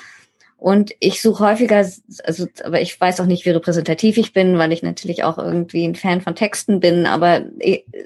Und 0.56 0.92
ich 1.00 1.20
suche 1.20 1.44
häufiger, 1.44 1.84
also, 2.22 2.46
aber 2.62 2.80
ich 2.80 3.00
weiß 3.00 3.20
auch 3.20 3.26
nicht, 3.26 3.44
wie 3.44 3.50
repräsentativ 3.50 4.16
ich 4.16 4.32
bin, 4.32 4.58
weil 4.58 4.72
ich 4.72 4.84
natürlich 4.84 5.24
auch 5.24 5.36
irgendwie 5.36 5.84
ein 5.84 5.96
Fan 5.96 6.20
von 6.20 6.36
Texten 6.36 6.78
bin. 6.78 7.04
Aber 7.04 7.42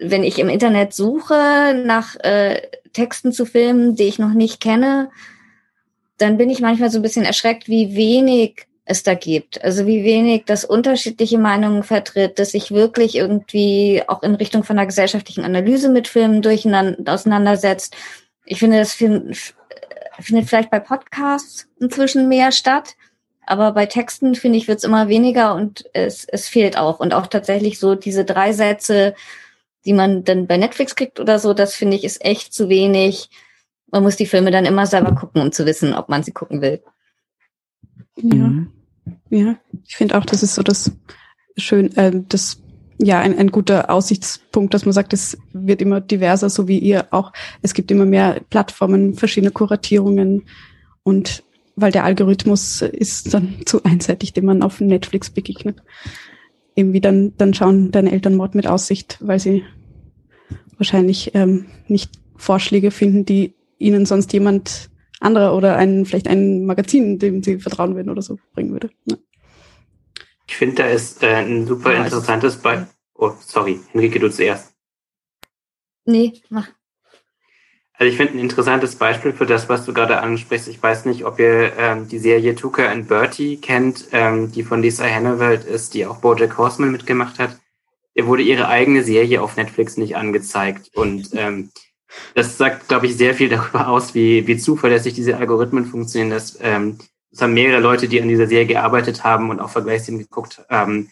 wenn 0.00 0.24
ich 0.24 0.38
im 0.38 0.48
Internet 0.48 0.94
suche 0.94 1.82
nach 1.84 2.16
äh, 2.20 2.62
Texten 2.94 3.32
zu 3.32 3.44
Filmen, 3.44 3.94
die 3.94 4.04
ich 4.04 4.18
noch 4.18 4.32
nicht 4.32 4.62
kenne, 4.62 5.11
dann 6.19 6.39
bin 6.39 6.51
ich 6.51 6.61
manchmal 6.61 6.91
so 6.91 6.99
ein 6.99 7.03
bisschen 7.03 7.25
erschreckt, 7.25 7.69
wie 7.69 7.95
wenig 7.95 8.67
es 8.87 9.03
da 9.03 9.14
gibt. 9.14 9.62
Also 9.62 9.87
wie 9.87 10.05
wenig 10.05 10.45
das 10.47 10.64
unterschiedliche 10.64 11.39
Meinungen 11.39 11.83
vertritt, 11.83 12.39
dass 12.39 12.53
sich 12.53 12.71
wirklich 12.71 13.17
irgendwie 13.17 14.03
auch 14.07 14.23
in 14.23 14.37
Richtung 14.37 14.62
von 14.62 14.79
einer 14.79 14.87
gesellschaftlichen 14.87 15.45
Analyse 15.45 15.89
mit 15.91 16.09
Filmen 16.09 16.41
durcheinander 16.41 17.12
auseinandersetzt. 17.12 17.97
Ich 18.45 18.61
finde, 18.61 18.79
das 18.79 18.93
findet 18.93 19.45
vielleicht 20.47 20.71
bei 20.71 20.79
Podcasts 20.79 21.69
inzwischen 21.81 22.29
mehr 22.29 22.53
statt, 22.53 22.95
aber 23.45 23.73
bei 23.73 23.87
Texten, 23.87 24.37
finde 24.37 24.59
ich, 24.59 24.69
wird 24.69 24.79
es 24.79 24.85
immer 24.85 25.09
weniger 25.09 25.55
und 25.55 25.85
es, 25.93 26.25
es 26.25 26.49
fehlt 26.49 26.79
auch. 26.79 27.01
Und 27.01 27.12
auch 27.12 27.27
tatsächlich 27.27 27.79
so 27.81 27.97
diese 27.97 28.25
drei 28.25 28.53
Sätze, 28.53 29.14
die 29.85 29.93
man 29.93 30.25
dann 30.25 30.47
bei 30.47 30.57
Netflix 30.57 30.95
kriegt 30.95 31.19
oder 31.19 31.39
so, 31.41 31.55
das 31.55 31.75
finde 31.75 31.97
ich 31.97 32.05
ist 32.05 32.25
echt 32.25 32.55
zu 32.55 32.69
wenig. 32.69 33.31
Man 33.91 34.03
muss 34.03 34.16
die 34.16 34.26
Filme 34.26 34.51
dann 34.51 34.64
immer 34.64 34.87
selber 34.87 35.14
gucken, 35.14 35.43
um 35.43 35.53
zu 35.53 35.64
wissen, 35.66 35.95
ob 35.95 36.09
man 36.09 36.22
sie 36.22 36.32
gucken 36.32 36.61
will. 36.61 36.82
Ja. 38.16 38.34
Mhm. 38.49 38.72
Ja, 39.30 39.57
ich 39.84 39.97
finde 39.97 40.18
auch, 40.18 40.24
das 40.24 40.43
ist 40.43 40.55
so 40.55 40.62
das 40.62 40.93
schön, 41.57 41.97
äh, 41.97 42.12
das 42.28 42.61
ja 42.99 43.20
ein, 43.20 43.37
ein 43.39 43.51
guter 43.51 43.91
Aussichtspunkt, 43.91 44.72
dass 44.74 44.84
man 44.84 44.93
sagt, 44.93 45.12
es 45.12 45.39
wird 45.53 45.82
immer 45.82 46.01
diverser, 46.01 46.49
so 46.51 46.66
wie 46.68 46.78
ihr 46.78 47.09
auch. 47.11 47.32
Es 47.62 47.74
gibt 47.74 47.91
immer 47.91 48.07
mehr 48.07 48.41
Plattformen, 48.51 49.14
verschiedene 49.14 49.53
Kuratierungen 49.53 50.45
und 51.03 51.43
weil 51.76 51.93
der 51.93 52.05
Algorithmus 52.05 52.80
ist 52.80 53.34
dann 53.34 53.57
zu 53.66 53.84
einseitig, 53.84 54.32
dem 54.32 54.47
man 54.47 54.62
auf 54.62 54.80
Netflix 54.80 55.28
begegnet. 55.28 55.82
Irgendwie 56.74 57.01
dann, 57.01 57.34
dann 57.37 57.53
schauen 57.53 57.91
deine 57.91 58.12
Eltern 58.12 58.34
Mord 58.34 58.55
mit 58.55 58.66
Aussicht, 58.66 59.18
weil 59.20 59.39
sie 59.39 59.62
wahrscheinlich 60.78 61.34
ähm, 61.34 61.66
nicht 61.87 62.12
Vorschläge 62.37 62.91
finden, 62.91 63.24
die 63.26 63.55
ihnen 63.79 64.07
sonst 64.07 64.33
jemand 64.33 64.91
anderer 65.20 65.55
oder 65.55 65.77
ein, 65.77 66.05
vielleicht 66.05 66.29
ein 66.29 66.66
Magazin, 66.66 67.18
dem 67.18 67.43
sie 67.43 67.59
vertrauen 67.59 67.95
würden 67.95 68.11
oder 68.11 68.22
so 68.22 68.39
bringen 68.55 68.72
würde. 68.72 68.91
Ja. 69.07 69.16
Ich 70.49 70.57
finde, 70.57 70.77
da 70.77 70.87
ist 70.87 71.22
äh, 71.22 71.37
ein 71.37 71.66
super 71.66 71.93
ja, 71.93 72.05
interessantes 72.05 72.57
Beispiel. 72.57 72.89
Oh, 73.14 73.33
sorry, 73.41 73.81
Henrike, 73.93 74.20
du 74.20 74.31
zuerst. 74.31 74.74
Nee, 76.05 76.35
mach. 76.51 76.68
Also 77.99 78.11
ich 78.11 78.16
finde 78.18 78.35
ein 78.35 78.41
interessantes 78.41 78.97
Beispiel 78.97 79.33
für 79.33 79.47
das, 79.47 79.70
was 79.70 79.87
du 79.87 79.95
gerade 79.95 80.20
ansprichst. 80.20 80.68
Ich 80.68 80.83
weiß 80.83 81.07
nicht, 81.07 81.24
ob 81.24 81.39
ihr 81.39 81.72
ähm, 81.79 82.09
die 82.09 82.18
Serie 82.18 82.55
Tuka 82.55 82.89
and 82.89 83.09
Bertie 83.09 83.57
kennt, 83.57 84.09
ähm, 84.12 84.53
die 84.53 84.62
von 84.62 84.83
Lisa 84.83 85.07
Hannawald 85.07 85.64
ist, 85.64 85.95
die 85.95 86.05
auch 86.05 86.18
Bojack 86.18 86.59
Horseman 86.59 86.93
mitgemacht 86.93 87.39
hat. 87.39 87.59
Ihr 88.14 88.27
wurde 88.27 88.43
ihre 88.43 88.68
eigene 88.68 89.03
Serie 89.03 89.41
auf 89.41 89.57
Netflix 89.57 89.97
nicht 89.97 90.14
angezeigt. 90.14 90.91
Und 90.95 91.31
ähm, 91.35 91.70
das 92.35 92.59
sagt, 92.59 92.89
glaube 92.89 93.07
ich, 93.07 93.17
sehr 93.17 93.35
viel 93.35 93.49
darüber 93.49 93.89
aus, 93.89 94.14
wie, 94.14 94.47
wie 94.47 94.57
zuverlässig 94.57 95.14
diese 95.14 95.37
Algorithmen 95.37 95.87
funktionieren. 95.87 96.31
Dass, 96.31 96.59
ähm, 96.61 96.99
es 97.33 97.43
haben 97.43 97.55
mehrere 97.55 97.81
Leute, 97.81 98.09
die 98.09 98.21
an 98.21 98.29
dieser 98.29 98.47
Serie 98.47 98.67
gearbeitet 98.67 99.25
haben 99.25 99.51
und 99.51 99.61
auch 99.61 99.71
Vergleichsthemen 99.71 100.21
geguckt 100.21 100.62
haben, 100.69 101.11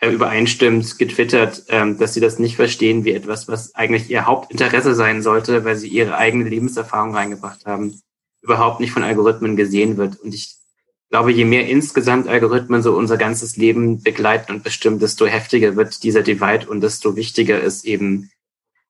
äh, 0.00 0.10
übereinstimmt, 0.10 0.98
getwittert, 0.98 1.64
ähm, 1.68 1.98
dass 1.98 2.14
sie 2.14 2.20
das 2.20 2.38
nicht 2.38 2.56
verstehen 2.56 3.04
wie 3.04 3.12
etwas, 3.12 3.48
was 3.48 3.74
eigentlich 3.74 4.10
ihr 4.10 4.26
Hauptinteresse 4.26 4.94
sein 4.94 5.22
sollte, 5.22 5.64
weil 5.64 5.76
sie 5.76 5.88
ihre 5.88 6.16
eigene 6.16 6.48
Lebenserfahrung 6.48 7.14
reingebracht 7.14 7.66
haben, 7.66 8.00
überhaupt 8.42 8.80
nicht 8.80 8.92
von 8.92 9.02
Algorithmen 9.02 9.56
gesehen 9.56 9.96
wird. 9.96 10.20
Und 10.20 10.34
ich 10.34 10.56
glaube, 11.10 11.32
je 11.32 11.44
mehr 11.44 11.68
insgesamt 11.68 12.28
Algorithmen 12.28 12.82
so 12.82 12.96
unser 12.96 13.16
ganzes 13.16 13.56
Leben 13.56 14.02
begleiten 14.02 14.52
und 14.52 14.64
bestimmen, 14.64 14.98
desto 14.98 15.26
heftiger 15.26 15.76
wird 15.76 16.02
dieser 16.02 16.22
Divide 16.22 16.66
und 16.68 16.80
desto 16.80 17.16
wichtiger 17.16 17.60
ist 17.60 17.84
eben 17.84 18.30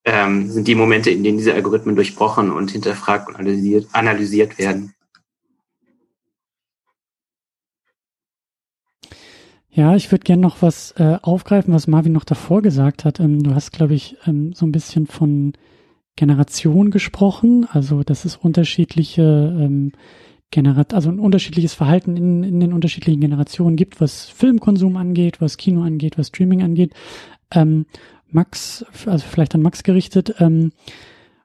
ähm, 0.05 0.51
sind 0.51 0.69
die 0.69 0.75
Momente, 0.75 1.11
in 1.11 1.23
denen 1.23 1.39
diese 1.39 1.55
Algorithmen 1.55 1.97
durchbrochen 1.97 2.51
und 2.51 2.71
hinterfragt 2.71 3.29
und 3.29 3.37
analysiert, 3.37 3.87
analysiert 3.93 4.59
werden. 4.59 4.95
Ja, 9.71 9.97
ich 9.97 10.13
würde 10.13 10.23
gerne 10.23 10.43
noch 10.43 10.63
was 10.63 10.93
äh, 10.99 11.19
aufgreifen, 11.21 11.75
was 11.75 11.89
Marvin 11.89 12.13
noch 12.13 12.25
davor 12.25 12.63
gesagt 12.63 13.05
hat. 13.05 13.19
Ähm, 13.19 13.43
du 13.43 13.55
hast, 13.55 13.73
glaube 13.73 13.95
ich, 13.95 14.17
ähm, 14.25 14.53
so 14.53 14.67
ein 14.67 14.73
bisschen 14.73 15.09
von 15.09 15.55
Generation 16.15 16.93
gesprochen, 16.93 17.67
also 17.69 18.05
dass 18.05 18.25
es 18.25 18.37
unterschiedliche 18.37 19.23
ähm, 19.23 19.91
Generat 20.53 20.95
also 20.95 21.11
ein 21.11 21.19
unterschiedliches 21.19 21.75
Verhalten 21.75 22.17
in, 22.17 22.45
in 22.45 22.61
den 22.61 22.73
unterschiedlichen 22.73 23.21
Generationen 23.21 23.75
gibt, 23.75 24.01
was 24.01 24.27
Filmkonsum 24.27 24.97
angeht, 24.97 25.41
was 25.41 25.57
Kino 25.57 25.83
angeht, 25.83 26.17
was 26.17 26.29
Streaming 26.29 26.63
angeht. 26.63 26.95
Ähm, 27.51 27.87
Max, 28.35 28.85
also 29.07 29.25
vielleicht 29.27 29.55
an 29.55 29.63
Max 29.63 29.83
gerichtet, 29.83 30.35
ähm, 30.41 30.73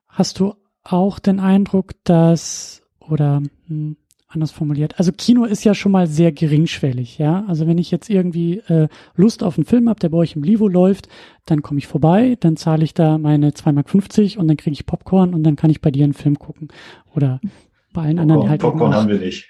hast 0.07 0.39
du 0.39 0.55
auch 0.83 1.19
den 1.19 1.39
Eindruck, 1.39 1.91
dass, 2.03 2.81
oder 2.99 3.41
hm, 3.67 3.97
anders 4.27 4.51
formuliert, 4.51 4.99
also 4.99 5.11
Kino 5.11 5.45
ist 5.45 5.63
ja 5.63 5.73
schon 5.73 5.91
mal 5.91 6.07
sehr 6.07 6.31
geringschwellig, 6.31 7.17
ja. 7.17 7.45
Also 7.47 7.67
wenn 7.67 7.77
ich 7.79 7.89
jetzt 7.89 8.09
irgendwie 8.09 8.59
äh, 8.67 8.87
Lust 9.15 9.43
auf 9.43 9.57
einen 9.57 9.65
Film 9.65 9.89
habe, 9.89 9.99
der 9.99 10.09
bei 10.09 10.17
euch 10.17 10.35
im 10.35 10.43
Livo 10.43 10.67
läuft, 10.67 11.09
dann 11.45 11.61
komme 11.61 11.79
ich 11.79 11.87
vorbei, 11.87 12.37
dann 12.39 12.55
zahle 12.55 12.83
ich 12.83 12.93
da 12.93 13.17
meine 13.17 13.51
2,50 13.51 13.71
Mark 13.73 14.37
und 14.37 14.47
dann 14.47 14.57
kriege 14.57 14.73
ich 14.73 14.85
Popcorn 14.85 15.33
und 15.33 15.43
dann 15.43 15.55
kann 15.55 15.71
ich 15.71 15.81
bei 15.81 15.89
dir 15.89 16.03
einen 16.03 16.13
Film 16.13 16.37
gucken. 16.37 16.67
Oder 17.15 17.39
bei 17.91 18.03
allen 18.03 18.17
Popcorn, 18.17 18.31
anderen 18.31 18.49
halt. 18.49 18.61
Popcorn 18.61 18.93
haben 18.93 19.09
wir 19.09 19.19
nicht. 19.19 19.47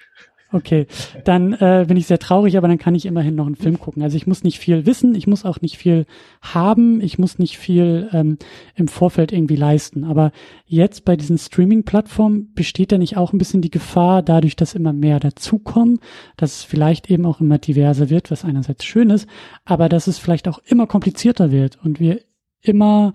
Okay, 0.52 0.88
dann 1.26 1.54
äh, 1.54 1.86
bin 1.88 1.96
ich 1.96 2.08
sehr 2.08 2.18
traurig, 2.18 2.58
aber 2.58 2.68
dann 2.68 2.80
kann 2.80 2.96
ich 2.96 3.06
immerhin 3.06 3.36
noch 3.36 3.46
einen 3.46 3.56
Film 3.56 3.80
gucken. 3.80 4.02
Also 4.02 4.18
ich 4.18 4.26
muss 4.26 4.44
nicht 4.44 4.58
viel 4.58 4.88
wissen, 4.88 5.14
ich 5.14 5.28
muss 5.28 5.46
auch 5.46 5.62
nicht 5.62 5.78
viel 5.78 6.08
haben, 6.42 7.02
ich 7.02 7.20
muss 7.20 7.38
nicht 7.38 7.60
viel 7.60 8.10
ähm, 8.14 8.40
im 8.74 8.88
Vorfeld 8.88 9.32
irgendwie 9.32 9.56
leisten. 9.56 10.04
Aber 10.04 10.32
jetzt 10.66 11.06
bei 11.06 11.16
diesen 11.16 11.38
Streaming-Plattformen 11.38 12.52
besteht 12.56 12.92
da 12.92 12.98
nicht 12.98 13.16
auch 13.16 13.32
ein 13.32 13.38
bisschen 13.38 13.62
die 13.62 13.70
Gefahr, 13.70 14.24
dadurch, 14.24 14.56
dass 14.56 14.74
immer 14.74 14.92
mehr 14.92 15.20
dazukommen, 15.20 16.00
dass 16.36 16.58
es 16.58 16.64
vielleicht 16.64 17.12
eben 17.12 17.28
auch 17.28 17.40
immer 17.40 17.60
diverser 17.60 18.10
wird, 18.10 18.32
was 18.32 18.44
einerseits 18.44 18.86
schön 18.86 19.12
ist, 19.12 19.30
aber 19.66 19.88
dass 19.88 20.08
es 20.08 20.18
vielleicht 20.18 20.48
auch 20.48 20.58
immer 20.66 20.88
komplizierter 20.88 21.52
wird 21.52 21.78
und 21.84 22.00
wir 22.00 22.22
immer 22.62 23.14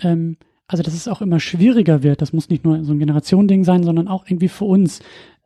ähm, 0.00 0.36
also 0.70 0.84
dass 0.84 0.94
es 0.94 1.08
auch 1.08 1.20
immer 1.20 1.40
schwieriger 1.40 2.04
wird. 2.04 2.22
Das 2.22 2.32
muss 2.32 2.48
nicht 2.48 2.64
nur 2.64 2.84
so 2.84 2.92
ein 2.92 3.00
Generationending 3.00 3.64
sein, 3.64 3.82
sondern 3.82 4.06
auch 4.06 4.24
irgendwie 4.26 4.48
für 4.48 4.66
uns 4.66 5.00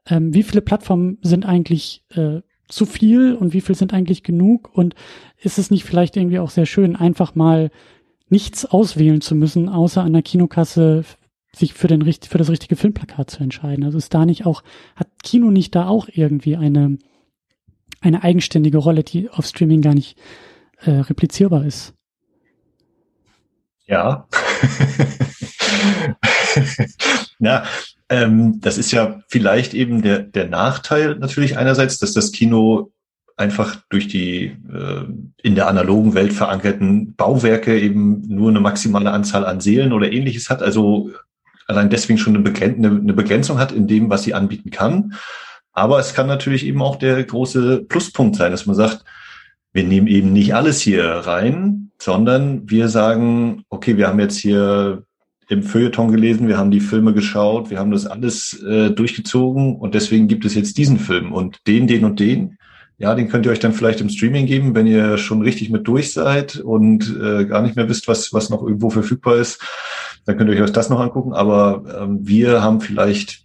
ähm, 0.08 0.34
wie 0.34 0.42
viele 0.42 0.62
Plattformen 0.62 1.18
sind 1.22 1.46
eigentlich 1.46 2.04
äh, 2.10 2.40
zu 2.68 2.86
viel 2.86 3.34
und 3.34 3.52
wie 3.52 3.60
viel 3.60 3.74
sind 3.74 3.92
eigentlich 3.92 4.22
genug 4.22 4.70
und 4.72 4.94
ist 5.38 5.58
es 5.58 5.70
nicht 5.70 5.84
vielleicht 5.84 6.16
irgendwie 6.16 6.38
auch 6.38 6.50
sehr 6.50 6.66
schön, 6.66 6.96
einfach 6.96 7.34
mal 7.34 7.70
nichts 8.28 8.64
auswählen 8.64 9.20
zu 9.20 9.34
müssen, 9.34 9.68
außer 9.68 10.02
an 10.02 10.12
der 10.12 10.22
Kinokasse 10.22 11.04
sich 11.54 11.74
für 11.74 11.88
den 11.88 12.02
für 12.02 12.38
das 12.38 12.50
richtige 12.50 12.76
Filmplakat 12.76 13.30
zu 13.30 13.42
entscheiden. 13.42 13.84
Also 13.84 13.98
ist 13.98 14.12
da 14.12 14.26
nicht 14.26 14.46
auch 14.46 14.62
hat 14.96 15.08
Kino 15.22 15.50
nicht 15.50 15.74
da 15.74 15.86
auch 15.86 16.08
irgendwie 16.10 16.56
eine 16.56 16.98
eine 18.00 18.22
eigenständige 18.22 18.78
Rolle, 18.78 19.04
die 19.04 19.30
auf 19.30 19.46
Streaming 19.46 19.82
gar 19.82 19.94
nicht 19.94 20.18
äh, 20.80 20.90
replizierbar 20.90 21.64
ist? 21.64 21.94
Ja. 23.86 24.26
ja, 27.38 27.64
ähm, 28.08 28.60
das 28.60 28.78
ist 28.78 28.92
ja 28.92 29.20
vielleicht 29.28 29.74
eben 29.74 30.02
der, 30.02 30.20
der 30.20 30.48
Nachteil 30.48 31.16
natürlich 31.16 31.56
einerseits, 31.56 31.98
dass 31.98 32.12
das 32.12 32.32
Kino 32.32 32.92
einfach 33.36 33.76
durch 33.88 34.08
die 34.08 34.56
äh, 34.72 35.04
in 35.42 35.54
der 35.54 35.68
analogen 35.68 36.14
Welt 36.14 36.32
verankerten 36.32 37.14
Bauwerke 37.14 37.78
eben 37.78 38.22
nur 38.28 38.50
eine 38.50 38.60
maximale 38.60 39.10
Anzahl 39.10 39.44
an 39.44 39.60
Seelen 39.60 39.92
oder 39.92 40.12
ähnliches 40.12 40.50
hat, 40.50 40.62
also 40.62 41.10
allein 41.66 41.90
deswegen 41.90 42.18
schon 42.18 42.36
eine, 42.36 42.56
eine 42.56 43.12
Begrenzung 43.12 43.58
hat 43.58 43.72
in 43.72 43.88
dem, 43.88 44.10
was 44.10 44.22
sie 44.22 44.34
anbieten 44.34 44.70
kann. 44.70 45.14
Aber 45.72 45.98
es 45.98 46.14
kann 46.14 46.28
natürlich 46.28 46.64
eben 46.64 46.80
auch 46.82 46.96
der 46.96 47.22
große 47.24 47.84
Pluspunkt 47.88 48.36
sein, 48.36 48.52
dass 48.52 48.66
man 48.66 48.76
sagt, 48.76 49.04
wir 49.72 49.82
nehmen 49.82 50.06
eben 50.06 50.32
nicht 50.32 50.54
alles 50.54 50.80
hier 50.80 51.04
rein, 51.04 51.90
sondern 51.98 52.70
wir 52.70 52.88
sagen, 52.88 53.64
okay, 53.70 53.96
wir 53.96 54.06
haben 54.06 54.20
jetzt 54.20 54.36
hier 54.36 55.02
im 55.48 55.62
Feuilleton 55.62 56.10
gelesen, 56.10 56.48
wir 56.48 56.58
haben 56.58 56.70
die 56.70 56.80
Filme 56.80 57.12
geschaut, 57.12 57.70
wir 57.70 57.78
haben 57.78 57.90
das 57.90 58.06
alles 58.06 58.62
äh, 58.62 58.90
durchgezogen 58.90 59.76
und 59.76 59.94
deswegen 59.94 60.28
gibt 60.28 60.44
es 60.44 60.54
jetzt 60.54 60.78
diesen 60.78 60.98
Film 60.98 61.32
und 61.32 61.66
den, 61.66 61.86
den 61.86 62.04
und 62.04 62.20
den. 62.20 62.58
Ja, 62.96 63.14
den 63.14 63.28
könnt 63.28 63.44
ihr 63.44 63.52
euch 63.52 63.58
dann 63.58 63.72
vielleicht 63.72 64.00
im 64.00 64.08
Streaming 64.08 64.46
geben, 64.46 64.74
wenn 64.74 64.86
ihr 64.86 65.18
schon 65.18 65.42
richtig 65.42 65.68
mit 65.68 65.86
durch 65.86 66.12
seid 66.12 66.56
und 66.56 67.14
äh, 67.20 67.44
gar 67.44 67.60
nicht 67.60 67.74
mehr 67.74 67.88
wisst, 67.88 68.06
was, 68.06 68.32
was 68.32 68.50
noch 68.50 68.62
irgendwo 68.62 68.88
verfügbar 68.88 69.36
ist. 69.36 69.60
Dann 70.26 70.36
könnt 70.36 70.48
ihr 70.48 70.62
euch 70.62 70.70
das 70.70 70.90
noch 70.90 71.00
angucken. 71.00 71.32
Aber 71.32 71.82
ähm, 72.00 72.20
wir 72.22 72.62
haben 72.62 72.80
vielleicht, 72.80 73.44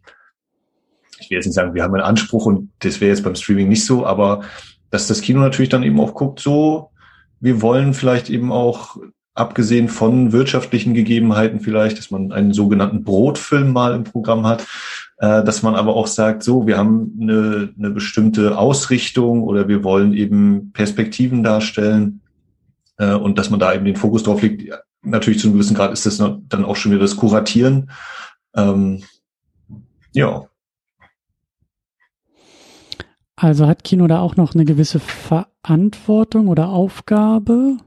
ich 1.19 1.29
will 1.29 1.37
jetzt 1.37 1.47
nicht 1.47 1.55
sagen, 1.55 1.73
wir 1.73 1.83
haben 1.83 1.95
einen 1.95 2.03
Anspruch 2.03 2.45
und 2.45 2.69
das 2.79 3.01
wäre 3.01 3.09
jetzt 3.09 3.23
beim 3.23 3.35
Streaming 3.35 3.69
nicht 3.69 3.85
so, 3.85 4.05
aber 4.05 4.43
dass 4.91 5.07
das 5.07 5.21
Kino 5.21 5.39
natürlich 5.39 5.69
dann 5.69 5.83
eben 5.83 5.99
auch 5.99 6.13
guckt, 6.13 6.39
so, 6.39 6.91
wir 7.39 7.61
wollen 7.61 7.93
vielleicht 7.93 8.29
eben 8.29 8.51
auch, 8.51 8.97
abgesehen 9.39 9.89
von 9.89 10.31
wirtschaftlichen 10.31 10.93
Gegebenheiten 10.93 11.59
vielleicht, 11.59 11.97
dass 11.97 12.11
man 12.11 12.31
einen 12.31 12.53
sogenannten 12.53 13.03
Brotfilm 13.03 13.71
mal 13.71 13.95
im 13.95 14.03
Programm 14.03 14.45
hat, 14.45 14.65
äh, 15.17 15.43
dass 15.43 15.63
man 15.63 15.75
aber 15.75 15.95
auch 15.95 16.07
sagt, 16.07 16.43
so, 16.43 16.67
wir 16.67 16.77
haben 16.77 17.17
eine, 17.21 17.73
eine 17.77 17.89
bestimmte 17.91 18.57
Ausrichtung 18.57 19.43
oder 19.43 19.67
wir 19.67 19.83
wollen 19.83 20.13
eben 20.13 20.71
Perspektiven 20.73 21.43
darstellen 21.43 22.21
äh, 22.97 23.13
und 23.13 23.37
dass 23.37 23.49
man 23.49 23.59
da 23.59 23.73
eben 23.73 23.85
den 23.85 23.95
Fokus 23.95 24.23
drauf 24.23 24.41
legt. 24.41 24.71
Natürlich 25.01 25.39
zu 25.39 25.47
einem 25.47 25.53
gewissen 25.53 25.75
Grad 25.75 25.93
ist 25.93 26.05
das 26.05 26.17
dann 26.17 26.65
auch 26.65 26.75
schon 26.75 26.91
wieder 26.91 27.01
das 27.01 27.15
Kuratieren. 27.15 27.89
Ähm, 28.55 29.03
ja. 30.13 30.45
Also 33.35 33.67
hat 33.67 33.85
Kino 33.85 34.07
da 34.07 34.19
auch 34.19 34.35
noch 34.35 34.53
eine 34.53 34.65
gewisse 34.65 34.99
Verantwortung 34.99 36.49
oder 36.49 36.69
Aufgabe? 36.69 37.77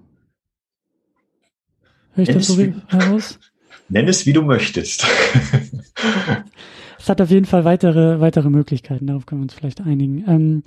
Hör 2.14 2.22
ich 2.22 2.28
Nenn 2.28 2.38
das 2.38 2.46
so 2.46 2.58
wie, 2.58 2.74
heraus? 2.88 3.38
Nenn 3.88 4.08
es, 4.08 4.26
wie 4.26 4.32
du 4.32 4.42
möchtest. 4.42 5.06
es 6.98 7.08
hat 7.08 7.20
auf 7.20 7.30
jeden 7.30 7.46
Fall 7.46 7.64
weitere, 7.64 8.20
weitere 8.20 8.50
Möglichkeiten, 8.50 9.06
darauf 9.06 9.26
können 9.26 9.40
wir 9.40 9.44
uns 9.44 9.54
vielleicht 9.54 9.80
einigen. 9.80 10.24
Ähm, 10.26 10.62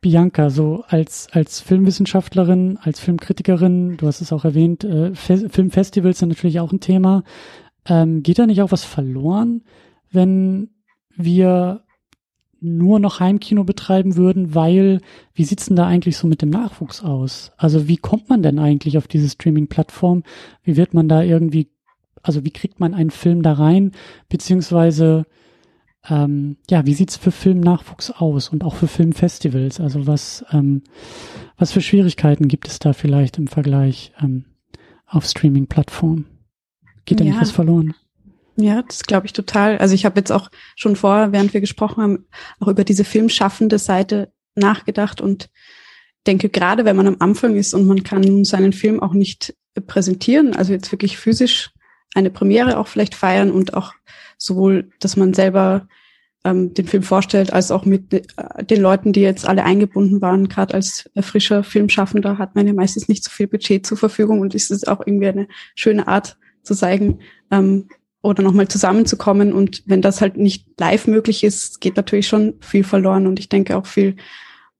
Bianca, 0.00 0.50
so 0.50 0.84
als, 0.86 1.28
als 1.32 1.60
Filmwissenschaftlerin, 1.60 2.78
als 2.82 3.00
Filmkritikerin, 3.00 3.96
du 3.96 4.06
hast 4.06 4.20
es 4.20 4.32
auch 4.32 4.44
erwähnt, 4.44 4.84
äh, 4.84 5.14
Fe 5.14 5.48
Filmfestivals 5.48 6.18
sind 6.18 6.28
natürlich 6.28 6.60
auch 6.60 6.72
ein 6.72 6.80
Thema. 6.80 7.24
Ähm, 7.86 8.22
geht 8.22 8.38
da 8.38 8.46
nicht 8.46 8.60
auch 8.60 8.72
was 8.72 8.84
verloren, 8.84 9.62
wenn 10.10 10.70
wir 11.16 11.83
nur 12.64 12.98
noch 12.98 13.20
Heimkino 13.20 13.62
betreiben 13.64 14.16
würden, 14.16 14.54
weil, 14.54 15.00
wie 15.34 15.44
sieht's 15.44 15.66
denn 15.66 15.76
da 15.76 15.86
eigentlich 15.86 16.16
so 16.16 16.26
mit 16.26 16.42
dem 16.42 16.50
Nachwuchs 16.50 17.02
aus? 17.02 17.52
Also 17.56 17.88
wie 17.88 17.98
kommt 17.98 18.28
man 18.28 18.42
denn 18.42 18.58
eigentlich 18.58 18.96
auf 18.96 19.06
diese 19.06 19.28
Streaming-Plattform? 19.28 20.22
Wie 20.62 20.76
wird 20.76 20.94
man 20.94 21.08
da 21.08 21.22
irgendwie, 21.22 21.68
also 22.22 22.44
wie 22.44 22.50
kriegt 22.50 22.80
man 22.80 22.94
einen 22.94 23.10
Film 23.10 23.42
da 23.42 23.52
rein? 23.52 23.92
Beziehungsweise, 24.30 25.26
ähm, 26.08 26.56
ja, 26.70 26.86
wie 26.86 26.94
sieht's 26.94 27.16
für 27.16 27.30
Filmnachwuchs 27.30 28.10
aus 28.10 28.48
und 28.48 28.64
auch 28.64 28.74
für 28.74 28.88
Filmfestivals? 28.88 29.78
Also 29.80 30.06
was, 30.06 30.44
ähm, 30.50 30.82
was 31.58 31.72
für 31.72 31.82
Schwierigkeiten 31.82 32.48
gibt 32.48 32.66
es 32.66 32.78
da 32.78 32.94
vielleicht 32.94 33.36
im 33.38 33.46
Vergleich 33.46 34.12
ähm, 34.22 34.46
auf 35.06 35.26
Streaming-Plattformen? 35.26 36.26
Geht 37.04 37.20
da 37.20 37.24
ja. 37.24 37.32
nicht 37.32 37.40
was 37.42 37.50
verloren? 37.50 37.94
Ja, 38.56 38.82
das 38.82 39.02
glaube 39.02 39.26
ich 39.26 39.32
total. 39.32 39.78
Also 39.78 39.94
ich 39.94 40.04
habe 40.04 40.20
jetzt 40.20 40.30
auch 40.30 40.50
schon 40.76 40.96
vor, 40.96 41.32
während 41.32 41.54
wir 41.54 41.60
gesprochen 41.60 42.02
haben, 42.02 42.26
auch 42.60 42.68
über 42.68 42.84
diese 42.84 43.04
filmschaffende 43.04 43.78
Seite 43.78 44.32
nachgedacht 44.54 45.20
und 45.20 45.50
denke, 46.26 46.48
gerade 46.48 46.84
wenn 46.84 46.96
man 46.96 47.08
am 47.08 47.16
Anfang 47.18 47.56
ist 47.56 47.74
und 47.74 47.86
man 47.86 48.04
kann 48.04 48.44
seinen 48.44 48.72
Film 48.72 49.00
auch 49.00 49.12
nicht 49.12 49.54
präsentieren, 49.86 50.54
also 50.54 50.72
jetzt 50.72 50.92
wirklich 50.92 51.18
physisch 51.18 51.70
eine 52.14 52.30
Premiere 52.30 52.78
auch 52.78 52.86
vielleicht 52.86 53.16
feiern 53.16 53.50
und 53.50 53.74
auch 53.74 53.92
sowohl, 54.38 54.90
dass 55.00 55.16
man 55.16 55.34
selber 55.34 55.88
ähm, 56.44 56.74
den 56.74 56.86
Film 56.86 57.02
vorstellt, 57.02 57.52
als 57.52 57.70
auch 57.70 57.84
mit 57.84 58.12
äh, 58.12 58.22
den 58.64 58.80
Leuten, 58.80 59.12
die 59.12 59.20
jetzt 59.20 59.48
alle 59.48 59.64
eingebunden 59.64 60.20
waren. 60.20 60.48
Gerade 60.48 60.74
als 60.74 61.10
frischer 61.20 61.64
Filmschaffender 61.64 62.38
hat 62.38 62.54
man 62.54 62.66
ja 62.66 62.72
meistens 62.72 63.08
nicht 63.08 63.24
so 63.24 63.30
viel 63.30 63.48
Budget 63.48 63.84
zur 63.84 63.98
Verfügung 63.98 64.40
und 64.40 64.54
ist 64.54 64.70
es 64.70 64.86
auch 64.86 65.00
irgendwie 65.04 65.28
eine 65.28 65.48
schöne 65.74 66.06
Art 66.06 66.36
zu 66.62 66.74
zeigen, 66.74 67.20
ähm, 67.50 67.88
oder 68.24 68.42
nochmal 68.42 68.68
zusammenzukommen. 68.68 69.52
Und 69.52 69.82
wenn 69.86 70.00
das 70.00 70.20
halt 70.20 70.36
nicht 70.38 70.66
live 70.80 71.06
möglich 71.06 71.44
ist, 71.44 71.80
geht 71.80 71.96
natürlich 71.96 72.26
schon 72.26 72.54
viel 72.60 72.82
verloren. 72.82 73.26
Und 73.26 73.38
ich 73.38 73.50
denke 73.50 73.76
auch 73.76 73.86
viel, 73.86 74.16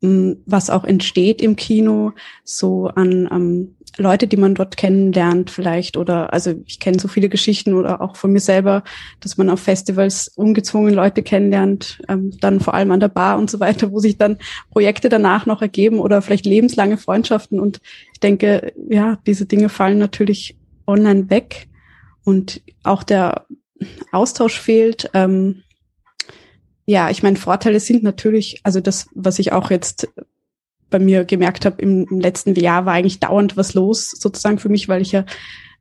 mm, 0.01 0.33
was 0.47 0.71
auch 0.71 0.85
entsteht 0.85 1.43
im 1.43 1.55
Kino, 1.55 2.13
so 2.43 2.87
an 2.87 3.29
ähm, 3.31 3.77
Leute, 3.99 4.27
die 4.27 4.39
man 4.39 4.55
dort 4.55 4.79
kennenlernt 4.79 5.51
vielleicht. 5.51 5.99
Oder 5.99 6.33
also 6.33 6.55
ich 6.65 6.81
kenne 6.81 6.99
so 6.99 7.07
viele 7.07 7.29
Geschichten 7.29 7.75
oder 7.75 8.01
auch 8.01 8.17
von 8.17 8.33
mir 8.33 8.41
selber, 8.41 8.83
dass 9.21 9.37
man 9.37 9.51
auf 9.51 9.61
Festivals 9.61 10.29
ungezwungen 10.29 10.95
Leute 10.95 11.23
kennenlernt, 11.23 12.01
ähm, 12.09 12.33
dann 12.41 12.61
vor 12.61 12.73
allem 12.73 12.93
an 12.93 13.01
der 13.01 13.09
Bar 13.09 13.37
und 13.37 13.51
so 13.51 13.61
weiter, 13.61 13.93
wo 13.93 13.99
sich 13.99 14.17
dann 14.17 14.39
Projekte 14.71 15.11
danach 15.11 15.45
noch 15.45 15.61
ergeben 15.61 15.99
oder 15.99 16.23
vielleicht 16.23 16.47
lebenslange 16.47 16.97
Freundschaften. 16.97 17.61
Und 17.61 17.83
ich 18.15 18.21
denke, 18.21 18.73
ja, 18.89 19.19
diese 19.27 19.45
Dinge 19.45 19.69
fallen 19.69 19.99
natürlich 19.99 20.57
online 20.87 21.29
weg. 21.29 21.69
Und 22.25 22.63
auch 22.83 23.03
der 23.03 23.47
Austausch 24.13 24.59
fehlt. 24.59 25.11
Ähm, 25.15 25.63
ja, 26.87 27.11
ich 27.11 27.23
meine, 27.23 27.37
Vorteile 27.37 27.81
sind 27.81 28.03
natürlich, 28.03 28.61
also 28.63 28.81
das, 28.81 29.09
was 29.15 29.39
ich 29.39 29.53
auch 29.53 29.71
jetzt 29.71 30.09
bei 30.91 30.99
mir 30.99 31.25
gemerkt 31.25 31.65
habe 31.65 31.83
im, 31.83 32.07
im, 32.09 32.21
letzten 32.21 32.55
Jahr, 32.55 32.87
war 32.87 32.93
eigentlich 32.93 33.21
dauernd 33.21 33.57
was 33.57 33.75
los, 33.75 34.11
sozusagen 34.11 34.59
für 34.59 34.69
mich, 34.69 34.89
weil 34.89 35.03
ich 35.03 35.13
ja 35.13 35.25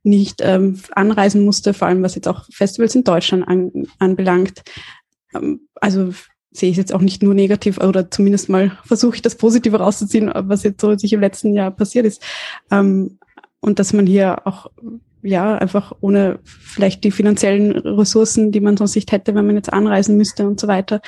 nicht 0.04 0.42
ähm, 0.42 0.82
anreisen 0.92 1.46
musste, 1.46 1.74
vor 1.74 1.88
allem 1.88 2.04
was 2.04 2.16
jetzt 2.16 2.28
auch 2.28 2.46
Festivals 2.52 2.96
in 2.96 3.04
Deutschland 3.04 3.48
an, 3.48 3.72
anbelangt. 4.00 4.64
Ähm, 5.34 5.68
also 5.76 6.14
sehe 6.52 6.70
ich 6.70 6.78
jetzt 6.78 6.94
auch 6.94 7.02
nicht 7.02 7.24
nur 7.24 7.34
negativ 7.34 7.80
oder 7.80 8.12
zumindest 8.12 8.48
mal 8.48 8.78
versuche 8.86 9.16
ich 9.16 9.22
das 9.22 9.36
Positive 9.36 9.78
rauszuziehen, 9.78 10.32
was 10.34 10.64
jetzt 10.64 10.82
so 10.82 10.96
sich 10.98 11.14
im 11.14 11.22
letzten 11.22 11.54
Jahr 11.54 11.72
passiert 11.72 12.06
ist. 12.06 12.22
Ähm, 12.70 13.18
und 13.60 13.80
dass 13.80 13.94
man 13.94 14.06
hier 14.06 14.46
auch 14.46 14.68
ja, 15.24 15.58
einfach 15.58 15.94
ohne 16.02 16.40
vielleicht 16.44 17.04
die 17.04 17.12
finanziellen 17.12 17.72
Ressourcen, 17.72 18.52
die 18.52 18.60
man 18.60 18.78
sonst 18.78 18.96
nicht 18.96 19.12
hätte, 19.12 19.34
wenn 19.34 19.46
man 19.46 19.56
jetzt 19.56 19.72
anreisen 19.72 20.18
müsste 20.18 20.46
und 20.46 20.60
so 20.60 20.68
weiter, 20.68 21.02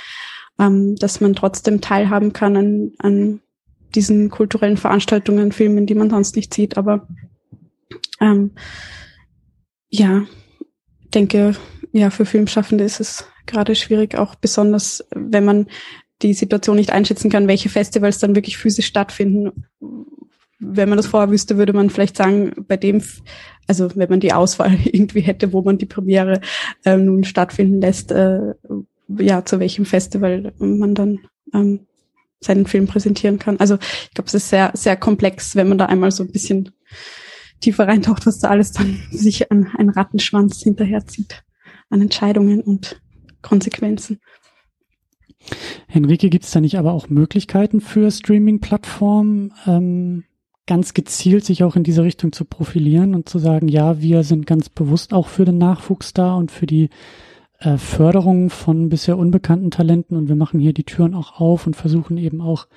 ähm, 0.57 0.95
dass 0.95 1.22
man 1.22 1.36
trotzdem 1.36 1.82
teilhaben 1.82 2.34
kann 2.34 2.55
an, 2.55 2.91
an 2.99 3.41
diesen 3.93 4.30
kulturellen 4.30 4.78
Veranstaltungen, 4.78 5.51
Filmen, 5.51 5.86
die 5.86 5.95
man 5.95 6.09
sonst 6.09 6.36
nicht 6.36 6.53
sieht. 6.53 6.78
Aber 6.78 7.07
ähm, 8.22 8.51
ja, 9.89 10.24
denke, 11.13 11.55
ja, 11.91 12.09
für 12.09 12.26
Filmschaffende 12.26 12.84
ist 12.84 12.99
es 12.99 13.26
gerade 13.45 13.76
schwierig, 13.76 14.18
auch 14.18 14.36
besonders, 14.36 15.05
wenn 15.11 15.45
man 15.45 15.68
die 16.22 16.34
Situation 16.34 16.78
nicht 16.78 16.91
einschätzen 16.91 17.30
kann, 17.30 17.47
welche 17.47 17.70
Festivals 17.70 18.20
dann 18.20 18.36
wirklich 18.36 18.57
physisch 18.57 18.88
stattfinden. 18.88 19.66
Wenn 20.60 20.89
man 20.89 20.97
das 20.97 21.08
vorher 21.08 21.32
wüsste, 21.32 21.58
würde 21.58 21.74
man 21.74 21.89
vielleicht 21.89 22.18
sagen, 22.18 22.53
bei 22.68 22.78
dem 22.78 23.01
also 23.68 23.95
wenn 23.95 24.10
man 24.10 24.20
die 24.20 24.34
Auswahl 24.34 24.78
irgendwie 24.86 25.22
hätte, 25.22 25.53
wo 25.53 25.62
man 25.62 25.78
die 25.78 25.86
Premiere 25.86 26.41
äh, 26.84 26.97
nun 26.97 27.24
stattfinden 27.24 27.82
lässt, 27.82 28.12
äh, 28.12 28.53
ja, 29.08 29.45
zu 29.45 29.60
welchem 29.60 29.86
Festival 29.86 30.53
man 30.58 30.95
dann 30.95 31.20
ähm, 31.53 31.82
seinen 32.41 32.66
Film 32.66 32.88
präsentieren 32.88 33.39
kann. 33.39 33.60
Also 33.60 33.76
ich 33.76 34.14
glaube, 34.14 34.28
es 34.28 34.34
ist 34.34 34.49
sehr, 34.49 34.72
sehr 34.74 34.95
komplex, 34.95 35.56
wenn 35.56 35.70
man 35.70 35.78
da 35.78 35.86
einmal 35.86 36.12
so 36.12 36.24
ein 36.24 36.32
bisschen 36.32 36.72
tiefer 37.60 37.88
reintaucht, 37.88 38.26
was 38.26 38.39
da 38.39 38.49
alles 38.49 38.72
dann 38.72 38.99
sich 39.12 39.51
an 39.51 39.70
einen 39.78 39.89
Rattenschwanz 39.89 40.62
hinterherzieht 40.62 41.43
an 41.89 42.01
Entscheidungen 42.01 42.62
und 42.62 43.01
Konsequenzen. 43.43 44.20
Henrike, 45.88 46.32
gibt 46.32 46.45
es 46.45 46.51
da 46.51 46.60
nicht 46.60 46.80
aber 46.80 46.93
auch 46.93 47.10
Möglichkeiten 47.10 47.80
für 47.80 48.10
Streaming-Plattformen, 48.10 49.53
ähm, 49.68 50.24
ganz 50.68 50.93
gezielt 50.93 51.45
sich 51.45 51.63
auch 51.63 51.76
in 51.76 51.84
diese 51.84 52.03
Richtung 52.03 52.32
zu 52.32 52.45
profilieren 52.45 53.13
und 53.16 53.30
zu 53.30 53.39
sagen, 53.39 53.68
ja, 53.68 54.01
wir 54.01 54.24
sind 54.24 54.47
ganz 54.47 54.70
bewusst 54.70 55.13
auch 55.13 55.28
für 55.28 55.45
den 55.45 55.57
Nachwuchs 55.57 56.13
da 56.13 56.36
und 56.36 56.51
für 56.51 56.66
die 56.66 56.89
äh, 57.59 57.78
Förderung 57.78 58.49
von 58.49 58.89
bisher 58.89 59.18
unbekannten 59.18 59.72
Talenten 59.72 60.18
und 60.18 60.28
wir 60.28 60.36
machen 60.36 60.59
hier 60.59 60.74
die 60.74 60.84
Türen 60.84 61.13
auch 61.13 61.39
auf 61.39 61.68
und 61.68 61.76
versuchen 61.76 62.18
eben 62.18 62.41
auch, 62.41 62.68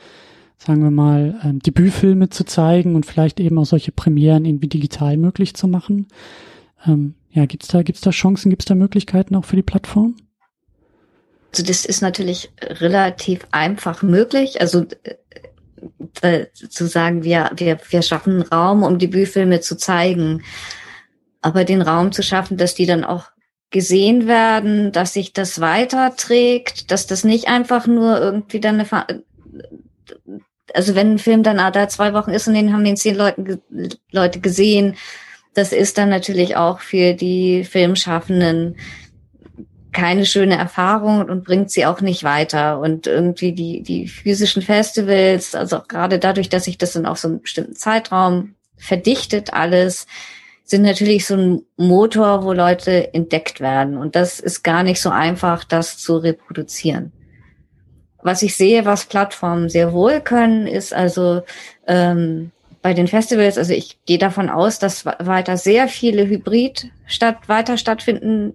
sagen 0.59 0.83
wir 0.83 0.91
mal, 0.91 1.39
äh, 1.43 1.55
Debütfilme 1.55 2.29
zu 2.29 2.45
zeigen 2.45 2.95
und 2.95 3.07
vielleicht 3.07 3.41
eben 3.41 3.59
auch 3.59 3.67
solche 3.67 3.93
Premieren 3.93 4.45
irgendwie 4.45 4.69
digital 4.69 5.17
möglich 5.17 5.55
zu 5.55 5.67
machen. 5.67 6.09
Ähm, 6.87 7.15
ja, 7.31 7.47
gibt's 7.47 7.69
da, 7.69 7.83
gibt's 7.83 8.01
da 8.03 8.11
Chancen, 8.11 8.51
gibt's 8.51 8.67
da 8.67 8.75
Möglichkeiten 8.75 9.35
auch 9.35 9.45
für 9.45 9.57
die 9.57 9.63
Plattform? 9.63 10.17
Also 11.53 11.65
das 11.65 11.87
ist 11.87 12.03
natürlich 12.03 12.51
relativ 12.63 13.47
einfach 13.51 14.03
möglich. 14.03 14.61
Also 14.61 14.85
äh, 15.03 15.15
zu 16.53 16.87
sagen, 16.87 17.25
wir, 17.25 17.51
wir, 17.57 17.79
wir 17.89 18.03
schaffen 18.03 18.43
Raum, 18.43 18.83
um 18.83 18.99
Debütfilme 18.99 19.61
zu 19.61 19.77
zeigen. 19.77 20.43
Aber 21.41 21.65
den 21.65 21.83
Raum 21.83 22.13
zu 22.13 22.23
schaffen, 22.23 22.57
dass 22.57 22.75
die 22.75 22.87
dann 22.87 23.05
auch 23.05 23.31
gesehen 23.71 24.27
werden, 24.27 24.93
dass 24.93 25.13
sich 25.13 25.33
das 25.33 25.61
weiterträgt, 25.61 26.91
dass 26.91 27.07
das 27.07 27.25
nicht 27.25 27.49
einfach 27.49 27.87
nur 27.87 28.19
irgendwie 28.19 28.61
dann 28.61 28.81
eine, 28.81 29.25
also 30.75 30.95
wenn 30.95 31.15
ein 31.15 31.19
Film 31.19 31.43
dann 31.43 31.59
da 31.73 31.89
zwei 31.89 32.15
Wochen 32.15 32.31
ist 32.31 32.49
und 32.49 32.55
den 32.55 32.73
haben 32.73 32.85
den 32.85 32.97
zehn 32.97 33.15
Leuten, 33.15 33.61
Leute 34.11 34.41
gesehen, 34.41 34.97
das 35.55 35.73
ist 35.73 35.99
dann 35.99 36.09
natürlich 36.09 36.57
auch 36.57 36.81
für 36.81 37.15
die 37.15 37.65
Filmschaffenden 37.65 38.77
keine 39.93 40.27
schöne 40.27 40.57
Erfahrung 40.57 41.25
und 41.29 41.45
bringt 41.45 41.71
sie 41.71 41.87
auch 41.87 42.01
nicht 42.01 42.25
weiter. 42.25 42.81
Und 42.81 43.07
irgendwie 43.07 43.53
die, 43.53 43.83
die 43.83 44.09
physischen 44.09 44.63
Festivals, 44.63 45.55
also 45.55 45.79
auch 45.79 45.89
gerade 45.89 46.19
dadurch, 46.19 46.49
dass 46.49 46.65
sich 46.65 46.79
das 46.79 46.93
dann 46.93 47.07
auf 47.07 47.19
so 47.19 47.29
einen 47.29 47.43
bestimmten 47.43 47.75
Zeitraum 47.75 48.55
verdichtet 48.77 49.53
alles, 49.53 50.07
sind 50.65 50.83
natürlich 50.83 51.27
so 51.27 51.35
ein 51.35 51.63
Motor, 51.77 52.45
wo 52.45 52.53
Leute 52.53 53.15
entdeckt 53.15 53.61
werden. 53.61 53.97
Und 53.97 54.15
das 54.15 54.39
ist 54.39 54.63
gar 54.63 54.83
nicht 54.83 55.01
so 55.01 55.11
einfach, 55.11 55.65
das 55.65 55.99
zu 55.99 56.19
reproduzieren. 56.19 57.13
was 58.21 58.43
ich 58.43 58.57
sehe, 58.57 58.85
was 58.85 59.07
Plattformen 59.07 59.69
sehr 59.69 59.93
wohl 59.93 60.21
können, 60.21 60.67
ist 60.67 60.93
also 60.93 61.43
ähm, 61.87 62.51
bei 62.83 62.93
den 62.93 63.07
Festivals, 63.07 63.57
also 63.57 63.73
ich 63.73 63.99
gehe 64.05 64.19
davon 64.19 64.51
aus, 64.51 64.79
dass 64.79 65.07
weiter 65.07 65.57
sehr 65.57 65.89
viele 65.89 66.27
Hybrid 66.27 66.91
statt, 67.07 67.37
weiter 67.49 67.79
stattfinden 67.79 68.55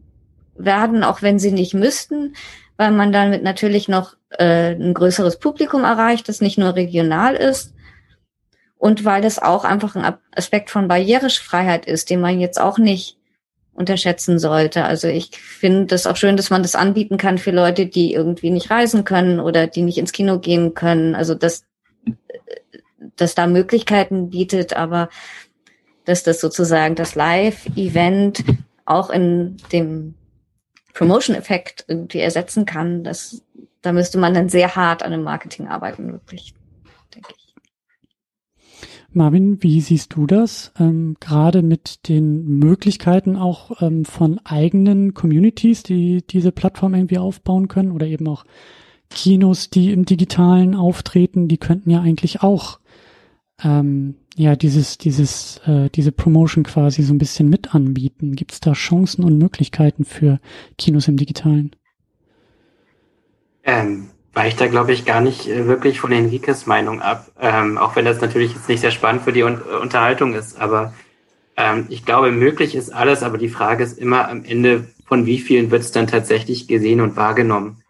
werden, 0.55 1.03
auch 1.03 1.21
wenn 1.21 1.39
sie 1.39 1.51
nicht 1.51 1.73
müssten, 1.73 2.35
weil 2.77 2.91
man 2.91 3.11
damit 3.11 3.43
natürlich 3.43 3.87
noch 3.87 4.15
äh, 4.29 4.73
ein 4.73 4.93
größeres 4.93 5.37
Publikum 5.37 5.83
erreicht, 5.83 6.27
das 6.29 6.41
nicht 6.41 6.57
nur 6.57 6.75
regional 6.75 7.35
ist 7.35 7.73
und 8.77 9.05
weil 9.05 9.21
das 9.21 9.39
auch 9.39 9.63
einfach 9.63 9.95
ein 9.95 10.15
Aspekt 10.35 10.69
von 10.69 10.89
Barrierefreiheit 10.89 11.85
ist, 11.85 12.09
den 12.09 12.19
man 12.19 12.41
jetzt 12.41 12.59
auch 12.59 12.77
nicht 12.77 13.17
unterschätzen 13.73 14.39
sollte. 14.39 14.83
Also 14.85 15.07
ich 15.07 15.37
finde 15.37 15.85
das 15.85 16.05
auch 16.05 16.15
schön, 16.15 16.37
dass 16.37 16.49
man 16.49 16.61
das 16.61 16.75
anbieten 16.75 17.17
kann 17.17 17.37
für 17.37 17.51
Leute, 17.51 17.85
die 17.85 18.13
irgendwie 18.13 18.51
nicht 18.51 18.69
reisen 18.69 19.03
können 19.03 19.39
oder 19.39 19.67
die 19.67 19.81
nicht 19.81 19.97
ins 19.97 20.11
Kino 20.11 20.39
gehen 20.39 20.73
können. 20.73 21.15
Also 21.15 21.33
dass, 21.33 21.65
dass 23.15 23.35
da 23.35 23.47
Möglichkeiten 23.47 24.29
bietet, 24.29 24.75
aber 24.75 25.09
dass 26.05 26.23
das 26.23 26.41
sozusagen 26.41 26.95
das 26.95 27.15
Live-Event 27.15 28.43
auch 28.85 29.09
in 29.09 29.57
dem 29.71 30.15
Promotion-Effekt 30.93 31.85
irgendwie 31.87 32.19
ersetzen 32.19 32.65
kann, 32.65 33.03
das, 33.03 33.43
da 33.81 33.91
müsste 33.91 34.17
man 34.17 34.33
dann 34.33 34.49
sehr 34.49 34.75
hart 34.75 35.03
an 35.03 35.11
dem 35.11 35.23
Marketing 35.23 35.67
arbeiten, 35.67 36.11
wirklich, 36.11 36.53
denke 37.13 37.33
ich. 37.35 37.43
Marvin, 39.15 39.61
wie 39.61 39.79
siehst 39.79 40.15
du 40.15 40.25
das? 40.25 40.71
Ähm, 40.79 41.15
Gerade 41.19 41.61
mit 41.61 42.07
den 42.09 42.57
Möglichkeiten 42.57 43.35
auch 43.35 43.81
ähm, 43.81 44.05
von 44.05 44.39
eigenen 44.43 45.13
Communities, 45.13 45.83
die 45.83 46.25
diese 46.25 46.51
Plattform 46.51 46.95
irgendwie 46.95 47.19
aufbauen 47.19 47.67
können 47.67 47.91
oder 47.91 48.07
eben 48.07 48.27
auch 48.27 48.43
Kinos, 49.11 49.69
die 49.69 49.91
im 49.91 50.05
Digitalen 50.05 50.73
auftreten, 50.73 51.47
die 51.47 51.59
könnten 51.59 51.91
ja 51.91 52.01
eigentlich 52.01 52.41
auch 52.41 52.79
ähm, 53.63 54.15
ja 54.35 54.55
dieses 54.55 54.97
dieses 54.97 55.59
äh, 55.65 55.89
diese 55.89 56.11
Promotion 56.11 56.63
quasi 56.63 57.03
so 57.03 57.13
ein 57.13 57.17
bisschen 57.17 57.49
mit 57.49 57.73
anbieten. 57.75 58.35
Gibt 58.35 58.51
es 58.51 58.59
da 58.59 58.73
Chancen 58.73 59.23
und 59.23 59.37
Möglichkeiten 59.37 60.05
für 60.05 60.39
Kinos 60.77 61.07
im 61.07 61.17
Digitalen? 61.17 61.75
Ähm, 63.63 64.09
weicht 64.33 64.59
da, 64.59 64.67
glaube 64.67 64.91
ich, 64.91 65.05
gar 65.05 65.21
nicht 65.21 65.47
äh, 65.47 65.67
wirklich 65.67 65.99
von 65.99 66.11
Enriques 66.11 66.65
Meinung 66.65 67.01
ab, 67.01 67.31
ähm, 67.39 67.77
auch 67.77 67.95
wenn 67.95 68.05
das 68.05 68.19
natürlich 68.19 68.53
jetzt 68.53 68.67
nicht 68.67 68.81
sehr 68.81 68.91
spannend 68.91 69.23
für 69.23 69.31
die 69.31 69.43
Un 69.43 69.61
äh, 69.61 69.77
Unterhaltung 69.77 70.33
ist. 70.33 70.59
Aber 70.59 70.93
ähm, 71.55 71.85
ich 71.89 72.05
glaube, 72.05 72.31
möglich 72.31 72.75
ist 72.75 72.93
alles, 72.93 73.23
aber 73.23 73.37
die 73.37 73.49
Frage 73.49 73.83
ist 73.83 73.97
immer 73.97 74.27
am 74.27 74.43
Ende, 74.43 74.87
von 75.05 75.25
wie 75.25 75.39
vielen 75.39 75.69
wird 75.71 75.83
es 75.83 75.91
dann 75.91 76.07
tatsächlich 76.07 76.67
gesehen 76.67 77.01
und 77.01 77.15
wahrgenommen. 77.15 77.82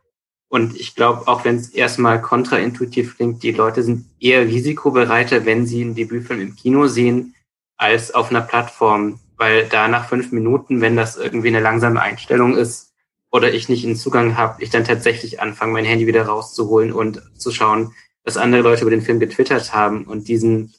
Und 0.53 0.79
ich 0.79 0.93
glaube, 0.93 1.27
auch 1.27 1.45
wenn 1.45 1.55
es 1.55 1.69
erstmal 1.69 2.21
kontraintuitiv 2.21 3.17
klingt, 3.17 3.41
die 3.41 3.53
Leute 3.53 3.81
sind 3.81 4.05
eher 4.19 4.45
risikobereiter, 4.45 5.47
wenn 5.47 5.65
sie 5.65 5.81
einen 5.81 5.95
Debütfilm 5.95 6.41
im 6.41 6.55
Kino 6.55 6.85
sehen, 6.85 7.33
als 7.75 8.13
auf 8.13 8.29
einer 8.29 8.41
Plattform. 8.41 9.19
Weil 9.35 9.67
da 9.67 9.87
nach 9.87 10.07
fünf 10.07 10.31
Minuten, 10.31 10.79
wenn 10.79 10.95
das 10.95 11.17
irgendwie 11.17 11.47
eine 11.47 11.59
langsame 11.59 11.99
Einstellung 11.99 12.55
ist, 12.55 12.93
oder 13.31 13.51
ich 13.51 13.67
nicht 13.67 13.83
einen 13.83 13.95
Zugang 13.95 14.37
habe, 14.37 14.61
ich 14.61 14.69
dann 14.69 14.83
tatsächlich 14.83 15.41
anfange, 15.41 15.73
mein 15.73 15.85
Handy 15.85 16.05
wieder 16.05 16.27
rauszuholen 16.27 16.93
und 16.93 17.23
zu 17.35 17.49
schauen, 17.49 17.91
was 18.23 18.37
andere 18.37 18.61
Leute 18.61 18.81
über 18.81 18.91
den 18.91 19.01
Film 19.01 19.19
getwittert 19.19 19.73
haben. 19.73 20.03
Und 20.03 20.27
diesen 20.27 20.75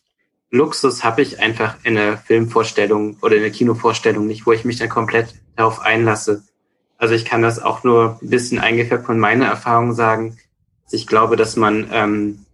Luxus 0.50 1.02
habe 1.02 1.22
ich 1.22 1.40
einfach 1.40 1.78
in 1.82 1.98
einer 1.98 2.16
Filmvorstellung 2.16 3.16
oder 3.22 3.34
in 3.34 3.42
einer 3.42 3.50
Kinovorstellung 3.50 4.28
nicht, 4.28 4.46
wo 4.46 4.52
ich 4.52 4.64
mich 4.64 4.78
dann 4.78 4.88
komplett 4.88 5.34
darauf 5.56 5.80
einlasse. 5.80 6.44
Also 6.96 7.14
ich 7.14 7.24
kann 7.24 7.42
das 7.42 7.60
auch 7.60 7.84
nur 7.84 8.18
ein 8.22 8.30
bisschen 8.30 8.58
eingefärbt 8.58 9.06
von 9.06 9.18
meiner 9.18 9.46
Erfahrung 9.46 9.94
sagen. 9.94 10.38
Ich 10.90 11.06
glaube, 11.06 11.36
dass 11.36 11.56
man 11.56 11.88
ähm, 11.92 12.44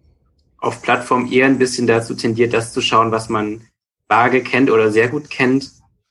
auf 0.58 0.82
Plattform 0.82 1.30
eher 1.30 1.46
ein 1.46 1.58
bisschen 1.58 1.86
dazu 1.86 2.14
tendiert, 2.14 2.52
das 2.52 2.72
zu 2.72 2.80
schauen, 2.80 3.12
was 3.12 3.28
man 3.28 3.62
vage 4.08 4.42
kennt 4.42 4.70
oder 4.70 4.90
sehr 4.90 5.08
gut 5.08 5.30
kennt, 5.30 5.70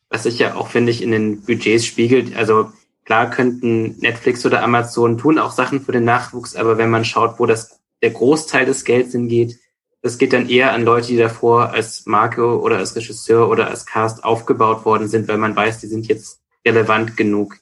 was 0.10 0.24
sich 0.24 0.40
ja 0.40 0.56
auch, 0.56 0.68
finde 0.68 0.92
ich, 0.92 1.02
in 1.02 1.12
den 1.12 1.42
Budgets 1.42 1.86
spiegelt. 1.86 2.36
Also 2.36 2.72
Klar 3.10 3.32
könnten 3.32 3.98
Netflix 4.02 4.46
oder 4.46 4.62
Amazon 4.62 5.18
tun 5.18 5.40
auch 5.40 5.52
Sachen 5.52 5.82
für 5.82 5.92
den 5.92 6.04
Nachwuchs, 6.04 6.56
aber 6.56 6.78
wenn 6.78 6.92
man 6.92 7.06
schaut, 7.06 7.40
wo 7.40 7.48
das 7.48 7.80
der 8.04 8.12
Großteil 8.12 8.68
des 8.68 8.84
Gelds 8.84 9.14
hingeht, 9.14 9.58
das 10.04 10.20
geht 10.20 10.32
dann 10.32 10.48
eher 10.48 10.74
an 10.74 10.84
Leute, 10.84 11.08
die 11.08 11.18
davor 11.18 11.72
als 11.72 12.06
Marke 12.06 12.60
oder 12.62 12.78
als 12.78 12.96
Regisseur 12.96 13.50
oder 13.50 13.68
als 13.68 13.88
Cast 13.88 14.24
aufgebaut 14.24 14.86
worden 14.86 15.08
sind, 15.08 15.28
weil 15.28 15.40
man 15.40 15.56
weiß, 15.56 15.80
die 15.80 15.88
sind 15.88 16.08
jetzt 16.08 16.40
relevant 16.64 17.18
genug. 17.18 17.58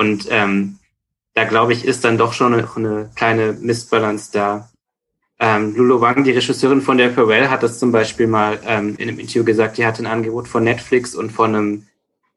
Und 0.00 0.28
ähm, 0.30 0.78
da 1.34 1.44
glaube 1.44 1.74
ich, 1.74 1.84
ist 1.84 2.06
dann 2.06 2.16
doch 2.16 2.32
schon 2.32 2.54
eine, 2.54 2.66
eine 2.74 3.10
kleine 3.14 3.52
Missbalance 3.52 4.30
da. 4.32 4.70
Ähm, 5.38 5.76
Lulu 5.76 6.00
Wang, 6.00 6.24
die 6.24 6.30
Regisseurin 6.30 6.80
von 6.80 6.96
der 6.96 7.12
Pharrell, 7.12 7.50
hat 7.50 7.62
das 7.62 7.78
zum 7.78 7.92
Beispiel 7.92 8.26
mal 8.26 8.58
ähm, 8.66 8.96
in 8.96 9.10
einem 9.10 9.18
Interview 9.18 9.44
gesagt, 9.44 9.76
die 9.76 9.84
hatte 9.84 10.02
ein 10.02 10.06
Angebot 10.06 10.48
von 10.48 10.64
Netflix 10.64 11.14
und 11.14 11.30
von 11.30 11.54
einem 11.54 11.86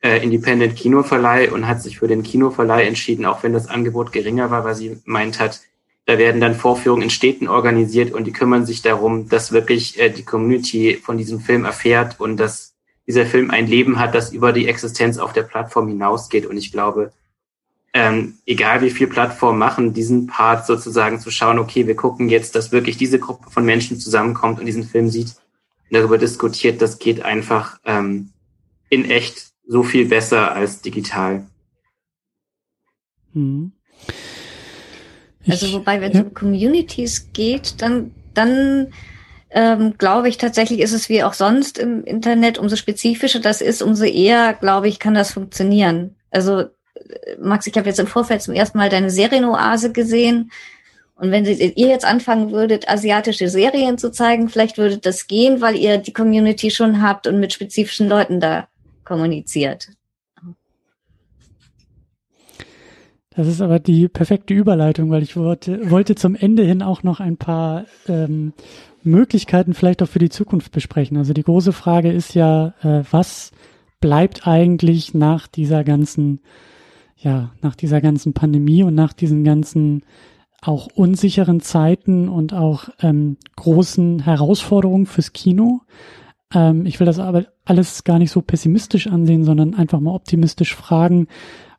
äh, 0.01 0.21
Independent 0.21 0.75
Kinoverleih 0.75 1.53
und 1.53 1.65
hat 1.65 1.81
sich 1.81 1.99
für 1.99 2.09
den 2.09 2.23
Kinoverleih 2.23 2.83
entschieden, 2.85 3.25
auch 3.25 3.43
wenn 3.43 3.53
das 3.53 3.69
Angebot 3.69 4.11
geringer 4.11 4.51
war, 4.51 4.65
weil 4.65 4.75
sie 4.75 4.97
meint 5.05 5.39
hat, 5.39 5.61
da 6.05 6.17
werden 6.17 6.41
dann 6.41 6.55
Vorführungen 6.55 7.03
in 7.03 7.09
Städten 7.09 7.47
organisiert 7.47 8.11
und 8.11 8.25
die 8.25 8.33
kümmern 8.33 8.65
sich 8.65 8.81
darum, 8.81 9.29
dass 9.29 9.53
wirklich 9.53 9.97
äh, 10.01 10.09
die 10.09 10.25
Community 10.25 10.99
von 11.01 11.17
diesem 11.17 11.39
Film 11.39 11.63
erfährt 11.63 12.19
und 12.19 12.35
dass 12.35 12.73
dieser 13.07 13.25
Film 13.25 13.51
ein 13.51 13.67
Leben 13.67 13.99
hat, 13.99 14.15
das 14.15 14.33
über 14.33 14.51
die 14.51 14.67
Existenz 14.67 15.17
auf 15.17 15.31
der 15.31 15.43
Plattform 15.43 15.87
hinausgeht. 15.87 16.45
Und 16.45 16.57
ich 16.57 16.73
glaube, 16.73 17.13
ähm, 17.93 18.35
egal 18.45 18.81
wie 18.81 18.89
viel 18.89 19.07
Plattformen 19.07 19.59
machen, 19.59 19.93
diesen 19.93 20.27
Part 20.27 20.65
sozusagen 20.65 21.19
zu 21.19 21.29
schauen, 21.29 21.59
okay, 21.59 21.85
wir 21.85 21.95
gucken 21.95 22.27
jetzt, 22.27 22.55
dass 22.55 22.71
wirklich 22.71 22.97
diese 22.97 23.19
Gruppe 23.19 23.51
von 23.51 23.63
Menschen 23.63 23.99
zusammenkommt 23.99 24.59
und 24.59 24.65
diesen 24.65 24.83
Film 24.83 25.09
sieht, 25.09 25.35
darüber 25.91 26.17
diskutiert, 26.17 26.81
das 26.81 26.97
geht 26.97 27.21
einfach 27.21 27.79
ähm, 27.85 28.31
in 28.89 29.09
echt 29.09 29.51
so 29.67 29.83
viel 29.83 30.07
besser 30.07 30.53
als 30.53 30.81
digital. 30.81 31.45
Hm. 33.33 33.71
Also 35.47 35.71
wobei, 35.73 36.01
wenn 36.01 36.11
es 36.11 36.17
ja. 36.17 36.23
um 36.23 36.33
Communities 36.33 37.29
geht, 37.33 37.81
dann, 37.81 38.11
dann 38.33 38.93
ähm, 39.51 39.95
glaube 39.97 40.29
ich 40.29 40.37
tatsächlich 40.37 40.79
ist 40.79 40.93
es 40.93 41.09
wie 41.09 41.23
auch 41.23 41.33
sonst 41.33 41.77
im 41.77 42.03
Internet, 42.03 42.57
umso 42.57 42.75
spezifischer 42.75 43.39
das 43.39 43.61
ist, 43.61 43.81
umso 43.81 44.05
eher, 44.05 44.53
glaube 44.53 44.87
ich, 44.87 44.99
kann 44.99 45.13
das 45.13 45.31
funktionieren. 45.31 46.15
Also 46.31 46.65
Max, 47.39 47.67
ich 47.67 47.75
habe 47.77 47.87
jetzt 47.87 47.99
im 47.99 48.07
Vorfeld 48.07 48.41
zum 48.41 48.53
ersten 48.53 48.77
Mal 48.77 48.89
deine 48.89 49.09
Serienoase 49.09 49.91
gesehen. 49.91 50.51
Und 51.15 51.31
wenn 51.31 51.45
ihr 51.45 51.87
jetzt 51.87 52.05
anfangen 52.05 52.51
würdet, 52.51 52.89
asiatische 52.89 53.47
Serien 53.47 53.97
zu 53.97 54.11
zeigen, 54.11 54.49
vielleicht 54.49 54.77
würde 54.77 54.97
das 54.97 55.27
gehen, 55.27 55.61
weil 55.61 55.75
ihr 55.75 55.97
die 55.97 56.13
Community 56.13 56.71
schon 56.71 57.01
habt 57.01 57.27
und 57.27 57.39
mit 57.39 57.53
spezifischen 57.53 58.09
Leuten 58.09 58.39
da 58.39 58.67
kommuniziert. 59.05 59.89
Das 63.35 63.47
ist 63.47 63.61
aber 63.61 63.79
die 63.79 64.07
perfekte 64.07 64.53
Überleitung, 64.53 65.09
weil 65.09 65.23
ich 65.23 65.35
wollte, 65.35 65.89
wollte 65.89 66.15
zum 66.15 66.35
Ende 66.35 66.63
hin 66.63 66.83
auch 66.83 67.03
noch 67.03 67.19
ein 67.19 67.37
paar 67.37 67.85
ähm, 68.07 68.53
Möglichkeiten 69.03 69.73
vielleicht 69.73 70.03
auch 70.03 70.07
für 70.07 70.19
die 70.19 70.29
Zukunft 70.29 70.71
besprechen. 70.71 71.17
Also 71.17 71.33
die 71.33 71.43
große 71.43 71.73
Frage 71.73 72.11
ist 72.11 72.35
ja, 72.35 72.73
äh, 72.83 73.03
was 73.09 73.51
bleibt 73.99 74.47
eigentlich 74.47 75.13
nach 75.13 75.47
dieser 75.47 75.83
ganzen, 75.83 76.41
ja, 77.23 77.51
nach 77.61 77.75
dieser 77.75 78.01
ganzen 78.01 78.33
Pandemie 78.33 78.83
und 78.83 78.95
nach 78.95 79.13
diesen 79.13 79.43
ganzen 79.43 80.03
auch 80.61 80.87
unsicheren 80.93 81.61
Zeiten 81.61 82.29
und 82.29 82.53
auch 82.53 82.89
ähm, 83.01 83.37
großen 83.55 84.19
Herausforderungen 84.19 85.05
fürs 85.05 85.33
Kino? 85.33 85.81
Ähm, 86.53 86.85
ich 86.85 86.99
will 86.99 87.05
das 87.05 87.19
aber 87.19 87.45
alles 87.65 88.03
gar 88.03 88.19
nicht 88.19 88.31
so 88.31 88.41
pessimistisch 88.41 89.07
ansehen, 89.07 89.43
sondern 89.43 89.73
einfach 89.73 89.99
mal 89.99 90.13
optimistisch 90.13 90.75
fragen, 90.75 91.27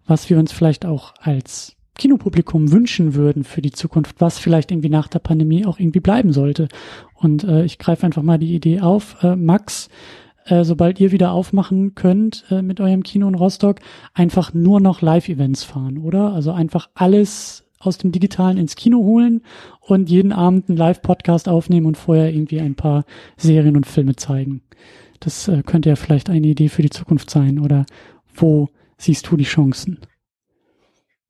was 0.07 0.28
wir 0.30 0.38
uns 0.38 0.53
vielleicht 0.53 0.86
auch 0.86 1.14
als 1.20 1.76
Kinopublikum 1.97 2.72
wünschen 2.72 3.14
würden 3.14 3.45
für 3.45 3.62
die 3.62 3.70
Zukunft, 3.70 4.20
was 4.20 4.38
vielleicht 4.38 4.72
irgendwie 4.72 4.88
nach 4.88 5.09
der 5.09 5.20
Pandemie 5.20 5.64
auch 5.64 5.78
irgendwie 5.78 6.01
bleiben 6.01 6.32
sollte. 6.32 6.68
Und 7.14 7.45
äh, 7.45 7.64
ich 7.64 7.78
greife 7.78 8.05
einfach 8.05 8.22
mal 8.22 8.38
die 8.38 8.55
Idee 8.55 8.80
auf. 8.80 9.22
Äh, 9.22 9.36
Max, 9.36 9.88
äh, 10.45 10.64
sobald 10.64 11.01
ihr 11.01 11.12
wieder 11.12 11.32
aufmachen 11.32 11.95
könnt 11.95 12.45
äh, 12.51 12.62
mit 12.62 12.80
eurem 12.80 13.03
Kino 13.03 13.28
in 13.28 13.34
Rostock, 13.34 13.80
einfach 14.12 14.53
nur 14.55 14.80
noch 14.80 15.03
Live-Events 15.03 15.64
fahren, 15.64 15.99
oder? 15.99 16.32
Also 16.32 16.53
einfach 16.53 16.88
alles 16.95 17.64
aus 17.78 17.99
dem 17.99 18.12
Digitalen 18.12 18.59
ins 18.59 18.76
Kino 18.76 18.99
holen 18.99 19.42
und 19.80 20.09
jeden 20.09 20.32
Abend 20.32 20.68
einen 20.68 20.78
Live-Podcast 20.78 21.49
aufnehmen 21.49 21.86
und 21.86 21.97
vorher 21.97 22.32
irgendwie 22.32 22.61
ein 22.61 22.74
paar 22.74 23.05
Serien 23.36 23.76
und 23.76 23.86
Filme 23.86 24.16
zeigen. 24.16 24.62
Das 25.20 25.49
äh, 25.49 25.62
könnte 25.64 25.88
ja 25.88 25.97
vielleicht 25.97 26.28
eine 26.30 26.47
Idee 26.47 26.68
für 26.68 26.82
die 26.82 26.90
Zukunft 26.90 27.30
sein. 27.30 27.59
Oder 27.59 27.86
wo 28.34 28.68
siehst 28.99 29.30
du 29.30 29.36
die 29.36 29.45
Chancen? 29.45 29.99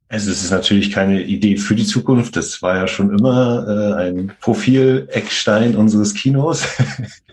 Also 0.09 0.31
es 0.31 0.45
ist 0.45 0.51
natürlich 0.51 0.91
keine 0.91 1.23
Idee 1.23 1.57
für 1.57 1.75
die 1.75 1.85
Zukunft. 1.85 2.37
Das 2.37 2.63
war 2.63 2.77
ja 2.77 2.87
schon 2.87 3.17
immer 3.17 3.67
äh, 3.67 4.09
ein 4.09 4.33
Profil-Eckstein 4.41 5.77
unseres 5.77 6.15
Kinos. 6.15 6.67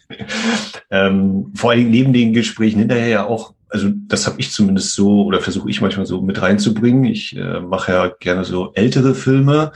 ähm, 0.89 1.51
vor 1.55 1.71
allem 1.71 1.89
neben 1.89 2.13
den 2.13 2.33
Gesprächen 2.33 2.79
hinterher 2.79 3.07
ja 3.07 3.25
auch 3.25 3.53
also 3.71 3.87
das 4.07 4.27
habe 4.27 4.39
ich 4.41 4.51
zumindest 4.51 4.95
so 4.95 5.23
oder 5.23 5.39
versuche 5.39 5.69
ich 5.69 5.79
manchmal 5.79 6.05
so 6.05 6.21
mit 6.21 6.41
reinzubringen. 6.41 7.05
Ich 7.05 7.37
äh, 7.37 7.61
mache 7.61 7.93
ja 7.93 8.07
gerne 8.19 8.43
so 8.43 8.73
ältere 8.73 9.15
Filme, 9.15 9.71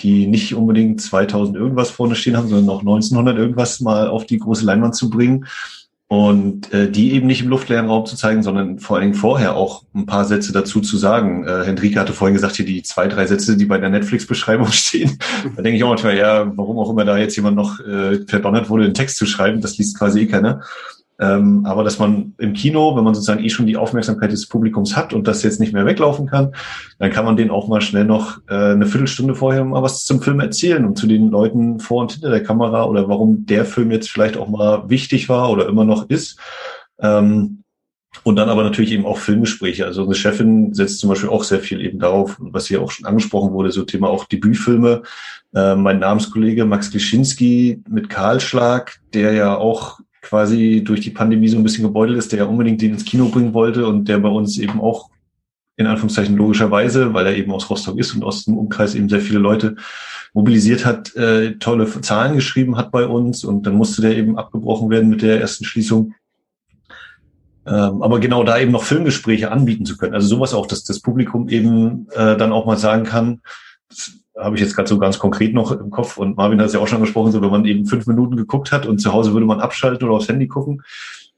die 0.00 0.26
nicht 0.26 0.54
unbedingt 0.54 1.00
2000 1.00 1.56
irgendwas 1.56 1.90
vorne 1.90 2.16
stehen 2.16 2.36
haben, 2.36 2.48
sondern 2.48 2.74
auch 2.74 2.80
1900 2.80 3.38
irgendwas 3.38 3.78
mal 3.80 4.08
auf 4.08 4.26
die 4.26 4.38
große 4.38 4.64
Leinwand 4.64 4.96
zu 4.96 5.08
bringen 5.08 5.46
und 6.08 6.72
äh, 6.72 6.90
die 6.90 7.12
eben 7.12 7.26
nicht 7.26 7.42
im 7.42 7.48
luftleeren 7.48 7.86
Raum 7.86 8.06
zu 8.06 8.16
zeigen, 8.16 8.42
sondern 8.42 8.78
vor 8.78 8.96
allen 8.96 9.10
Dingen 9.10 9.14
vorher 9.14 9.56
auch 9.56 9.84
ein 9.94 10.06
paar 10.06 10.24
Sätze 10.24 10.52
dazu 10.52 10.80
zu 10.80 10.96
sagen. 10.96 11.46
Äh, 11.46 11.64
Hendrike 11.64 12.00
hatte 12.00 12.14
vorhin 12.14 12.34
gesagt, 12.34 12.56
hier 12.56 12.64
die 12.64 12.82
zwei, 12.82 13.08
drei 13.08 13.26
Sätze, 13.26 13.58
die 13.58 13.66
bei 13.66 13.76
der 13.76 13.90
Netflix-Beschreibung 13.90 14.68
stehen. 14.72 15.18
da 15.54 15.62
denke 15.62 15.76
ich 15.76 15.84
auch 15.84 15.90
manchmal, 15.90 16.16
ja, 16.16 16.50
warum 16.56 16.78
auch 16.78 16.88
immer 16.88 17.04
da 17.04 17.18
jetzt 17.18 17.36
jemand 17.36 17.56
noch 17.56 17.78
äh, 17.80 18.24
verdonnert 18.26 18.70
wurde, 18.70 18.84
einen 18.84 18.94
Text 18.94 19.18
zu 19.18 19.26
schreiben, 19.26 19.60
das 19.60 19.76
liest 19.76 19.98
quasi 19.98 20.20
eh 20.20 20.26
keiner. 20.26 20.62
Ähm, 21.20 21.66
aber 21.66 21.82
dass 21.82 21.98
man 21.98 22.34
im 22.38 22.52
Kino, 22.52 22.96
wenn 22.96 23.02
man 23.02 23.14
sozusagen 23.14 23.42
eh 23.42 23.48
schon 23.48 23.66
die 23.66 23.76
Aufmerksamkeit 23.76 24.30
des 24.30 24.46
Publikums 24.46 24.96
hat 24.96 25.12
und 25.12 25.26
das 25.26 25.42
jetzt 25.42 25.58
nicht 25.58 25.72
mehr 25.72 25.84
weglaufen 25.84 26.26
kann, 26.26 26.52
dann 26.98 27.10
kann 27.10 27.24
man 27.24 27.36
denen 27.36 27.50
auch 27.50 27.66
mal 27.66 27.80
schnell 27.80 28.04
noch 28.04 28.38
äh, 28.48 28.54
eine 28.54 28.86
Viertelstunde 28.86 29.34
vorher 29.34 29.64
mal 29.64 29.82
was 29.82 30.04
zum 30.04 30.22
Film 30.22 30.38
erzählen 30.38 30.84
und 30.84 30.96
zu 30.96 31.08
den 31.08 31.30
Leuten 31.30 31.80
vor 31.80 32.02
und 32.02 32.12
hinter 32.12 32.30
der 32.30 32.42
Kamera 32.42 32.84
oder 32.84 33.08
warum 33.08 33.46
der 33.46 33.64
Film 33.64 33.90
jetzt 33.90 34.10
vielleicht 34.10 34.36
auch 34.36 34.48
mal 34.48 34.88
wichtig 34.88 35.28
war 35.28 35.50
oder 35.50 35.68
immer 35.68 35.84
noch 35.84 36.08
ist. 36.08 36.38
Ähm, 37.00 37.64
und 38.22 38.36
dann 38.36 38.48
aber 38.48 38.62
natürlich 38.62 38.92
eben 38.92 39.06
auch 39.06 39.18
Filmgespräche. 39.18 39.86
Also 39.86 40.02
unsere 40.02 40.18
Chefin 40.18 40.74
setzt 40.74 41.00
zum 41.00 41.10
Beispiel 41.10 41.28
auch 41.28 41.44
sehr 41.44 41.60
viel 41.60 41.80
eben 41.80 41.98
darauf, 41.98 42.36
was 42.38 42.66
hier 42.66 42.82
auch 42.82 42.90
schon 42.90 43.06
angesprochen 43.06 43.52
wurde, 43.52 43.70
so 43.70 43.82
Thema 43.82 44.08
auch 44.08 44.24
Debütfilme. 44.24 45.02
Äh, 45.54 45.74
mein 45.74 45.98
Namenskollege 45.98 46.64
Max 46.64 46.90
Klischinski 46.90 47.82
mit 47.88 48.08
Karlschlag, 48.08 49.00
der 49.14 49.32
ja 49.32 49.56
auch 49.56 50.00
quasi 50.22 50.82
durch 50.84 51.00
die 51.00 51.10
Pandemie 51.10 51.48
so 51.48 51.56
ein 51.56 51.62
bisschen 51.62 51.84
gebeutelt 51.84 52.18
ist, 52.18 52.32
der 52.32 52.40
ja 52.40 52.44
unbedingt 52.46 52.82
den 52.82 52.92
ins 52.92 53.04
Kino 53.04 53.28
bringen 53.28 53.54
wollte 53.54 53.86
und 53.86 54.08
der 54.08 54.18
bei 54.18 54.28
uns 54.28 54.58
eben 54.58 54.80
auch 54.80 55.10
in 55.76 55.86
Anführungszeichen 55.86 56.36
logischerweise, 56.36 57.14
weil 57.14 57.26
er 57.26 57.36
eben 57.36 57.52
aus 57.52 57.70
Rostock 57.70 57.98
ist 57.98 58.12
und 58.14 58.24
aus 58.24 58.44
dem 58.44 58.58
Umkreis 58.58 58.96
eben 58.96 59.08
sehr 59.08 59.20
viele 59.20 59.38
Leute 59.38 59.76
mobilisiert 60.34 60.84
hat, 60.84 61.14
äh, 61.14 61.54
tolle 61.58 61.88
Zahlen 62.00 62.34
geschrieben 62.34 62.76
hat 62.76 62.90
bei 62.90 63.06
uns 63.06 63.44
und 63.44 63.64
dann 63.64 63.74
musste 63.74 64.02
der 64.02 64.16
eben 64.16 64.36
abgebrochen 64.36 64.90
werden 64.90 65.08
mit 65.08 65.22
der 65.22 65.40
ersten 65.40 65.64
Schließung. 65.64 66.14
Ähm, 67.64 68.02
aber 68.02 68.18
genau 68.18 68.44
da 68.44 68.58
eben 68.58 68.72
noch 68.72 68.82
Filmgespräche 68.82 69.52
anbieten 69.52 69.84
zu 69.84 69.96
können. 69.96 70.14
Also 70.14 70.26
sowas 70.26 70.52
auch, 70.52 70.66
dass 70.66 70.84
das 70.84 71.00
Publikum 71.00 71.48
eben 71.48 72.08
äh, 72.10 72.36
dann 72.36 72.52
auch 72.52 72.66
mal 72.66 72.78
sagen 72.78 73.04
kann, 73.04 73.40
habe 74.38 74.56
ich 74.56 74.62
jetzt 74.62 74.76
gerade 74.76 74.88
so 74.88 74.98
ganz 74.98 75.18
konkret 75.18 75.54
noch 75.54 75.72
im 75.72 75.90
Kopf 75.90 76.16
und 76.16 76.36
Marvin 76.36 76.60
hat 76.60 76.68
es 76.68 76.72
ja 76.72 76.80
auch 76.80 76.88
schon 76.88 76.96
angesprochen, 76.96 77.32
so 77.32 77.42
wenn 77.42 77.50
man 77.50 77.64
eben 77.64 77.86
fünf 77.86 78.06
Minuten 78.06 78.36
geguckt 78.36 78.72
hat 78.72 78.86
und 78.86 78.98
zu 78.98 79.12
Hause 79.12 79.32
würde 79.32 79.46
man 79.46 79.60
abschalten 79.60 80.06
oder 80.06 80.16
aufs 80.16 80.28
Handy 80.28 80.48
gucken. 80.48 80.82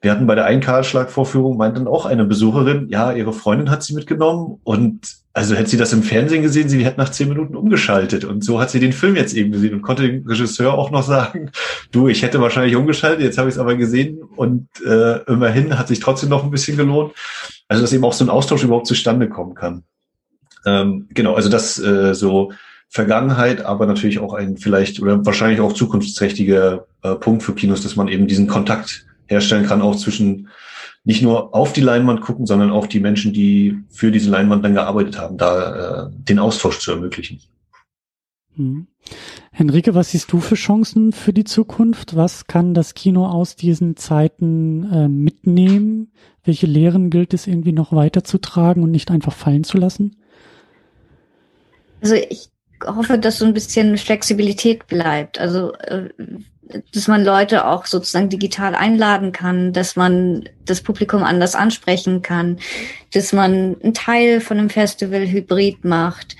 Wir 0.02 0.12
hatten 0.12 0.26
bei 0.26 0.34
der 0.34 0.46
Einkahlschlagvorführung 0.46 1.58
meint 1.58 1.76
dann 1.76 1.86
auch 1.86 2.06
eine 2.06 2.24
Besucherin, 2.24 2.88
ja, 2.88 3.12
ihre 3.12 3.32
Freundin 3.32 3.70
hat 3.70 3.82
sie 3.82 3.94
mitgenommen 3.94 4.58
und 4.64 5.20
also 5.32 5.54
hätte 5.54 5.70
sie 5.70 5.76
das 5.76 5.92
im 5.92 6.02
Fernsehen 6.02 6.42
gesehen, 6.42 6.68
sie 6.68 6.84
hätte 6.84 6.98
nach 6.98 7.10
zehn 7.10 7.28
Minuten 7.28 7.54
umgeschaltet 7.54 8.24
und 8.24 8.42
so 8.42 8.60
hat 8.60 8.70
sie 8.70 8.80
den 8.80 8.92
Film 8.92 9.14
jetzt 9.14 9.34
eben 9.34 9.52
gesehen 9.52 9.74
und 9.74 9.82
konnte 9.82 10.02
dem 10.02 10.26
Regisseur 10.26 10.74
auch 10.74 10.90
noch 10.90 11.02
sagen, 11.02 11.50
du, 11.92 12.08
ich 12.08 12.22
hätte 12.22 12.40
wahrscheinlich 12.40 12.76
umgeschaltet, 12.76 13.20
jetzt 13.20 13.38
habe 13.38 13.48
ich 13.48 13.54
es 13.54 13.58
aber 13.58 13.76
gesehen 13.76 14.22
und 14.22 14.68
äh, 14.84 15.22
immerhin 15.24 15.78
hat 15.78 15.88
sich 15.88 16.00
trotzdem 16.00 16.30
noch 16.30 16.44
ein 16.44 16.50
bisschen 16.50 16.76
gelohnt. 16.76 17.12
Also 17.68 17.82
dass 17.82 17.92
eben 17.92 18.04
auch 18.04 18.12
so 18.12 18.24
ein 18.24 18.30
Austausch 18.30 18.64
überhaupt 18.64 18.88
zustande 18.88 19.28
kommen 19.28 19.54
kann. 19.54 19.84
Ähm, 20.66 21.06
genau, 21.10 21.34
also 21.34 21.48
das 21.48 21.78
äh, 21.78 22.14
so 22.14 22.52
Vergangenheit, 22.90 23.64
aber 23.64 23.86
natürlich 23.86 24.18
auch 24.18 24.34
ein 24.34 24.56
vielleicht 24.56 25.00
oder 25.00 25.24
wahrscheinlich 25.24 25.60
auch 25.60 25.72
zukunftsträchtiger 25.72 26.86
äh, 27.02 27.14
Punkt 27.14 27.44
für 27.44 27.54
Kinos, 27.54 27.82
dass 27.82 27.94
man 27.94 28.08
eben 28.08 28.26
diesen 28.26 28.48
Kontakt 28.48 29.06
herstellen 29.26 29.64
kann, 29.64 29.80
auch 29.80 29.94
zwischen 29.94 30.48
nicht 31.04 31.22
nur 31.22 31.54
auf 31.54 31.72
die 31.72 31.82
Leinwand 31.82 32.20
gucken, 32.20 32.46
sondern 32.46 32.72
auch 32.72 32.88
die 32.88 32.98
Menschen, 32.98 33.32
die 33.32 33.78
für 33.90 34.10
diese 34.10 34.28
Leinwand 34.28 34.64
dann 34.64 34.74
gearbeitet 34.74 35.18
haben, 35.18 35.38
da 35.38 36.08
äh, 36.08 36.10
den 36.10 36.40
Austausch 36.40 36.80
zu 36.80 36.90
ermöglichen. 36.90 37.40
Hm. 38.56 38.88
Henrike, 39.52 39.94
was 39.94 40.10
siehst 40.10 40.32
du 40.32 40.40
für 40.40 40.56
Chancen 40.56 41.12
für 41.12 41.32
die 41.32 41.44
Zukunft? 41.44 42.16
Was 42.16 42.48
kann 42.48 42.74
das 42.74 42.94
Kino 42.94 43.24
aus 43.26 43.54
diesen 43.54 43.96
Zeiten 43.96 44.90
äh, 44.92 45.08
mitnehmen? 45.08 46.12
Welche 46.42 46.66
Lehren 46.66 47.10
gilt 47.10 47.34
es 47.34 47.46
irgendwie 47.46 47.72
noch 47.72 47.92
weiterzutragen 47.92 48.82
und 48.82 48.90
nicht 48.90 49.12
einfach 49.12 49.32
fallen 49.32 49.62
zu 49.62 49.78
lassen? 49.78 50.16
Also 52.02 52.16
ich 52.16 52.50
hoffe, 52.84 53.18
dass 53.18 53.38
so 53.38 53.44
ein 53.44 53.54
bisschen 53.54 53.98
Flexibilität 53.98 54.86
bleibt. 54.86 55.38
Also 55.38 55.72
äh, 55.74 56.08
dass 56.92 57.08
man 57.08 57.24
Leute 57.24 57.66
auch 57.66 57.86
sozusagen 57.86 58.28
digital 58.28 58.74
einladen 58.74 59.32
kann, 59.32 59.72
dass 59.72 59.96
man 59.96 60.48
das 60.64 60.82
Publikum 60.82 61.22
anders 61.22 61.54
ansprechen 61.54 62.22
kann, 62.22 62.58
dass 63.12 63.32
man 63.32 63.76
einen 63.82 63.94
Teil 63.94 64.40
von 64.40 64.58
einem 64.58 64.70
Festival 64.70 65.26
hybrid 65.26 65.84
macht. 65.84 66.36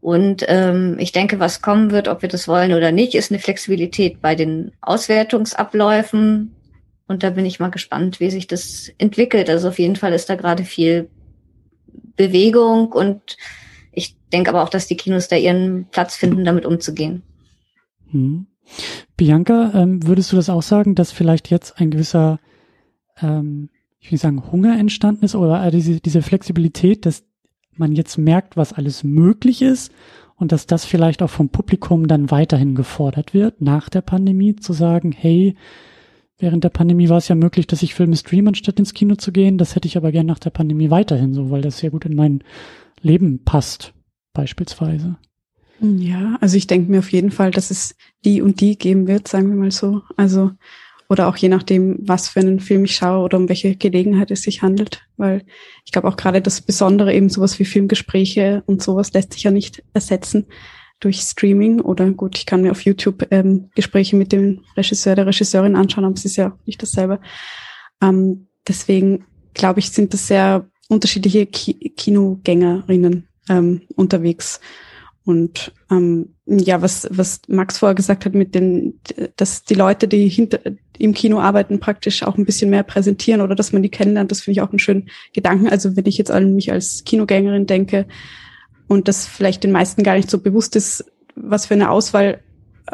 Und 0.00 0.44
ähm, 0.48 0.96
ich 0.98 1.12
denke, 1.12 1.40
was 1.40 1.62
kommen 1.62 1.90
wird, 1.90 2.08
ob 2.08 2.22
wir 2.22 2.28
das 2.28 2.48
wollen 2.48 2.72
oder 2.72 2.90
nicht, 2.90 3.14
ist 3.14 3.30
eine 3.30 3.40
Flexibilität 3.40 4.20
bei 4.20 4.34
den 4.34 4.72
Auswertungsabläufen. 4.80 6.54
Und 7.06 7.22
da 7.22 7.30
bin 7.30 7.44
ich 7.44 7.60
mal 7.60 7.70
gespannt, 7.70 8.20
wie 8.20 8.30
sich 8.30 8.46
das 8.46 8.90
entwickelt. 8.98 9.50
Also 9.50 9.68
auf 9.68 9.78
jeden 9.78 9.96
Fall 9.96 10.12
ist 10.12 10.30
da 10.30 10.36
gerade 10.36 10.64
viel 10.64 11.08
Bewegung 12.16 12.92
und 12.92 13.36
denke 14.30 14.50
aber 14.50 14.62
auch, 14.62 14.68
dass 14.68 14.86
die 14.86 14.96
Kinos 14.96 15.28
da 15.28 15.36
ihren 15.36 15.86
Platz 15.90 16.16
finden, 16.16 16.44
damit 16.44 16.66
umzugehen. 16.66 17.22
Hm. 18.10 18.46
Bianca, 19.16 19.72
ähm, 19.74 20.06
würdest 20.06 20.32
du 20.32 20.36
das 20.36 20.48
auch 20.48 20.62
sagen, 20.62 20.94
dass 20.94 21.12
vielleicht 21.12 21.50
jetzt 21.50 21.78
ein 21.80 21.90
gewisser, 21.90 22.38
ähm, 23.20 23.70
ich 23.98 24.10
will 24.10 24.18
sagen, 24.18 24.50
Hunger 24.50 24.78
entstanden 24.78 25.24
ist 25.24 25.34
oder 25.34 25.70
diese, 25.70 26.00
diese 26.00 26.22
Flexibilität, 26.22 27.04
dass 27.06 27.24
man 27.76 27.92
jetzt 27.92 28.18
merkt, 28.18 28.56
was 28.56 28.72
alles 28.72 29.04
möglich 29.04 29.62
ist 29.62 29.92
und 30.36 30.52
dass 30.52 30.66
das 30.66 30.84
vielleicht 30.84 31.22
auch 31.22 31.30
vom 31.30 31.48
Publikum 31.48 32.06
dann 32.06 32.30
weiterhin 32.30 32.74
gefordert 32.74 33.34
wird, 33.34 33.60
nach 33.60 33.88
der 33.88 34.00
Pandemie 34.00 34.56
zu 34.56 34.72
sagen, 34.72 35.12
hey, 35.12 35.54
während 36.38 36.64
der 36.64 36.70
Pandemie 36.70 37.08
war 37.08 37.18
es 37.18 37.28
ja 37.28 37.34
möglich, 37.34 37.66
dass 37.66 37.82
ich 37.82 37.94
Filme 37.94 38.16
streame, 38.16 38.48
anstatt 38.48 38.78
ins 38.78 38.94
Kino 38.94 39.16
zu 39.16 39.32
gehen. 39.32 39.58
Das 39.58 39.74
hätte 39.74 39.86
ich 39.86 39.96
aber 39.96 40.12
gern 40.12 40.26
nach 40.26 40.38
der 40.38 40.50
Pandemie 40.50 40.90
weiterhin 40.90 41.34
so, 41.34 41.50
weil 41.50 41.62
das 41.62 41.78
sehr 41.78 41.90
gut 41.90 42.04
in 42.06 42.16
mein 42.16 42.42
Leben 43.02 43.44
passt, 43.44 43.92
beispielsweise. 44.32 45.16
Ja, 45.80 46.36
also 46.40 46.56
ich 46.56 46.66
denke 46.66 46.90
mir 46.90 46.98
auf 46.98 47.10
jeden 47.10 47.30
Fall, 47.30 47.50
dass 47.50 47.70
es 47.70 47.96
die 48.24 48.42
und 48.42 48.60
die 48.60 48.76
geben 48.76 49.06
wird, 49.06 49.28
sagen 49.28 49.48
wir 49.48 49.56
mal 49.56 49.70
so. 49.70 50.02
Also, 50.16 50.50
oder 51.08 51.26
auch 51.26 51.36
je 51.36 51.48
nachdem, 51.48 51.96
was 52.00 52.28
für 52.28 52.40
einen 52.40 52.60
Film 52.60 52.84
ich 52.84 52.94
schaue 52.94 53.24
oder 53.24 53.38
um 53.38 53.48
welche 53.48 53.74
Gelegenheit 53.76 54.30
es 54.30 54.42
sich 54.42 54.62
handelt. 54.62 55.02
Weil 55.16 55.44
ich 55.86 55.92
glaube 55.92 56.06
auch 56.06 56.16
gerade 56.16 56.42
das 56.42 56.60
Besondere 56.60 57.14
eben 57.14 57.30
sowas 57.30 57.58
wie 57.58 57.64
Filmgespräche 57.64 58.62
und 58.66 58.82
sowas 58.82 59.12
lässt 59.12 59.32
sich 59.32 59.42
ja 59.42 59.50
nicht 59.50 59.82
ersetzen 59.94 60.46
durch 61.00 61.20
Streaming 61.20 61.80
oder 61.80 62.10
gut, 62.10 62.36
ich 62.36 62.46
kann 62.46 62.60
mir 62.60 62.70
auf 62.70 62.82
YouTube 62.82 63.26
ähm, 63.30 63.70
Gespräche 63.74 64.16
mit 64.16 64.32
dem 64.32 64.60
Regisseur, 64.76 65.16
der 65.16 65.26
Regisseurin 65.26 65.74
anschauen, 65.74 66.04
aber 66.04 66.14
es 66.14 66.26
ist 66.26 66.36
ja 66.36 66.56
nicht 66.66 66.82
dasselbe. 66.82 67.20
Ähm, 68.02 68.48
deswegen 68.68 69.24
glaube 69.54 69.80
ich, 69.80 69.90
sind 69.90 70.12
das 70.12 70.28
sehr 70.28 70.68
unterschiedliche 70.88 71.46
Ki 71.46 71.94
Kinogängerinnen 71.96 73.29
ähm, 73.50 73.82
unterwegs. 73.96 74.60
Und 75.24 75.74
ähm, 75.90 76.34
ja, 76.46 76.80
was, 76.80 77.06
was 77.10 77.42
Max 77.46 77.78
vorher 77.78 77.94
gesagt 77.94 78.24
hat, 78.24 78.34
mit 78.34 78.54
den, 78.54 79.00
dass 79.36 79.64
die 79.64 79.74
Leute, 79.74 80.08
die 80.08 80.28
hinter 80.28 80.60
im 80.98 81.12
Kino 81.12 81.40
arbeiten, 81.40 81.78
praktisch 81.78 82.22
auch 82.22 82.38
ein 82.38 82.46
bisschen 82.46 82.70
mehr 82.70 82.82
präsentieren 82.82 83.40
oder 83.42 83.54
dass 83.54 83.72
man 83.72 83.82
die 83.82 83.90
kennenlernt, 83.90 84.30
das 84.30 84.40
finde 84.40 84.58
ich 84.58 84.62
auch 84.62 84.70
einen 84.70 84.78
schönen 84.78 85.10
Gedanken. 85.34 85.68
Also 85.68 85.96
wenn 85.96 86.06
ich 86.06 86.16
jetzt 86.16 86.30
an 86.30 86.54
mich 86.54 86.72
als 86.72 87.04
Kinogängerin 87.04 87.66
denke 87.66 88.06
und 88.88 89.08
das 89.08 89.26
vielleicht 89.26 89.62
den 89.62 89.72
meisten 89.72 90.02
gar 90.02 90.16
nicht 90.16 90.30
so 90.30 90.38
bewusst 90.38 90.74
ist, 90.74 91.04
was 91.36 91.66
für 91.66 91.74
eine 91.74 91.90
Auswahl 91.90 92.40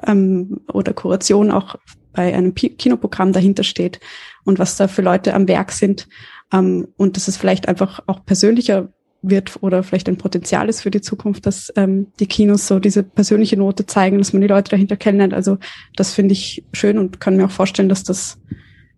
ähm, 0.06 0.60
oder 0.72 0.92
Kuration 0.92 1.50
auch 1.50 1.76
bei 2.12 2.34
einem 2.34 2.54
Kinoprogramm 2.54 3.32
dahinter 3.32 3.62
steht 3.62 4.00
und 4.44 4.58
was 4.58 4.76
da 4.76 4.88
für 4.88 5.02
Leute 5.02 5.32
am 5.34 5.48
Werk 5.48 5.72
sind. 5.72 6.08
Ähm, 6.52 6.88
und 6.96 7.16
dass 7.16 7.28
es 7.28 7.36
vielleicht 7.36 7.68
einfach 7.68 8.00
auch 8.06 8.24
persönlicher 8.24 8.88
wird 9.28 9.62
oder 9.62 9.82
vielleicht 9.82 10.08
ein 10.08 10.18
Potenzial 10.18 10.68
ist 10.68 10.82
für 10.82 10.90
die 10.90 11.00
Zukunft, 11.00 11.46
dass 11.46 11.72
ähm, 11.76 12.08
die 12.20 12.26
Kinos 12.26 12.66
so 12.66 12.78
diese 12.78 13.02
persönliche 13.02 13.56
Note 13.56 13.86
zeigen, 13.86 14.18
dass 14.18 14.32
man 14.32 14.42
die 14.42 14.48
Leute 14.48 14.70
dahinter 14.70 14.96
kennenlernt. 14.96 15.34
Also 15.34 15.58
das 15.96 16.14
finde 16.14 16.32
ich 16.32 16.64
schön 16.72 16.98
und 16.98 17.20
kann 17.20 17.36
mir 17.36 17.46
auch 17.46 17.50
vorstellen, 17.50 17.88
dass 17.88 18.04
das 18.04 18.38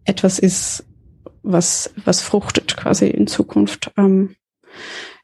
etwas 0.04 0.38
ist, 0.38 0.84
was, 1.42 1.92
was 2.04 2.20
fruchtet 2.20 2.76
quasi 2.76 3.08
in 3.08 3.26
Zukunft. 3.26 3.92
Ähm, 3.96 4.34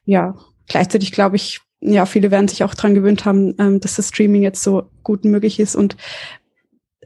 ja, 0.05 0.35
gleichzeitig 0.67 1.11
glaube 1.11 1.35
ich, 1.35 1.61
ja, 1.81 2.05
viele 2.05 2.31
werden 2.31 2.47
sich 2.47 2.63
auch 2.63 2.73
dran 2.73 2.95
gewöhnt 2.95 3.25
haben, 3.25 3.55
ähm, 3.59 3.79
dass 3.79 3.95
das 3.95 4.09
Streaming 4.09 4.43
jetzt 4.43 4.63
so 4.63 4.89
gut 5.03 5.25
möglich 5.25 5.59
ist 5.59 5.75
und 5.75 5.97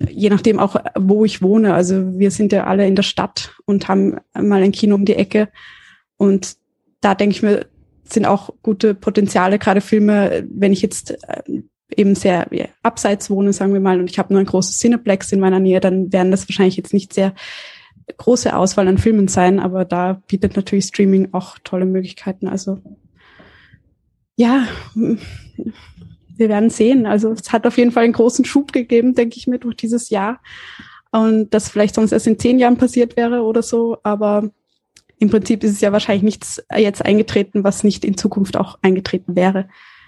je 0.08 0.30
nachdem 0.30 0.60
auch, 0.60 0.76
wo 0.98 1.26
ich 1.26 1.42
wohne. 1.42 1.74
Also 1.74 2.18
wir 2.18 2.32
sind 2.32 2.52
ja 2.52 2.66
alle 2.66 2.88
in 2.88 2.96
der 2.96 3.04
Stadt 3.04 3.56
und 3.66 3.88
haben 3.88 4.18
mal 4.34 4.62
ein 4.62 4.72
Kino 4.72 4.96
um 4.96 5.06
die 5.06 5.16
Ecke. 5.16 5.50
Und 6.18 6.56
da 7.02 7.16
denke 7.16 7.36
ich 7.36 7.44
mir, 7.44 7.66
sind 8.14 8.26
auch 8.26 8.54
gute 8.62 8.94
Potenziale, 8.94 9.60
gerade 9.60 9.82
Filme, 9.82 10.48
wenn 10.50 10.74
ich 10.74 10.82
jetzt 10.82 11.12
äh, 11.12 11.62
eben 11.96 12.16
sehr 12.16 12.48
ja, 12.52 12.66
abseits 12.84 13.30
wohne, 13.30 13.54
sagen 13.54 13.74
wir 13.74 13.80
mal, 13.80 14.00
und 14.00 14.10
ich 14.10 14.20
habe 14.20 14.34
nur 14.34 14.42
ein 14.42 14.46
großes 14.46 14.80
Cineplex 14.80 15.32
in 15.32 15.40
meiner 15.40 15.60
Nähe, 15.60 15.80
dann 15.80 16.12
werden 16.14 16.32
das 16.32 16.48
wahrscheinlich 16.48 16.78
jetzt 16.78 16.94
nicht 16.94 17.14
sehr 17.14 17.34
große 18.18 18.56
Auswahl 18.56 18.88
an 18.88 18.98
Filmen 18.98 19.28
sein, 19.28 19.60
aber 19.60 19.86
da 19.86 20.22
bietet 20.28 20.56
natürlich 20.56 20.86
Streaming 20.86 21.30
auch 21.32 21.58
tolle 21.64 21.86
Möglichkeiten. 21.86 22.48
Also 22.48 22.80
ja, 24.36 24.68
wir 24.96 26.50
werden 26.50 26.70
sehen. 26.70 27.06
Also 27.06 27.32
es 27.32 27.52
hat 27.52 27.68
auf 27.68 27.78
jeden 27.78 27.92
Fall 27.92 28.06
einen 28.06 28.14
großen 28.14 28.46
Schub 28.46 28.72
gegeben, 28.72 29.14
denke 29.14 29.38
ich 29.38 29.48
mir, 29.48 29.60
durch 29.60 29.76
dieses 29.76 30.10
Jahr. 30.10 30.42
Und 31.12 31.54
das 31.54 31.70
vielleicht 31.70 31.96
sonst 31.96 32.12
erst 32.12 32.28
in 32.28 32.40
zehn 32.40 32.60
Jahren 32.60 32.78
passiert 32.78 33.18
wäre 33.18 33.42
oder 33.42 33.62
so. 33.62 33.98
Aber 34.04 34.50
im 35.20 35.30
Prinzip 35.30 35.64
ist 35.64 35.74
es 35.74 35.82
ja 35.82 35.92
wahrscheinlich 35.92 36.24
nichts 36.24 36.64
jetzt 36.76 37.06
eingetreten, 37.06 37.64
was 37.64 37.84
nicht 37.84 38.06
in 38.06 38.18
Zukunft 38.18 38.58
auch 38.58 38.80
eingetreten 38.82 39.36
wäre. 39.36 39.68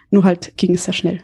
Nur 0.09 0.24
halt 0.24 0.57
ging 0.57 0.74
es 0.74 0.86
sehr 0.86 0.93
schnell. 0.93 1.22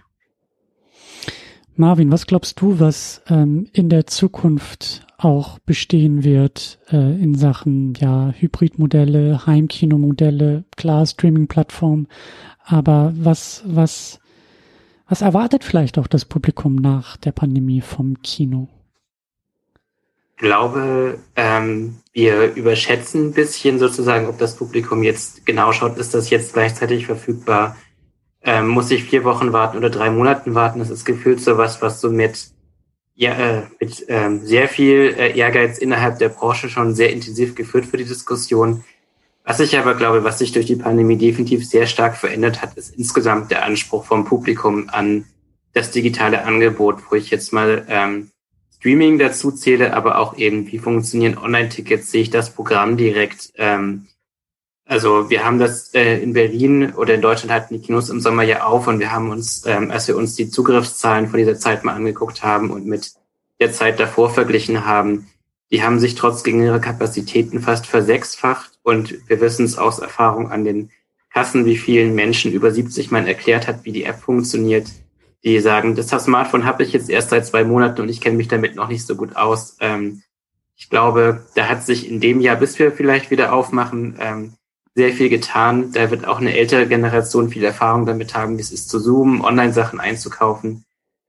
Marvin, 1.75 2.11
was 2.11 2.25
glaubst 2.25 2.59
du, 2.59 2.79
was 2.79 3.21
ähm, 3.29 3.67
in 3.71 3.89
der 3.89 4.07
Zukunft 4.07 5.05
auch 5.17 5.59
bestehen 5.59 6.23
wird 6.23 6.79
äh, 6.91 7.21
in 7.21 7.35
Sachen 7.35 7.93
ja 7.95 8.33
Hybridmodelle, 8.35 9.45
Heimkinomodelle, 9.45 10.65
klar 10.75 11.05
Streaming-Plattform, 11.05 12.07
aber 12.63 13.13
was 13.15 13.63
was 13.65 14.19
was 15.07 15.21
erwartet 15.21 15.63
vielleicht 15.63 15.97
auch 15.97 16.07
das 16.07 16.25
Publikum 16.25 16.75
nach 16.75 17.15
der 17.15 17.31
Pandemie 17.31 17.81
vom 17.81 18.21
Kino? 18.21 18.67
Glaube, 20.37 21.19
ähm, 21.35 21.97
wir 22.13 22.55
überschätzen 22.55 23.27
ein 23.27 23.33
bisschen 23.33 23.79
sozusagen, 23.79 24.27
ob 24.27 24.37
das 24.37 24.55
Publikum 24.55 25.03
jetzt 25.03 25.45
genau 25.45 25.71
schaut, 25.71 25.97
ist 25.97 26.13
das 26.13 26.29
jetzt 26.29 26.53
gleichzeitig 26.53 27.05
verfügbar 27.05 27.75
ähm, 28.47 28.69
muss 28.69 28.91
ich 28.91 29.03
vier 29.03 29.25
Wochen 29.25 29.51
warten 29.51 29.77
oder 29.77 29.89
drei 29.89 30.09
Monaten 30.09 30.55
warten. 30.55 30.79
Das 30.79 30.89
ist 30.89 31.05
gefühlt 31.05 31.41
so 31.41 31.57
was, 31.57 31.81
was 31.81 31.99
so 31.99 32.09
mit, 32.09 32.47
ja, 33.13 33.33
äh, 33.33 33.63
mit 33.79 34.05
ähm, 34.07 34.45
sehr 34.45 34.69
viel 34.69 35.15
äh, 35.17 35.37
Ehrgeiz 35.37 35.77
innerhalb 35.77 36.17
der 36.19 36.29
Branche 36.29 36.69
schon 36.69 36.95
sehr 36.95 37.11
intensiv 37.11 37.55
geführt 37.55 37.85
für 37.85 37.97
die 37.97 38.05
Diskussion. 38.05 38.85
Was 39.43 39.59
ich 39.59 39.77
aber 39.77 39.95
glaube, 39.95 40.23
was 40.23 40.39
sich 40.39 40.53
durch 40.53 40.65
die 40.65 40.77
Pandemie 40.77 41.17
definitiv 41.17 41.67
sehr 41.67 41.87
stark 41.87 42.15
verändert 42.15 42.61
hat, 42.61 42.75
ist 42.75 42.95
insgesamt 42.95 43.51
der 43.51 43.65
Anspruch 43.65 44.05
vom 44.05 44.23
Publikum 44.23 44.89
an 44.89 45.25
das 45.73 45.91
digitale 45.91 46.43
Angebot, 46.43 46.99
wo 47.09 47.15
ich 47.15 47.29
jetzt 47.29 47.51
mal 47.51 47.85
ähm, 47.89 48.31
Streaming 48.87 49.19
dazu 49.19 49.51
zähle, 49.51 49.93
aber 49.93 50.17
auch 50.17 50.37
eben, 50.37 50.71
wie 50.71 50.79
funktionieren 50.79 51.37
Online-Tickets, 51.37 52.09
sehe 52.09 52.21
ich 52.21 52.29
das 52.29 52.51
Programm 52.51 52.95
direkt, 52.95 53.51
ähm, 53.57 54.07
also 54.85 55.29
wir 55.29 55.43
haben 55.43 55.59
das 55.59 55.93
äh, 55.93 56.23
in 56.23 56.31
Berlin 56.31 56.93
oder 56.93 57.15
in 57.15 57.21
Deutschland 57.21 57.51
hatten 57.51 57.73
die 57.73 57.81
Kinos 57.81 58.09
im 58.09 58.21
Sommer 58.21 58.43
ja 58.43 58.63
auf 58.63 58.87
und 58.87 58.99
wir 58.99 59.11
haben 59.11 59.29
uns, 59.29 59.65
ähm, 59.65 59.91
als 59.91 60.07
wir 60.07 60.15
uns 60.15 60.35
die 60.35 60.49
Zugriffszahlen 60.49 61.27
von 61.27 61.37
dieser 61.37 61.59
Zeit 61.59 61.83
mal 61.83 61.95
angeguckt 61.95 62.43
haben 62.43 62.71
und 62.71 62.85
mit 62.85 63.11
der 63.59 63.73
Zeit 63.73 63.99
davor 63.99 64.29
verglichen 64.29 64.85
haben, 64.85 65.27
die 65.69 65.83
haben 65.83 65.99
sich 65.99 66.15
trotz 66.15 66.43
geringerer 66.43 66.79
Kapazitäten 66.79 67.59
fast 67.59 67.87
versechsfacht 67.87 68.79
und 68.83 69.15
wir 69.27 69.41
wissen 69.41 69.65
es 69.65 69.77
aus 69.77 69.99
Erfahrung 69.99 70.49
an 70.49 70.63
den 70.63 70.91
Kassen, 71.33 71.65
wie 71.65 71.75
vielen 71.75 72.15
Menschen 72.15 72.53
über 72.53 72.71
70 72.71 73.11
man 73.11 73.27
erklärt 73.27 73.67
hat, 73.67 73.83
wie 73.83 73.91
die 73.91 74.05
App 74.05 74.21
funktioniert. 74.21 74.87
Die 75.43 75.59
sagen, 75.59 75.95
das 75.95 76.09
Smartphone 76.09 76.65
habe 76.65 76.83
ich 76.83 76.93
jetzt 76.93 77.09
erst 77.09 77.29
seit 77.29 77.45
zwei 77.45 77.63
Monaten 77.63 78.01
und 78.01 78.09
ich 78.09 78.21
kenne 78.21 78.37
mich 78.37 78.47
damit 78.47 78.75
noch 78.75 78.87
nicht 78.87 79.05
so 79.05 79.15
gut 79.15 79.35
aus. 79.35 79.77
Ähm, 79.79 80.23
ich 80.75 80.89
glaube, 80.89 81.45
da 81.55 81.67
hat 81.67 81.85
sich 81.85 82.09
in 82.09 82.19
dem 82.19 82.39
Jahr, 82.39 82.55
bis 82.55 82.77
wir 82.79 82.91
vielleicht 82.91 83.31
wieder 83.31 83.53
aufmachen, 83.53 84.15
ähm, 84.19 84.53
sehr 84.95 85.13
viel 85.13 85.29
getan. 85.29 85.91
Da 85.91 86.09
wird 86.11 86.27
auch 86.27 86.39
eine 86.39 86.57
ältere 86.57 86.87
Generation 86.87 87.49
viel 87.49 87.63
Erfahrung 87.63 88.05
damit 88.05 88.35
haben, 88.35 88.57
wie 88.57 88.61
es 88.61 88.71
ist 88.71 88.89
zu 88.89 88.99
zoomen, 88.99 89.41
Online-Sachen 89.41 89.99
einzukaufen. 89.99 90.85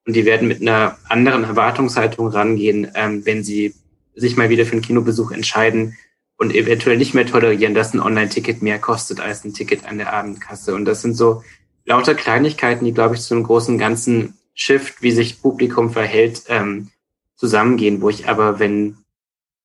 Und 0.07 0.17
die 0.17 0.25
werden 0.25 0.49
mit 0.49 0.63
einer 0.63 0.97
anderen 1.09 1.45
Erwartungshaltung 1.45 2.29
rangehen, 2.29 2.91
ähm, 2.95 3.27
wenn 3.27 3.45
sie 3.45 3.75
sich 4.15 4.37
mal 4.37 4.49
wieder 4.49 4.65
für 4.65 4.73
einen 4.73 4.83
Kinobesuch 4.83 5.33
entscheiden 5.33 5.97
und 6.39 6.55
eventuell 6.55 6.97
nicht 6.97 7.15
mehr 7.15 7.27
tolerieren, 7.27 7.75
dass 7.75 7.93
ein 7.93 8.01
Online-Ticket 8.01 8.63
mehr 8.63 8.79
kostet 8.79 9.21
als 9.21 9.45
ein 9.45 9.53
Ticket 9.53 9.87
an 9.87 9.99
der 9.99 10.13
Abendkasse. 10.13 10.75
Und 10.75 10.85
das 10.87 11.03
sind 11.03 11.15
so 11.15 11.43
lauter 11.89 12.15
Kleinigkeiten, 12.15 12.85
die, 12.85 12.93
glaube 12.93 13.15
ich, 13.15 13.23
zu 13.23 13.35
einem 13.35 13.45
großen 13.45 13.79
ganzen 13.79 14.35
Shift, 14.55 15.03
wie 15.03 15.11
sich 15.11 15.41
Publikum 15.41 15.91
verhält, 15.91 16.43
ähm, 16.49 16.89
zusammengehen, 17.35 18.03
wo 18.03 18.11
ich 18.11 18.29
aber, 18.29 18.59
wenn 18.59 18.99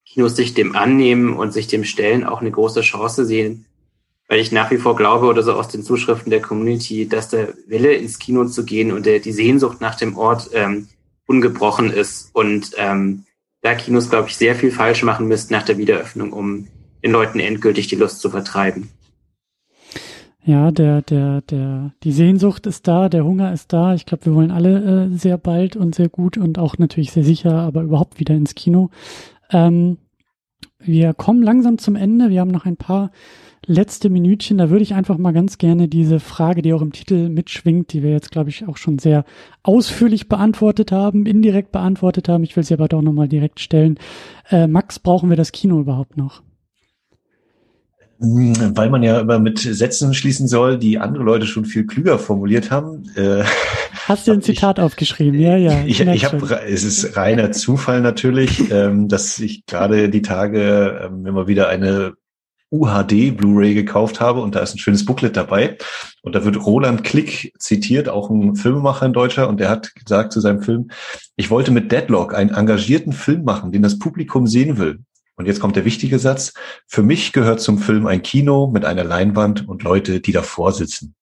Kinos 0.05 0.35
sich 0.35 0.53
dem 0.53 0.75
annehmen 0.75 1.33
und 1.33 1.51
sich 1.51 1.67
dem 1.67 1.83
stellen, 1.83 2.23
auch 2.23 2.39
eine 2.39 2.51
große 2.51 2.81
Chance 2.81 3.25
sehen, 3.25 3.65
weil 4.29 4.39
ich 4.39 4.51
nach 4.51 4.71
wie 4.71 4.77
vor 4.77 4.95
glaube 4.95 5.25
oder 5.25 5.43
so 5.43 5.53
aus 5.53 5.67
den 5.67 5.83
Zuschriften 5.83 6.29
der 6.29 6.41
Community, 6.41 7.07
dass 7.09 7.29
der 7.29 7.53
Wille 7.67 7.93
ins 7.93 8.19
Kino 8.19 8.45
zu 8.45 8.63
gehen 8.63 8.91
und 8.91 9.05
der, 9.05 9.19
die 9.19 9.31
Sehnsucht 9.31 9.81
nach 9.81 9.95
dem 9.95 10.17
Ort 10.17 10.49
ähm, 10.53 10.87
ungebrochen 11.25 11.91
ist 11.91 12.29
und 12.33 12.71
ähm, 12.77 13.25
da 13.61 13.75
Kinos, 13.75 14.09
glaube 14.09 14.29
ich, 14.29 14.37
sehr 14.37 14.55
viel 14.55 14.71
falsch 14.71 15.03
machen 15.03 15.27
müssten 15.27 15.53
nach 15.53 15.63
der 15.63 15.77
Wiederöffnung, 15.77 16.31
um 16.31 16.67
den 17.03 17.11
Leuten 17.11 17.39
endgültig 17.39 17.87
die 17.87 17.95
Lust 17.95 18.19
zu 18.19 18.29
vertreiben. 18.29 18.89
Ja, 20.45 20.71
der, 20.71 21.01
der, 21.01 21.41
der, 21.41 21.93
die 22.03 22.11
Sehnsucht 22.11 22.67
ist 22.67 22.87
da, 22.87 23.07
der 23.07 23.23
Hunger 23.23 23.53
ist 23.53 23.71
da. 23.71 23.93
Ich 23.93 24.05
glaube, 24.05 24.25
wir 24.25 24.35
wollen 24.35 24.51
alle 24.51 25.05
äh, 25.05 25.17
sehr 25.17 25.37
bald 25.37 25.77
und 25.77 25.95
sehr 25.95 26.09
gut 26.09 26.37
und 26.37 26.59
auch 26.59 26.77
natürlich 26.77 27.11
sehr 27.11 27.23
sicher, 27.23 27.53
aber 27.53 27.81
überhaupt 27.81 28.19
wieder 28.19 28.35
ins 28.35 28.53
Kino. 28.53 28.89
Ähm, 29.51 29.97
wir 30.79 31.13
kommen 31.13 31.41
langsam 31.41 31.77
zum 31.77 31.95
Ende. 31.95 32.29
Wir 32.29 32.41
haben 32.41 32.51
noch 32.51 32.65
ein 32.65 32.75
paar 32.75 33.11
letzte 33.65 34.09
Minütchen, 34.09 34.57
da 34.57 34.69
würde 34.69 34.83
ich 34.83 34.93
einfach 34.93 35.17
mal 35.17 35.31
ganz 35.31 35.57
gerne 35.57 35.87
diese 35.87 36.19
Frage, 36.19 36.61
die 36.61 36.73
auch 36.73 36.81
im 36.81 36.91
Titel 36.91 37.29
mitschwingt, 37.29 37.93
die 37.93 38.03
wir 38.03 38.11
jetzt, 38.11 38.31
glaube 38.31 38.49
ich, 38.49 38.67
auch 38.67 38.75
schon 38.75 38.99
sehr 38.99 39.23
ausführlich 39.63 40.27
beantwortet 40.27 40.91
haben, 40.91 41.25
indirekt 41.25 41.71
beantwortet 41.71 42.27
haben. 42.27 42.43
Ich 42.43 42.57
will 42.57 42.63
sie 42.63 42.73
aber 42.73 42.89
doch 42.89 43.01
nochmal 43.01 43.29
direkt 43.29 43.61
stellen. 43.61 43.97
Äh, 44.49 44.67
Max, 44.67 44.99
brauchen 44.99 45.29
wir 45.29 45.37
das 45.37 45.53
Kino 45.53 45.79
überhaupt 45.79 46.17
noch? 46.17 46.41
Weil 48.23 48.89
man 48.89 49.03
ja 49.03 49.19
immer 49.19 49.37
mit 49.37 49.59
Sätzen 49.59 50.13
schließen 50.13 50.47
soll, 50.47 50.77
die 50.77 50.97
andere 50.97 51.23
Leute 51.23 51.45
schon 51.45 51.65
viel 51.65 51.85
klüger 51.85 52.17
formuliert 52.17 52.71
haben. 52.71 53.03
Äh, 53.15 53.43
Hast 54.07 54.27
du 54.27 54.31
ein 54.31 54.41
Zitat 54.41 54.77
ich, 54.77 54.83
aufgeschrieben? 54.83 55.39
Ja, 55.39 55.57
ja. 55.57 55.83
Ich, 55.85 55.99
ich 55.99 56.25
habe, 56.25 56.61
es 56.65 56.83
ist 56.83 57.17
reiner 57.17 57.51
Zufall 57.51 58.01
natürlich, 58.01 58.71
ähm, 58.71 59.09
dass 59.09 59.39
ich 59.39 59.65
gerade 59.65 60.09
die 60.09 60.21
Tage 60.21 61.01
ähm, 61.05 61.25
immer 61.25 61.47
wieder 61.47 61.67
eine 61.67 62.13
UHD 62.73 63.37
Blu-ray 63.37 63.75
gekauft 63.75 64.19
habe 64.19 64.41
und 64.41 64.55
da 64.55 64.59
ist 64.59 64.73
ein 64.73 64.79
schönes 64.79 65.05
Booklet 65.05 65.37
dabei. 65.37 65.77
Und 66.23 66.33
da 66.33 66.43
wird 66.43 66.65
Roland 66.65 67.03
Klick 67.03 67.53
zitiert, 67.59 68.09
auch 68.09 68.29
ein 68.29 68.55
Filmemacher 68.55 69.05
in 69.05 69.13
Deutscher, 69.13 69.47
und 69.47 69.59
der 69.59 69.69
hat 69.69 69.93
gesagt 69.95 70.33
zu 70.33 70.39
seinem 70.39 70.61
Film, 70.61 70.89
ich 71.35 71.51
wollte 71.51 71.71
mit 71.71 71.91
Deadlock 71.91 72.33
einen 72.33 72.49
engagierten 72.49 73.13
Film 73.13 73.43
machen, 73.43 73.71
den 73.71 73.83
das 73.83 73.99
Publikum 73.99 74.47
sehen 74.47 74.77
will. 74.77 74.99
Und 75.35 75.47
jetzt 75.47 75.59
kommt 75.59 75.75
der 75.75 75.85
wichtige 75.85 76.19
Satz. 76.19 76.53
Für 76.87 77.01
mich 77.01 77.33
gehört 77.33 77.59
zum 77.59 77.79
Film 77.79 78.05
ein 78.05 78.21
Kino 78.21 78.67
mit 78.67 78.85
einer 78.85 79.03
Leinwand 79.03 79.67
und 79.67 79.83
Leute, 79.83 80.19
die 80.19 80.31
davor 80.31 80.71
sitzen. 80.71 81.15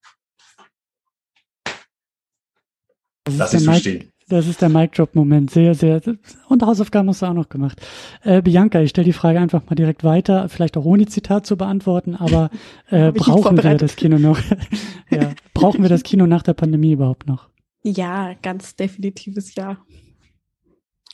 Lass 3.28 3.54
ich 3.54 3.60
so 3.60 3.72
stehen. 3.72 4.12
Das 4.28 4.46
ist 4.46 4.62
der 4.62 4.68
Mic-Drop-Moment. 4.68 5.50
Sehr, 5.50 5.74
sehr. 5.74 6.00
Und 6.48 6.62
Hausaufgaben 6.62 7.08
hast 7.08 7.22
du 7.22 7.26
auch 7.26 7.34
noch 7.34 7.48
gemacht. 7.48 7.80
Äh, 8.22 8.40
Bianca, 8.40 8.80
ich 8.80 8.90
stelle 8.90 9.04
die 9.04 9.12
Frage 9.12 9.38
einfach 9.38 9.62
mal 9.68 9.74
direkt 9.74 10.04
weiter, 10.04 10.48
vielleicht 10.48 10.76
auch 10.76 10.84
ohne 10.84 11.06
Zitat 11.06 11.44
zu 11.44 11.56
beantworten, 11.56 12.14
aber 12.14 12.50
äh, 12.88 13.12
brauchen 13.12 13.62
wir 13.62 13.76
das 13.76 13.96
Kino 13.96 14.18
noch? 14.18 14.38
ja, 15.10 15.32
brauchen 15.52 15.82
wir 15.82 15.90
das 15.90 16.02
Kino 16.02 16.26
nach 16.26 16.42
der 16.42 16.54
Pandemie 16.54 16.92
überhaupt 16.92 17.26
noch? 17.26 17.50
Ja, 17.82 18.34
ganz 18.40 18.76
definitives 18.76 19.54
Ja. 19.54 19.78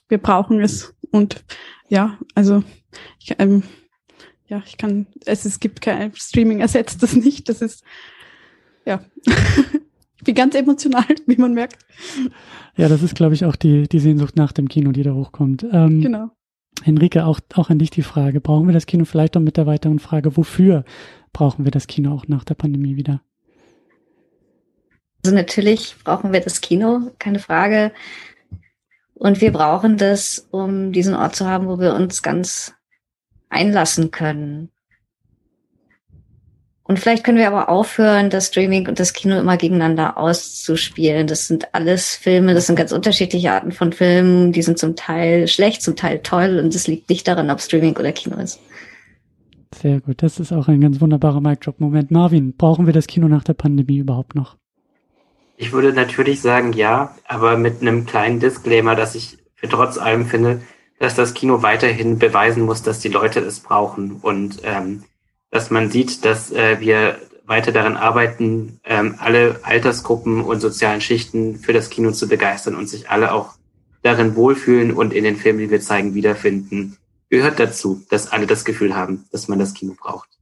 Wir 0.09 0.18
brauchen 0.18 0.61
es. 0.61 0.94
Und 1.11 1.44
ja, 1.88 2.18
also 2.34 2.62
ich, 3.20 3.34
ähm, 3.38 3.62
ja, 4.46 4.62
ich 4.66 4.78
kann, 4.78 5.07
es, 5.26 5.44
es 5.44 5.61
gibt 5.61 5.80
kein 5.80 6.14
Streaming 6.14 6.61
ersetzt 6.61 7.03
das 7.03 7.14
nicht. 7.14 7.49
Das 7.49 7.62
ist 7.62 7.84
ja. 8.88 9.01
ich 10.16 10.24
bin 10.24 10.34
ganz 10.34 10.55
emotional, 10.55 11.05
wie 11.26 11.36
man 11.36 11.53
merkt. 11.53 11.84
Ja, 12.76 12.88
das 12.88 13.03
ist, 13.03 13.14
glaube 13.14 13.34
ich, 13.34 13.44
auch 13.44 13.57
die, 13.57 13.88
die 13.88 14.01
Sehnsucht 14.01 14.36
nach 14.36 14.53
dem 14.53 14.68
Kino, 14.68 14.92
die 14.92 15.03
da 15.03 15.12
hochkommt. 15.12 15.66
Ähm, 15.70 16.01
genau. 16.01 16.30
Henrike, 16.82 17.24
auch, 17.24 17.40
auch 17.55 17.70
an 17.70 17.78
dich 17.78 17.90
die 17.90 18.03
Frage. 18.03 18.40
Brauchen 18.40 18.66
wir 18.66 18.72
das 18.72 18.86
Kino 18.86 19.05
vielleicht 19.05 19.36
auch 19.36 19.40
mit 19.40 19.57
der 19.57 19.66
weiteren 19.66 19.99
Frage, 19.99 20.36
wofür 20.36 20.84
brauchen 21.32 21.64
wir 21.64 21.70
das 21.70 21.86
Kino 21.86 22.14
auch 22.14 22.28
nach 22.28 22.44
der 22.44 22.55
Pandemie 22.55 22.96
wieder? 22.96 23.20
Also 25.24 25.34
natürlich 25.34 25.96
brauchen 26.05 26.32
wir 26.32 26.40
das 26.40 26.61
Kino, 26.61 27.11
keine 27.18 27.40
Frage. 27.40 27.92
Und 29.14 29.40
wir 29.40 29.53
brauchen 29.53 29.99
das, 29.99 30.46
um 30.51 30.92
diesen 30.92 31.14
Ort 31.14 31.34
zu 31.34 31.46
haben, 31.46 31.66
wo 31.66 31.80
wir 31.80 31.94
uns 31.94 32.22
ganz 32.22 32.74
einlassen 33.51 34.11
können. 34.11 34.70
Und 36.88 36.99
vielleicht 36.99 37.22
können 37.22 37.36
wir 37.36 37.49
aber 37.49 37.68
aufhören, 37.68 38.30
das 38.30 38.46
Streaming 38.46 38.88
und 38.88 38.99
das 38.99 39.12
Kino 39.12 39.38
immer 39.38 39.59
gegeneinander 39.59 40.16
auszuspielen. 40.16 41.26
Das 41.26 41.46
sind 41.46 41.74
alles 41.74 42.16
Filme, 42.16 42.55
das 42.55 42.66
sind 42.66 42.76
ganz 42.76 42.92
unterschiedliche 42.92 43.53
Arten 43.53 43.72
von 43.72 43.92
Filmen. 43.92 44.53
Die 44.53 44.62
sind 44.62 44.78
zum 44.78 44.96
Teil 44.96 45.49
schlecht, 45.49 45.82
zum 45.82 45.96
Teil 45.96 46.20
toll 46.20 46.59
und 46.59 46.74
es 46.74 46.86
liegt 46.86 47.11
nicht 47.11 47.28
daran, 47.28 47.51
ob 47.51 47.61
Streaming 47.61 47.94
oder 47.99 48.12
Kino 48.12 48.38
ist. 48.38 48.59
Sehr 49.74 50.01
gut, 50.01 50.22
das 50.22 50.40
ist 50.40 50.51
auch 50.51 50.66
ein 50.68 50.80
ganz 50.80 50.99
wunderbarer 50.99 51.42
Mic-Drop-Moment. 51.42 52.11
Marvin, 52.11 52.57
brauchen 52.57 52.86
wir 52.86 52.94
das 52.94 53.07
Kino 53.07 53.28
nach 53.28 53.44
der 53.44 53.53
Pandemie 53.53 53.99
überhaupt 53.99 54.34
noch? 54.34 54.57
Ich 55.59 55.72
würde 55.72 55.92
natürlich 55.92 56.40
sagen 56.40 56.72
ja, 56.72 57.14
aber 57.26 57.59
mit 57.59 57.82
einem 57.82 58.07
kleinen 58.07 58.40
Disclaimer, 58.40 58.94
dass 58.94 59.14
ich 59.14 59.36
für 59.57 59.68
trotz 59.68 59.99
allem 59.99 60.24
finde, 60.24 60.62
dass 60.99 61.14
das 61.14 61.34
Kino 61.34 61.62
weiterhin 61.62 62.18
beweisen 62.18 62.64
muss, 62.64 62.82
dass 62.82 63.01
die 63.01 63.09
Leute 63.09 63.40
es 63.40 63.61
brauchen 63.61 64.18
und 64.22 64.61
ähm, 64.64 65.05
dass 65.51 65.70
man 65.70 65.90
sieht, 65.90 66.24
dass 66.24 66.51
äh, 66.51 66.80
wir 66.80 67.18
weiter 67.46 67.72
daran 67.72 67.96
arbeiten, 67.96 68.80
ähm, 68.84 69.14
alle 69.18 69.61
Altersgruppen 69.62 70.42
und 70.42 70.61
sozialen 70.61 71.01
Schichten 71.01 71.59
für 71.59 71.72
das 71.72 71.88
Kino 71.88 72.12
zu 72.12 72.28
begeistern 72.28 72.74
und 72.74 72.88
sich 72.88 73.09
alle 73.09 73.32
auch 73.32 73.55
darin 74.03 74.36
wohlfühlen 74.36 74.92
und 74.92 75.12
in 75.12 75.24
den 75.24 75.36
Filmen, 75.36 75.59
die 75.61 75.70
wir 75.70 75.80
zeigen, 75.80 76.14
wiederfinden. 76.14 76.99
Gehört 77.30 77.59
dazu, 77.59 78.05
dass 78.11 78.30
alle 78.30 78.46
das 78.46 78.64
Gefühl 78.64 78.94
haben, 78.94 79.24
dass 79.32 79.49
man 79.49 79.59
das 79.59 79.74
Kino 79.74 79.94
braucht. 79.99 80.38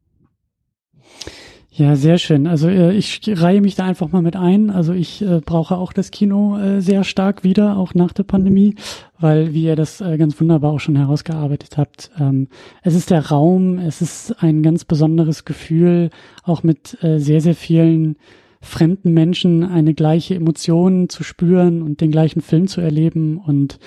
Ja, 1.78 1.94
sehr 1.94 2.16
schön. 2.16 2.46
Also 2.46 2.70
äh, 2.70 2.94
ich 2.94 3.20
reihe 3.26 3.60
mich 3.60 3.74
da 3.74 3.84
einfach 3.84 4.10
mal 4.10 4.22
mit 4.22 4.34
ein. 4.34 4.70
Also 4.70 4.94
ich 4.94 5.20
äh, 5.20 5.42
brauche 5.44 5.76
auch 5.76 5.92
das 5.92 6.10
Kino 6.10 6.56
äh, 6.56 6.80
sehr 6.80 7.04
stark 7.04 7.44
wieder, 7.44 7.76
auch 7.76 7.92
nach 7.92 8.14
der 8.14 8.22
Pandemie, 8.22 8.76
weil, 9.18 9.52
wie 9.52 9.64
ihr 9.64 9.76
das 9.76 9.98
ganz 9.98 10.40
wunderbar 10.40 10.72
auch 10.72 10.80
schon 10.80 10.96
herausgearbeitet 10.96 11.76
habt, 11.76 12.10
ähm, 12.18 12.48
es 12.82 12.94
ist 12.94 13.10
der 13.10 13.26
Raum, 13.26 13.78
es 13.78 14.00
ist 14.00 14.42
ein 14.42 14.62
ganz 14.62 14.86
besonderes 14.86 15.44
Gefühl, 15.44 16.08
auch 16.44 16.62
mit 16.62 16.96
sehr, 17.00 17.40
sehr 17.42 17.54
vielen 17.54 18.16
fremden 18.62 19.12
Menschen 19.12 19.62
eine 19.62 19.92
gleiche 19.92 20.34
Emotion 20.34 21.10
zu 21.10 21.24
spüren 21.24 21.82
und 21.82 22.00
den 22.00 22.10
gleichen 22.10 22.40
Film 22.40 22.68
zu 22.68 22.80
erleben 22.80 23.38
und 23.38 23.78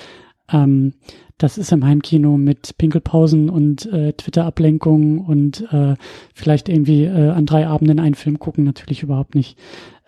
ähm, 0.51 0.93
das 1.37 1.57
ist 1.57 1.71
im 1.71 1.85
Heimkino 1.85 2.37
mit 2.37 2.77
Pinkelpausen 2.77 3.49
und 3.49 3.85
äh, 3.93 4.11
Twitter-Ablenkungen 4.13 5.19
und 5.19 5.71
äh, 5.71 5.95
vielleicht 6.35 6.67
irgendwie 6.67 7.05
äh, 7.05 7.29
an 7.29 7.45
drei 7.45 7.65
Abenden 7.65 7.99
einen 7.99 8.15
Film 8.15 8.39
gucken 8.39 8.65
natürlich 8.65 9.03
überhaupt 9.03 9.35
nicht 9.35 9.57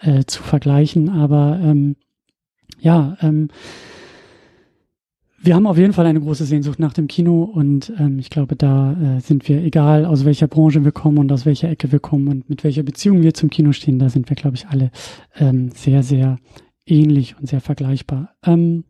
äh, 0.02 0.26
zu 0.26 0.44
vergleichen. 0.44 1.10
Aber 1.10 1.60
ähm, 1.64 1.96
ja, 2.82 3.18
ähm, 3.22 3.48
wir 5.44 5.56
haben 5.56 5.68
auf 5.68 5.78
jeden 5.78 5.94
Fall 5.94 6.06
eine 6.06 6.20
große 6.20 6.46
Sehnsucht 6.46 6.80
nach 6.80 6.94
dem 6.94 7.08
Kino 7.08 7.44
und 7.44 7.92
ähm, 7.98 8.20
ich 8.20 8.30
glaube, 8.30 8.56
da 8.56 8.94
äh, 8.94 9.20
sind 9.22 9.48
wir, 9.48 9.64
egal 9.64 10.06
aus 10.06 10.26
welcher 10.26 10.48
Branche 10.48 10.84
wir 10.84 10.92
kommen 10.92 11.18
und 11.18 11.32
aus 11.32 11.46
welcher 11.46 11.70
Ecke 11.70 11.92
wir 11.92 12.00
kommen 12.00 12.28
und 12.28 12.50
mit 12.50 12.64
welcher 12.64 12.84
Beziehung 12.84 13.22
wir 13.22 13.34
zum 13.34 13.50
Kino 13.50 13.72
stehen, 13.72 13.98
da 14.00 14.10
sind 14.10 14.30
wir, 14.30 14.36
glaube 14.36 14.58
ich, 14.58 14.68
alle 14.68 14.92
ähm, 15.40 15.70
sehr, 15.74 16.04
sehr 16.04 16.38
ähnlich 16.86 17.40
und 17.40 17.48
sehr 17.48 17.62
vergleichbar. 17.62 18.36
Ähm, 18.46 18.84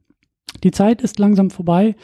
die 0.63 0.71
Zeit 0.71 1.01
ist 1.01 1.19
langsam 1.19 1.49
vorbei. 1.49 1.95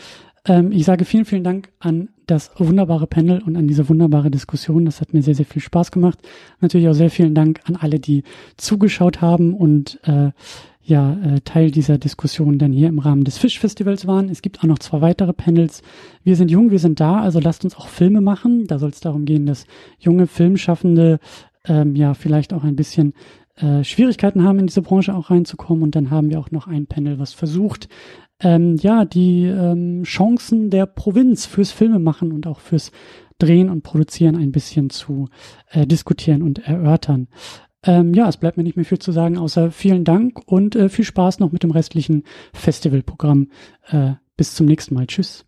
Ähm, 0.45 0.71
ich 0.71 0.85
sage 0.85 1.05
vielen, 1.05 1.25
vielen 1.25 1.43
Dank 1.43 1.69
an 1.79 2.09
das 2.25 2.51
wunderbare 2.57 3.07
Panel 3.07 3.41
und 3.41 3.55
an 3.55 3.67
diese 3.67 3.87
wunderbare 3.87 4.29
Diskussion. 4.29 4.85
Das 4.85 5.01
hat 5.01 5.13
mir 5.13 5.21
sehr, 5.21 5.35
sehr 5.35 5.45
viel 5.45 5.61
Spaß 5.61 5.91
gemacht. 5.91 6.19
Natürlich 6.59 6.87
auch 6.89 6.93
sehr 6.93 7.09
vielen 7.09 7.35
Dank 7.35 7.61
an 7.65 7.75
alle, 7.75 7.99
die 7.99 8.23
zugeschaut 8.57 9.21
haben 9.21 9.53
und 9.53 9.99
äh, 10.03 10.31
ja, 10.83 11.17
äh, 11.21 11.41
Teil 11.41 11.69
dieser 11.69 11.97
Diskussion 11.97 12.59
dann 12.59 12.71
hier 12.71 12.87
im 12.87 12.99
Rahmen 12.99 13.25
des 13.25 13.37
Fischfestivals 13.37 14.07
waren. 14.07 14.29
Es 14.29 14.41
gibt 14.41 14.59
auch 14.59 14.63
noch 14.63 14.79
zwei 14.79 15.01
weitere 15.01 15.33
Panels. 15.33 15.81
Wir 16.23 16.37
sind 16.37 16.49
jung, 16.49 16.71
wir 16.71 16.79
sind 16.79 17.01
da, 17.01 17.19
also 17.19 17.39
lasst 17.39 17.65
uns 17.65 17.75
auch 17.75 17.89
Filme 17.89 18.21
machen. 18.21 18.67
Da 18.67 18.79
soll 18.79 18.91
es 18.91 19.01
darum 19.01 19.25
gehen, 19.25 19.45
dass 19.45 19.65
junge 19.99 20.27
Filmschaffende 20.27 21.19
ähm, 21.65 21.95
ja 21.97 22.13
vielleicht 22.13 22.53
auch 22.53 22.63
ein 22.63 22.77
bisschen 22.77 23.13
äh, 23.57 23.83
Schwierigkeiten 23.83 24.43
haben, 24.43 24.59
in 24.59 24.67
diese 24.67 24.81
Branche 24.81 25.13
auch 25.13 25.29
reinzukommen. 25.29 25.83
Und 25.83 25.95
dann 25.95 26.09
haben 26.09 26.29
wir 26.29 26.39
auch 26.39 26.51
noch 26.51 26.67
ein 26.67 26.87
Panel, 26.87 27.19
was 27.19 27.33
versucht, 27.33 27.89
ähm, 28.41 28.75
ja, 28.77 29.05
die 29.05 29.45
ähm, 29.45 30.03
Chancen 30.03 30.69
der 30.69 30.85
Provinz 30.85 31.45
fürs 31.45 31.71
Filmemachen 31.71 32.31
und 32.31 32.47
auch 32.47 32.59
fürs 32.59 32.91
Drehen 33.39 33.69
und 33.69 33.83
Produzieren 33.83 34.35
ein 34.35 34.51
bisschen 34.51 34.89
zu 34.89 35.29
äh, 35.69 35.85
diskutieren 35.85 36.41
und 36.41 36.59
erörtern. 36.59 37.27
Ähm, 37.83 38.13
ja, 38.13 38.27
es 38.27 38.37
bleibt 38.37 38.57
mir 38.57 38.63
nicht 38.63 38.75
mehr 38.75 38.85
viel 38.85 38.99
zu 38.99 39.11
sagen, 39.11 39.37
außer 39.37 39.71
vielen 39.71 40.03
Dank 40.03 40.41
und 40.45 40.75
äh, 40.75 40.89
viel 40.89 41.05
Spaß 41.05 41.39
noch 41.39 41.51
mit 41.51 41.63
dem 41.63 41.71
restlichen 41.71 42.23
Festivalprogramm. 42.53 43.49
Äh, 43.89 44.13
bis 44.35 44.55
zum 44.55 44.65
nächsten 44.65 44.93
Mal. 44.93 45.07
Tschüss. 45.07 45.46